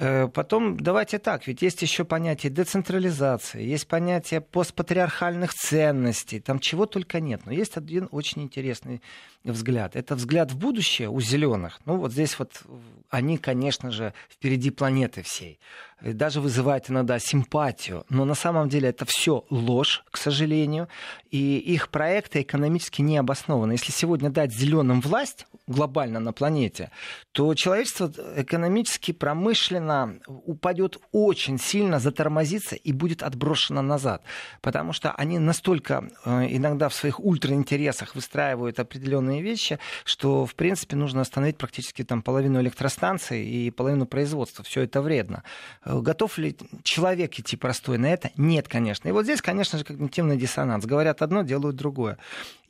Э, 0.00 0.28
потом 0.28 0.76
давайте 0.76 1.18
так, 1.18 1.48
ведь 1.48 1.60
есть 1.60 1.82
еще 1.82 2.04
понятие 2.04 2.52
децентрализации, 2.52 3.64
есть 3.64 3.88
понятие 3.88 4.40
постпатриархальных 4.40 5.52
ценностей, 5.52 6.38
там 6.38 6.60
чего 6.60 6.86
только 6.86 7.18
нет. 7.18 7.42
Но 7.46 7.52
есть 7.52 7.76
один 7.76 8.08
очень 8.12 8.42
интересный 8.42 9.02
взгляд. 9.42 9.96
Это 9.96 10.14
взгляд 10.14 10.52
в 10.52 10.56
будущее 10.56 11.08
у 11.08 11.20
зеленых. 11.20 11.80
Ну 11.84 11.96
вот 11.96 12.12
здесь 12.12 12.38
вот 12.38 12.62
они, 13.10 13.38
конечно 13.38 13.90
же, 13.90 14.14
впереди 14.30 14.70
планеты 14.70 15.22
всей. 15.22 15.58
Даже 16.00 16.40
вызывает 16.40 16.90
иногда 16.90 17.18
симпатию. 17.18 18.04
Но 18.08 18.24
на 18.24 18.34
самом 18.34 18.68
деле 18.68 18.88
это 18.90 19.04
все 19.06 19.44
ложь, 19.50 20.04
к 20.10 20.16
сожалению. 20.16 20.88
И 21.30 21.58
их 21.58 21.88
проекты 21.88 22.42
экономически 22.42 23.02
не 23.02 23.18
обоснованы. 23.18 23.72
Если 23.72 23.92
сегодня 23.92 24.30
дать 24.30 24.52
зеленым 24.52 25.00
власть 25.00 25.46
глобально 25.66 26.20
на 26.20 26.32
планете, 26.32 26.90
то 27.32 27.54
человечество 27.54 28.10
экономически, 28.36 29.12
промышленно 29.12 30.20
упадет 30.26 30.98
очень 31.12 31.58
сильно, 31.58 31.98
затормозится 31.98 32.76
и 32.76 32.92
будет 32.92 33.22
отброшено 33.22 33.82
назад. 33.82 34.22
Потому 34.62 34.92
что 34.92 35.12
они 35.12 35.38
настолько 35.38 36.08
э, 36.24 36.46
иногда 36.50 36.88
в 36.88 36.94
своих 36.94 37.20
ультраинтересах 37.20 38.14
выстраивают 38.14 38.78
определенные 38.78 39.42
вещи, 39.42 39.78
что, 40.04 40.46
в 40.46 40.54
принципе, 40.54 40.96
нужно 40.96 41.20
остановить 41.20 41.58
практически 41.58 42.04
там 42.04 42.22
половину 42.22 42.60
электростанций 42.60 43.44
и 43.44 43.70
половину 43.70 44.06
производства. 44.06 44.64
Все 44.64 44.82
это 44.82 45.02
вредно. 45.02 45.42
Э, 45.88 46.00
готов 46.00 46.36
ли 46.38 46.54
человек 46.84 47.38
идти 47.38 47.56
простой 47.56 47.96
на 47.98 48.06
это? 48.06 48.30
Нет, 48.36 48.68
конечно. 48.68 49.08
И 49.08 49.12
вот 49.12 49.24
здесь, 49.24 49.40
конечно 49.40 49.78
же, 49.78 49.84
когнитивный 49.84 50.36
диссонанс. 50.36 50.84
Говорят 50.84 51.22
одно, 51.22 51.42
делают 51.42 51.76
другое. 51.76 52.18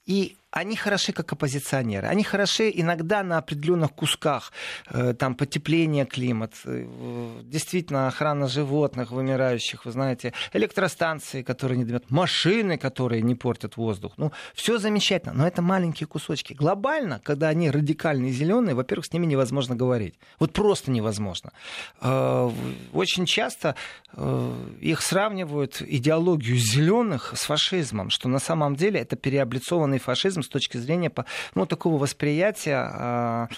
И 0.07 0.37
они 0.51 0.77
хороши 0.77 1.13
как 1.13 1.33
оппозиционеры. 1.33 2.09
Они 2.09 2.25
хороши 2.25 2.71
иногда 2.75 3.23
на 3.23 3.39
определенных 3.39 3.93
кусках. 3.93 4.53
Э, 4.91 5.13
там 5.13 5.35
потепление 5.35 6.07
климат, 6.07 6.55
э, 6.65 6.87
действительно 7.43 8.09
охрана 8.09 8.49
животных 8.49 9.11
вымирающих, 9.11 9.85
вы 9.85 9.93
знаете, 9.93 10.33
электростанции, 10.55 11.43
которые 11.43 11.79
не 11.79 11.85
дают, 11.85 12.11
машины, 12.11 12.79
которые 12.79 13.23
не 13.23 13.35
портят 13.35 13.77
воздух. 13.77 14.15
Ну, 14.17 14.33
все 14.55 14.79
замечательно, 14.79 15.35
но 15.35 15.47
это 15.47 15.61
маленькие 15.61 16.07
кусочки. 16.07 16.55
Глобально, 16.55 17.21
когда 17.23 17.49
они 17.49 17.71
радикальные 17.71 18.33
зеленые, 18.33 18.75
во-первых, 18.75 19.05
с 19.05 19.13
ними 19.13 19.27
невозможно 19.27 19.77
говорить. 19.77 20.15
Вот 20.39 20.53
просто 20.53 20.91
невозможно. 20.91 21.53
Э, 22.01 22.51
очень 22.93 23.27
часто 23.27 23.75
их 24.81 25.03
сравнивают 25.03 25.83
идеологию 25.83 26.57
зеленых 26.57 27.35
с 27.37 27.43
фашизмом, 27.43 28.11
что 28.11 28.29
на 28.29 28.39
самом 28.39 28.75
деле 28.75 29.01
это 29.01 29.17
переоблицованный 29.17 29.99
фашизм 29.99 30.38
с 30.43 30.49
точки 30.49 30.77
зрения 30.77 31.13
ну, 31.55 31.67
такого 31.67 31.99
восприятия 31.99 32.77
а, 32.77 33.49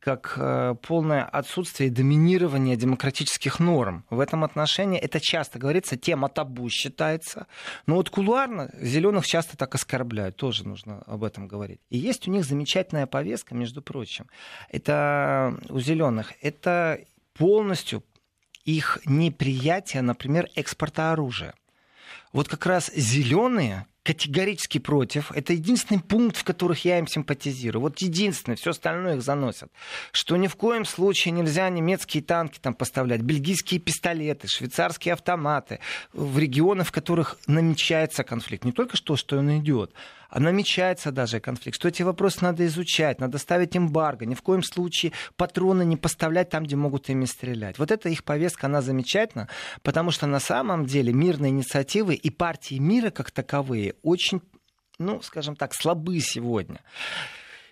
как 0.00 0.34
э, 0.36 0.74
полное 0.82 1.24
отсутствие 1.24 1.90
доминирования 1.90 2.76
демократических 2.76 3.60
норм. 3.60 4.04
В 4.10 4.20
этом 4.20 4.44
отношении 4.44 4.98
это 4.98 5.20
часто 5.20 5.58
говорится, 5.58 5.96
тема 5.96 6.28
табу 6.28 6.68
считается. 6.70 7.46
Но 7.86 7.96
вот 7.96 8.10
кулуарно 8.10 8.70
зеленых 8.80 9.26
часто 9.26 9.56
так 9.56 9.74
оскорбляют, 9.74 10.36
тоже 10.36 10.66
нужно 10.66 11.02
об 11.06 11.24
этом 11.24 11.48
говорить. 11.48 11.80
И 11.90 11.98
есть 11.98 12.26
у 12.28 12.30
них 12.30 12.44
замечательная 12.44 13.06
повестка, 13.06 13.54
между 13.54 13.82
прочим. 13.82 14.26
Это 14.70 15.56
у 15.68 15.80
зеленых. 15.80 16.32
Это 16.40 17.00
полностью 17.34 18.02
их 18.64 18.98
неприятие, 19.04 20.02
например, 20.02 20.48
экспорта 20.54 21.12
оружия. 21.12 21.54
Вот 22.32 22.48
как 22.48 22.66
раз 22.66 22.90
зеленые 22.94 23.86
категорически 24.04 24.78
против. 24.78 25.32
Это 25.32 25.54
единственный 25.54 26.00
пункт, 26.00 26.36
в 26.36 26.44
которых 26.44 26.84
я 26.84 26.98
им 26.98 27.06
симпатизирую. 27.06 27.80
Вот 27.82 27.98
единственный, 28.00 28.56
все 28.56 28.70
остальное 28.70 29.16
их 29.16 29.22
заносят. 29.22 29.72
Что 30.12 30.36
ни 30.36 30.46
в 30.46 30.56
коем 30.56 30.84
случае 30.84 31.32
нельзя 31.32 31.68
немецкие 31.70 32.22
танки 32.22 32.58
там 32.60 32.74
поставлять, 32.74 33.22
бельгийские 33.22 33.80
пистолеты, 33.80 34.46
швейцарские 34.46 35.14
автоматы 35.14 35.80
в 36.12 36.38
регионы, 36.38 36.84
в 36.84 36.92
которых 36.92 37.38
намечается 37.46 38.24
конфликт. 38.24 38.64
Не 38.64 38.72
только 38.72 38.96
что, 38.96 39.16
что 39.16 39.38
он 39.38 39.58
идет, 39.58 39.94
а 40.34 40.40
намечается 40.40 41.12
даже 41.12 41.38
конфликт, 41.38 41.76
что 41.76 41.88
эти 41.88 42.02
вопросы 42.02 42.38
надо 42.42 42.66
изучать, 42.66 43.20
надо 43.20 43.38
ставить 43.38 43.76
эмбарго, 43.76 44.26
ни 44.26 44.34
в 44.34 44.42
коем 44.42 44.64
случае 44.64 45.12
патроны 45.36 45.84
не 45.84 45.96
поставлять 45.96 46.50
там, 46.50 46.64
где 46.64 46.74
могут 46.74 47.08
ими 47.08 47.24
стрелять. 47.24 47.78
Вот 47.78 47.92
эта 47.92 48.08
их 48.08 48.24
повестка, 48.24 48.66
она 48.66 48.82
замечательна, 48.82 49.48
потому 49.82 50.10
что 50.10 50.26
на 50.26 50.40
самом 50.40 50.86
деле 50.86 51.12
мирные 51.12 51.50
инициативы 51.50 52.14
и 52.14 52.30
партии 52.30 52.76
мира 52.76 53.10
как 53.10 53.30
таковые 53.30 53.93
очень, 54.02 54.40
ну, 54.98 55.22
скажем 55.22 55.56
так, 55.56 55.74
слабы 55.74 56.20
сегодня. 56.20 56.82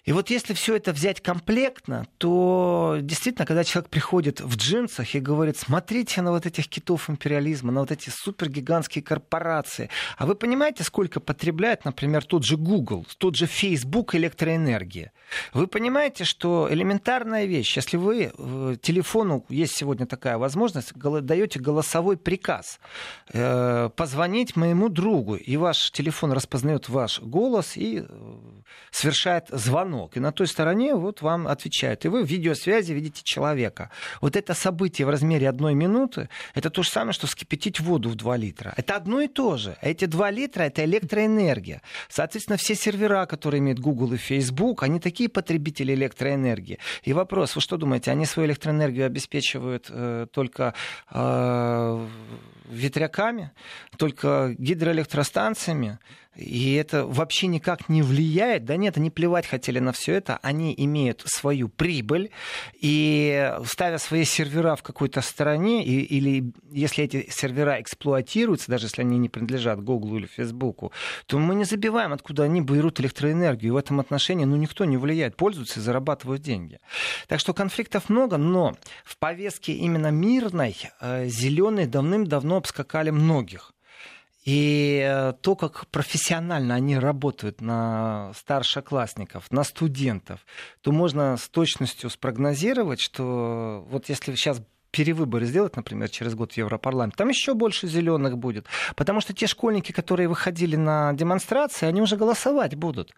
И 0.05 0.11
вот 0.11 0.31
если 0.31 0.53
все 0.53 0.75
это 0.77 0.93
взять 0.93 1.21
комплектно, 1.21 2.07
то 2.19 2.99
действительно, 3.01 3.47
когда 3.47 3.63
человек 3.63 3.89
приходит 3.89 4.41
в 4.41 4.57
джинсах 4.57 5.15
и 5.15 5.21
говорит, 5.21 5.57
смотрите 5.57 6.23
на 6.23 6.33
вот 6.33 6.45
этих 6.45 6.69
китов 6.69 7.09
империализма, 7.09 7.71
на 7.71 7.81
вот 7.81 7.93
эти 7.93 8.11
супергигантские 8.11 9.05
корпорации, 9.05 9.91
а 10.19 10.27
вы 10.27 10.35
понимаете, 10.35 10.83
сколько 10.83 11.21
потребляет, 11.21 11.85
например, 11.85 12.25
тот 12.25 12.45
же 12.45 12.57
Google, 12.57 13.07
тот 13.19 13.37
же 13.37 13.47
Facebook 13.47 14.17
электроэнергии? 14.17 15.13
Вы 15.55 15.69
понимаете, 15.69 16.25
что 16.25 16.67
элементарная 16.69 17.45
вещь, 17.45 17.77
если 17.77 17.97
вы 17.97 18.33
э, 18.37 18.77
телефону, 18.83 19.47
есть 19.49 19.77
сегодня 19.77 20.07
такая 20.07 20.37
возможность, 20.37 20.93
даете 20.95 21.61
голосовой 21.61 22.17
приказ, 22.17 22.81
э, 23.33 23.89
позвонить 23.95 24.57
моему 24.57 24.89
другу, 24.89 25.37
и 25.37 25.57
ваш 25.57 25.93
телефон 25.93 26.33
распознает 26.33 26.89
ваш 26.89 27.21
голос 27.21 27.77
и 27.77 28.05
э, 28.07 28.39
совершает 28.91 29.47
звонок 29.51 29.92
звонок, 29.93 30.17
и 30.17 30.21
на 30.21 30.33
той 30.33 30.47
стороне 30.47 30.95
вот 30.95 31.23
вам 31.23 31.47
отвечают. 31.47 32.05
И 32.05 32.09
вы 32.09 32.25
в 32.25 32.27
видеосвязи 32.27 32.93
видите 32.95 33.23
человека. 33.25 33.91
Вот 34.21 34.37
это 34.37 34.55
событие 34.55 35.07
в 35.07 35.11
размере 35.11 35.49
одной 35.49 35.75
минуты, 35.75 36.29
это 36.55 36.71
то 36.71 36.83
же 36.83 36.91
самое, 36.91 37.13
что 37.13 37.27
скипятить 37.27 37.81
воду 37.81 38.09
в 38.09 38.15
2 38.15 38.37
литра. 38.37 38.73
Это 38.77 38.97
одно 38.97 39.21
и 39.21 39.29
то 39.29 39.57
же. 39.57 39.77
Эти 39.83 40.07
2 40.07 40.31
литра— 40.31 40.63
это 40.65 40.85
электроэнергия. 40.85 41.81
Соответственно, 42.09 42.57
все 42.57 42.75
сервера, 42.75 43.27
которые 43.27 43.59
имеют 43.59 43.81
Google 43.81 44.15
и 44.15 44.17
Facebook, 44.17 44.83
они 44.83 45.01
такие 45.01 45.29
потребители 45.29 45.95
электроэнергии. 45.95 46.79
И 47.07 47.13
вопрос, 47.13 47.57
вы 47.57 47.61
что 47.61 47.77
думаете, 47.77 48.11
они 48.11 48.27
свою 48.27 48.49
электроэнергию 48.49 49.07
обеспечивают 49.07 49.87
э, 49.91 50.27
только 50.33 50.75
э, 51.11 52.07
ветряками, 52.71 53.51
только 53.97 54.55
гидроэлектростанциями? 54.59 55.99
И 56.35 56.75
это 56.75 57.05
вообще 57.07 57.47
никак 57.47 57.89
не 57.89 58.03
влияет. 58.03 58.65
Да 58.65 58.77
нет, 58.77 58.97
они 58.97 59.11
плевать 59.11 59.47
хотели 59.47 59.79
на 59.81 59.93
все 59.93 60.15
это. 60.15 60.39
Они 60.43 60.75
имеют 60.77 61.23
свою 61.27 61.69
прибыль, 61.69 62.31
и 62.81 63.53
ставя 63.67 63.99
свои 63.99 64.25
сервера 64.25 64.77
в 64.77 64.83
какой-то 64.83 65.21
стране, 65.21 65.85
и, 65.85 66.01
или 66.01 66.53
если 66.71 67.05
эти 67.05 67.29
сервера 67.31 67.81
эксплуатируются, 67.81 68.71
даже 68.71 68.87
если 68.87 69.03
они 69.03 69.19
не 69.19 69.29
принадлежат 69.29 69.83
Google 69.83 70.17
или 70.17 70.27
Facebook, 70.27 70.93
то 71.27 71.39
мы 71.39 71.55
не 71.55 71.65
забиваем, 71.65 72.13
откуда 72.13 72.45
они 72.45 72.63
берут 72.63 72.99
электроэнергию. 73.01 73.75
В 73.75 73.77
этом 73.77 74.01
отношении 74.01 74.47
ну, 74.47 74.57
никто 74.57 74.85
не 74.87 74.97
влияет, 74.97 75.37
пользуются 75.37 75.81
и 75.81 75.83
зарабатывают 75.83 76.43
деньги. 76.43 76.79
Так 77.29 77.41
что 77.41 77.53
конфликтов 77.53 78.09
много, 78.09 78.39
но 78.39 78.75
в 79.05 79.19
повестке 79.19 79.75
именно 79.75 80.11
мирной 80.11 80.77
э, 81.01 81.27
зеленые 81.27 81.87
давным-давно 81.87 82.57
обскакали 82.57 83.11
многих. 83.11 83.73
И 84.45 85.01
э, 85.05 85.35
то, 85.41 85.55
как 85.55 85.87
профессионально 85.89 86.75
они 86.75 86.99
работают 86.99 87.61
на 87.61 88.33
старшеклассников, 88.35 89.51
на 89.53 89.63
студентов, 89.63 90.45
то 90.81 90.91
можно 90.91 91.37
с 91.37 91.49
точностью 91.49 92.11
спрогнозировать, 92.11 93.01
что 93.01 93.87
вот 93.89 94.09
если 94.09 94.35
сейчас 94.35 94.61
перевыборы 94.93 95.47
сделать, 95.47 95.75
например, 95.75 96.09
через 96.11 96.35
год 96.35 96.53
в 96.53 96.57
Европарламент, 96.57 97.17
там 97.17 97.29
еще 97.29 97.55
больше 97.55 97.89
зеленых 97.89 98.39
будет. 98.39 98.67
Потому 98.95 99.21
что 99.21 99.33
те 99.33 99.47
школьники, 99.47 99.91
которые 99.91 100.29
выходили 100.29 100.77
на 100.77 101.13
демонстрации, 101.15 101.87
они 101.87 102.01
уже 102.01 102.17
голосовать 102.17 102.77
будут. 102.77 103.15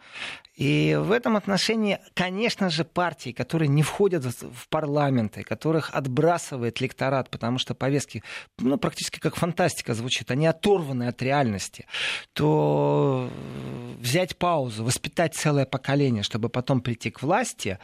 И 0.54 0.96
в 0.98 1.10
этом 1.10 1.36
отношении, 1.36 1.98
конечно 2.14 2.70
же, 2.70 2.84
партии, 2.84 3.32
которые 3.32 3.68
не 3.68 3.82
входят 3.82 4.24
в 4.24 4.68
парламенты, 4.68 5.42
которых 5.42 5.90
отбрасывает 5.92 6.80
лекторат, 6.80 7.28
потому 7.28 7.58
что 7.58 7.74
повестки 7.74 8.22
ну, 8.58 8.78
практически 8.78 9.18
как 9.18 9.34
фантастика 9.34 9.94
звучит, 9.94 10.30
они 10.30 10.46
оторваны 10.46 11.08
от 11.08 11.20
реальности, 11.22 11.86
то 12.32 13.28
взять 13.98 14.36
паузу, 14.36 14.84
воспитать 14.84 15.34
целое 15.34 15.66
поколение, 15.66 16.22
чтобы 16.22 16.48
потом 16.48 16.80
прийти 16.80 17.10
к 17.10 17.20
власти, 17.20 17.78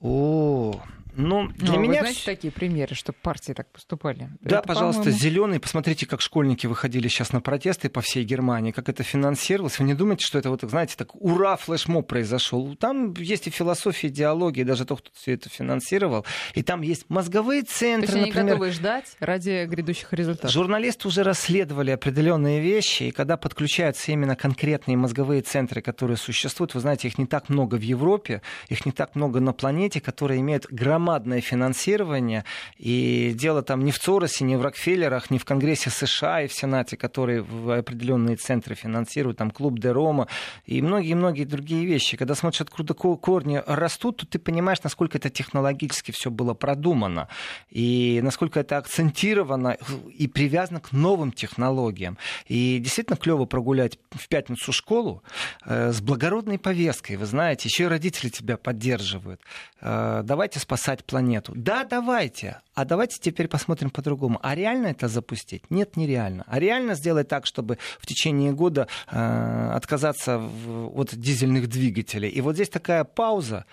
о, 0.00 0.80
ну, 1.16 1.48
для 1.48 1.72
ну, 1.72 1.80
меня... 1.80 1.94
Вы 1.94 1.98
знаете 2.00 2.22
такие 2.24 2.52
примеры, 2.52 2.94
что 2.94 3.12
партии 3.12 3.52
так 3.52 3.70
поступали? 3.72 4.28
Да, 4.40 4.58
это, 4.58 4.68
пожалуйста, 4.68 5.10
зеленые. 5.10 5.60
Посмотрите, 5.60 6.04
как 6.06 6.20
школьники 6.20 6.66
выходили 6.66 7.08
сейчас 7.08 7.32
на 7.32 7.40
протесты 7.40 7.88
по 7.88 8.02
всей 8.02 8.24
Германии, 8.24 8.70
как 8.70 8.90
это 8.90 9.02
финансировалось. 9.02 9.78
Вы 9.78 9.86
не 9.86 9.94
думаете, 9.94 10.26
что 10.26 10.38
это 10.38 10.50
вот, 10.50 10.60
знаете, 10.62 10.94
так 10.96 11.14
ура, 11.14 11.56
флешмоб 11.56 12.06
произошел. 12.06 12.76
Там 12.76 13.14
есть 13.14 13.46
и 13.46 13.50
философия, 13.50 14.08
идеология, 14.08 14.64
даже 14.64 14.84
тот, 14.84 15.00
кто 15.00 15.10
все 15.14 15.32
это 15.32 15.48
финансировал. 15.48 16.26
И 16.54 16.62
там 16.62 16.82
есть 16.82 17.06
мозговые 17.08 17.62
центры, 17.62 18.12
То 18.12 18.18
есть 18.18 18.26
например. 18.28 18.40
они 18.40 18.50
готовы 18.50 18.70
ждать 18.72 19.16
ради 19.18 19.64
грядущих 19.66 20.12
результатов. 20.12 20.50
Журналисты 20.50 21.08
уже 21.08 21.22
расследовали 21.22 21.92
определенные 21.92 22.60
вещи, 22.60 23.04
и 23.04 23.10
когда 23.10 23.38
подключаются 23.38 24.12
именно 24.12 24.36
конкретные 24.36 24.98
мозговые 24.98 25.40
центры, 25.40 25.80
которые 25.80 26.18
существуют, 26.18 26.74
вы 26.74 26.80
знаете, 26.80 27.08
их 27.08 27.16
не 27.16 27.26
так 27.26 27.48
много 27.48 27.76
в 27.76 27.82
Европе, 27.82 28.42
их 28.68 28.84
не 28.84 28.92
так 28.92 29.14
много 29.14 29.40
на 29.40 29.54
планете, 29.54 30.02
которые 30.02 30.40
имеют 30.40 30.66
громадные 30.66 31.05
громадное 31.06 31.40
финансирование, 31.40 32.44
и 32.78 33.32
дело 33.32 33.62
там 33.62 33.84
не 33.84 33.92
в 33.92 33.98
Цоросе, 33.98 34.44
не 34.44 34.56
в 34.56 34.62
Рокфеллерах, 34.62 35.30
не 35.30 35.38
в 35.38 35.44
Конгрессе 35.44 35.88
США 35.88 36.42
и 36.42 36.48
в 36.48 36.52
Сенате, 36.52 36.96
которые 36.96 37.42
в 37.42 37.78
определенные 37.78 38.34
центры 38.36 38.74
финансируют, 38.74 39.38
там 39.38 39.52
клуб 39.52 39.78
Де 39.78 39.92
Рома 39.92 40.26
и 40.64 40.82
многие-многие 40.82 41.44
другие 41.44 41.86
вещи. 41.86 42.16
Когда 42.16 42.34
смотришь, 42.34 42.62
откуда 42.62 42.94
корни 42.94 43.62
растут, 43.66 44.16
то 44.16 44.26
ты 44.26 44.40
понимаешь, 44.40 44.82
насколько 44.82 45.16
это 45.18 45.30
технологически 45.30 46.10
все 46.10 46.28
было 46.28 46.54
продумано, 46.54 47.28
и 47.70 48.20
насколько 48.24 48.58
это 48.58 48.76
акцентировано 48.78 49.76
и 50.18 50.26
привязано 50.26 50.80
к 50.80 50.90
новым 50.90 51.30
технологиям. 51.30 52.18
И 52.48 52.80
действительно 52.80 53.16
клево 53.16 53.44
прогулять 53.44 53.98
в 54.10 54.26
пятницу 54.26 54.72
школу 54.72 55.22
э, 55.64 55.92
с 55.92 56.00
благородной 56.00 56.58
повесткой, 56.58 57.16
вы 57.16 57.26
знаете, 57.26 57.68
еще 57.68 57.84
и 57.84 57.86
родители 57.86 58.28
тебя 58.28 58.56
поддерживают. 58.56 59.40
Э, 59.80 60.22
давайте 60.24 60.58
спасать 60.58 60.95
спасать 60.96 61.04
планету. 61.04 61.52
Да, 61.54 61.84
давайте. 61.84 62.60
А 62.74 62.84
давайте 62.84 63.18
теперь 63.20 63.48
посмотрим 63.48 63.90
по-другому. 63.90 64.38
А 64.42 64.54
реально 64.54 64.88
это 64.88 65.08
запустить? 65.08 65.62
Нет, 65.70 65.96
нереально. 65.96 66.44
А 66.46 66.58
реально 66.58 66.94
сделать 66.94 67.28
так, 67.28 67.46
чтобы 67.46 67.78
в 67.98 68.06
течение 68.06 68.52
года 68.52 68.86
э, 69.10 69.70
отказаться 69.74 70.38
в, 70.38 70.98
от 70.98 71.14
дизельных 71.14 71.68
двигателей. 71.68 72.28
И 72.28 72.40
вот 72.40 72.54
здесь 72.54 72.68
такая 72.68 73.04
пауза. 73.04 73.64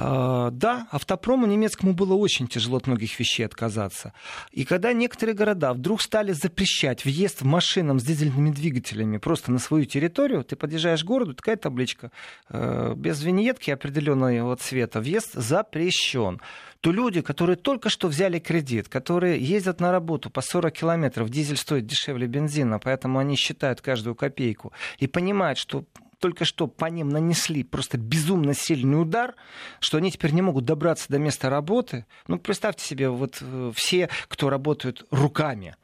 Uh, 0.00 0.50
да, 0.50 0.86
автопрому 0.90 1.46
немецкому 1.46 1.92
было 1.92 2.14
очень 2.14 2.48
тяжело 2.48 2.78
от 2.78 2.86
многих 2.86 3.18
вещей 3.18 3.44
отказаться. 3.44 4.14
И 4.50 4.64
когда 4.64 4.94
некоторые 4.94 5.34
города 5.34 5.74
вдруг 5.74 6.00
стали 6.00 6.32
запрещать 6.32 7.04
въезд 7.04 7.42
в 7.42 7.44
машинам 7.44 8.00
с 8.00 8.04
дизельными 8.04 8.50
двигателями 8.50 9.18
просто 9.18 9.52
на 9.52 9.58
свою 9.58 9.84
территорию, 9.84 10.42
ты 10.42 10.56
подъезжаешь 10.56 11.02
к 11.02 11.06
городу, 11.06 11.34
такая 11.34 11.56
табличка, 11.56 12.12
uh, 12.48 12.94
без 12.94 13.22
виньетки 13.22 13.70
определенного 13.70 14.56
цвета, 14.56 15.00
въезд 15.00 15.34
запрещен 15.34 16.40
то 16.80 16.92
люди, 16.92 17.20
которые 17.20 17.56
только 17.56 17.90
что 17.90 18.08
взяли 18.08 18.38
кредит, 18.38 18.88
которые 18.88 19.38
ездят 19.38 19.80
на 19.80 19.92
работу 19.92 20.30
по 20.30 20.40
40 20.40 20.72
километров, 20.72 21.28
дизель 21.28 21.58
стоит 21.58 21.86
дешевле 21.86 22.26
бензина, 22.26 22.78
поэтому 22.78 23.18
они 23.18 23.36
считают 23.36 23.82
каждую 23.82 24.14
копейку 24.14 24.72
и 24.98 25.06
понимают, 25.06 25.58
что 25.58 25.84
только 26.20 26.44
что 26.44 26.66
по 26.68 26.84
ним 26.86 27.08
нанесли 27.08 27.64
просто 27.64 27.98
безумно 27.98 28.54
сильный 28.54 29.00
удар, 29.00 29.34
что 29.80 29.96
они 29.98 30.12
теперь 30.12 30.32
не 30.32 30.42
могут 30.42 30.64
добраться 30.64 31.06
до 31.08 31.18
места 31.18 31.50
работы. 31.50 32.06
Ну, 32.28 32.38
представьте 32.38 32.84
себе, 32.84 33.08
вот 33.08 33.38
э, 33.40 33.72
все, 33.74 34.08
кто 34.28 34.50
работают 34.50 35.06
руками, 35.10 35.74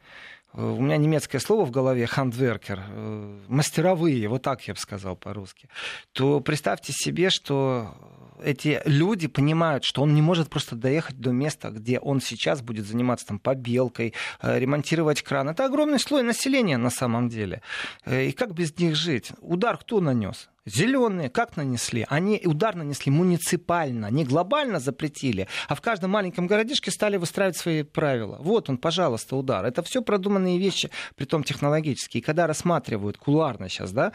у 0.53 0.81
меня 0.81 0.97
немецкое 0.97 1.39
слово 1.39 1.65
в 1.65 1.71
голове, 1.71 2.07
хандверкер, 2.07 2.83
э, 2.87 3.39
мастеровые, 3.47 4.27
вот 4.27 4.41
так 4.41 4.67
я 4.67 4.73
бы 4.73 4.79
сказал 4.79 5.15
по-русски, 5.15 5.69
то 6.13 6.39
представьте 6.39 6.93
себе, 6.93 7.29
что 7.29 7.93
эти 8.43 8.81
люди 8.85 9.27
понимают, 9.27 9.83
что 9.83 10.01
он 10.01 10.13
не 10.13 10.21
может 10.21 10.49
просто 10.49 10.75
доехать 10.75 11.19
до 11.19 11.31
места, 11.31 11.69
где 11.69 11.99
он 11.99 12.21
сейчас 12.21 12.61
будет 12.61 12.85
заниматься 12.85 13.27
там 13.27 13.39
побелкой, 13.39 14.13
э, 14.41 14.59
ремонтировать 14.59 15.21
кран. 15.21 15.49
Это 15.49 15.65
огромный 15.65 15.99
слой 15.99 16.23
населения 16.23 16.77
на 16.77 16.89
самом 16.89 17.29
деле. 17.29 17.61
Э, 18.05 18.25
и 18.25 18.31
как 18.31 18.53
без 18.53 18.77
них 18.77 18.95
жить? 18.95 19.31
Удар 19.41 19.77
кто 19.77 19.99
нанес? 20.01 20.49
Зеленые 20.67 21.29
как 21.29 21.55
нанесли? 21.55 22.05
Они 22.09 22.41
удар 22.43 22.75
нанесли 22.75 23.09
муниципально, 23.09 24.11
не 24.11 24.25
глобально 24.25 24.79
запретили, 24.79 25.47
а 25.69 25.75
в 25.75 25.81
каждом 25.81 26.11
маленьком 26.11 26.45
городишке 26.45 26.91
стали 26.91 27.15
выстраивать 27.15 27.55
свои 27.55 27.83
правила. 27.83 28.37
Вот 28.41 28.69
он, 28.69 28.77
пожалуйста, 28.77 29.37
удар. 29.37 29.65
Это 29.65 29.81
все 29.81 30.01
продуманные 30.01 30.59
вещи, 30.59 30.91
при 31.15 31.23
том 31.23 31.43
технологические. 31.43 32.21
И 32.21 32.23
когда 32.23 32.47
рассматривают 32.47 33.17
кулуарно 33.17 33.69
сейчас, 33.69 33.93
да, 33.93 34.11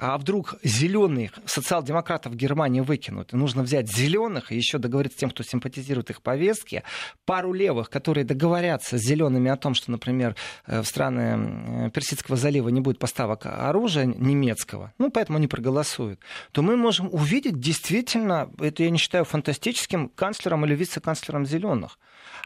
а 0.00 0.16
вдруг 0.16 0.54
зеленых 0.62 1.32
социал-демократов 1.44 2.34
Германии 2.34 2.80
выкинут, 2.80 3.34
и 3.34 3.36
нужно 3.36 3.62
взять 3.62 3.94
зеленых 3.94 4.50
и 4.50 4.56
еще 4.56 4.78
договориться 4.78 5.18
с 5.18 5.20
тем, 5.20 5.30
кто 5.30 5.42
симпатизирует 5.42 6.08
их 6.08 6.22
повестке, 6.22 6.84
пару 7.26 7.52
левых, 7.52 7.90
которые 7.90 8.24
договорятся 8.24 8.96
с 8.96 9.02
зелеными 9.02 9.50
о 9.50 9.56
том, 9.56 9.74
что, 9.74 9.90
например, 9.90 10.36
э, 10.66 10.80
в 10.80 10.86
страны 10.86 11.86
э, 11.86 11.90
Персидского 11.90 12.38
залива 12.38 12.70
не 12.70 12.80
будет 12.80 12.98
поставок 12.98 13.44
оружия 13.44 14.06
немецкого, 14.06 14.94
ну, 14.96 15.10
поэтому 15.10 15.36
они 15.36 15.48
проголосуют, 15.48 16.20
то 16.52 16.62
мы 16.62 16.78
можем 16.78 17.12
увидеть 17.12 17.60
действительно, 17.60 18.50
это 18.58 18.82
я 18.82 18.90
не 18.90 18.98
считаю 18.98 19.26
фантастическим, 19.26 20.08
канцлером 20.08 20.64
или 20.64 20.74
вице-канцлером 20.74 21.44
зеленых. 21.44 21.98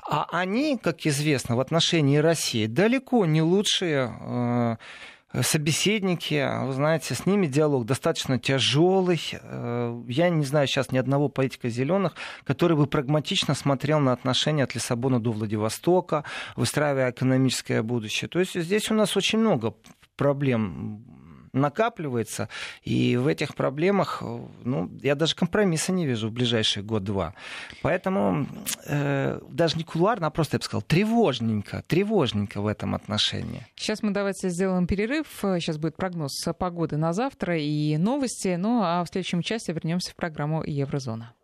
А 0.02 0.26
они, 0.32 0.76
как 0.76 1.06
известно, 1.06 1.54
в 1.54 1.60
отношении 1.60 2.18
России 2.18 2.66
далеко 2.66 3.24
не 3.26 3.42
лучшие 3.42 4.12
э, 4.20 4.76
собеседники, 5.42 6.64
вы 6.64 6.72
знаете, 6.72 7.14
с 7.14 7.26
ними 7.26 7.46
диалог 7.46 7.86
достаточно 7.86 8.38
тяжелый. 8.38 9.20
Я 10.08 10.28
не 10.28 10.44
знаю 10.44 10.66
сейчас 10.66 10.92
ни 10.92 10.98
одного 10.98 11.28
политика 11.28 11.68
зеленых, 11.68 12.14
который 12.44 12.76
бы 12.76 12.86
прагматично 12.86 13.54
смотрел 13.54 14.00
на 14.00 14.12
отношения 14.12 14.64
от 14.64 14.74
Лиссабона 14.74 15.20
до 15.20 15.32
Владивостока, 15.32 16.24
выстраивая 16.56 17.10
экономическое 17.10 17.82
будущее. 17.82 18.28
То 18.28 18.38
есть 18.38 18.54
здесь 18.54 18.90
у 18.90 18.94
нас 18.94 19.16
очень 19.16 19.38
много 19.38 19.74
проблем 20.16 21.04
накапливается, 21.54 22.48
и 22.82 23.16
в 23.16 23.26
этих 23.26 23.54
проблемах, 23.54 24.22
ну, 24.62 24.90
я 25.02 25.14
даже 25.14 25.34
компромисса 25.34 25.92
не 25.92 26.06
вижу 26.06 26.28
в 26.28 26.32
ближайший 26.32 26.82
год-два. 26.82 27.34
Поэтому 27.82 28.46
э, 28.86 29.40
даже 29.48 29.76
не 29.76 29.84
кулуарно, 29.84 30.26
а 30.26 30.30
просто, 30.30 30.56
я 30.56 30.58
бы 30.58 30.64
сказал, 30.64 30.82
тревожненько, 30.82 31.82
тревожненько 31.86 32.60
в 32.60 32.66
этом 32.66 32.94
отношении. 32.94 33.66
Сейчас 33.76 34.02
мы 34.02 34.10
давайте 34.10 34.48
сделаем 34.48 34.86
перерыв. 34.86 35.26
Сейчас 35.40 35.78
будет 35.78 35.96
прогноз 35.96 36.32
погоды 36.58 36.96
на 36.96 37.12
завтра 37.12 37.58
и 37.58 37.96
новости. 37.96 38.56
Ну, 38.58 38.82
а 38.82 39.04
в 39.04 39.08
следующем 39.08 39.42
часе 39.42 39.72
вернемся 39.72 40.12
в 40.12 40.16
программу 40.16 40.62
Еврозона. 40.64 41.34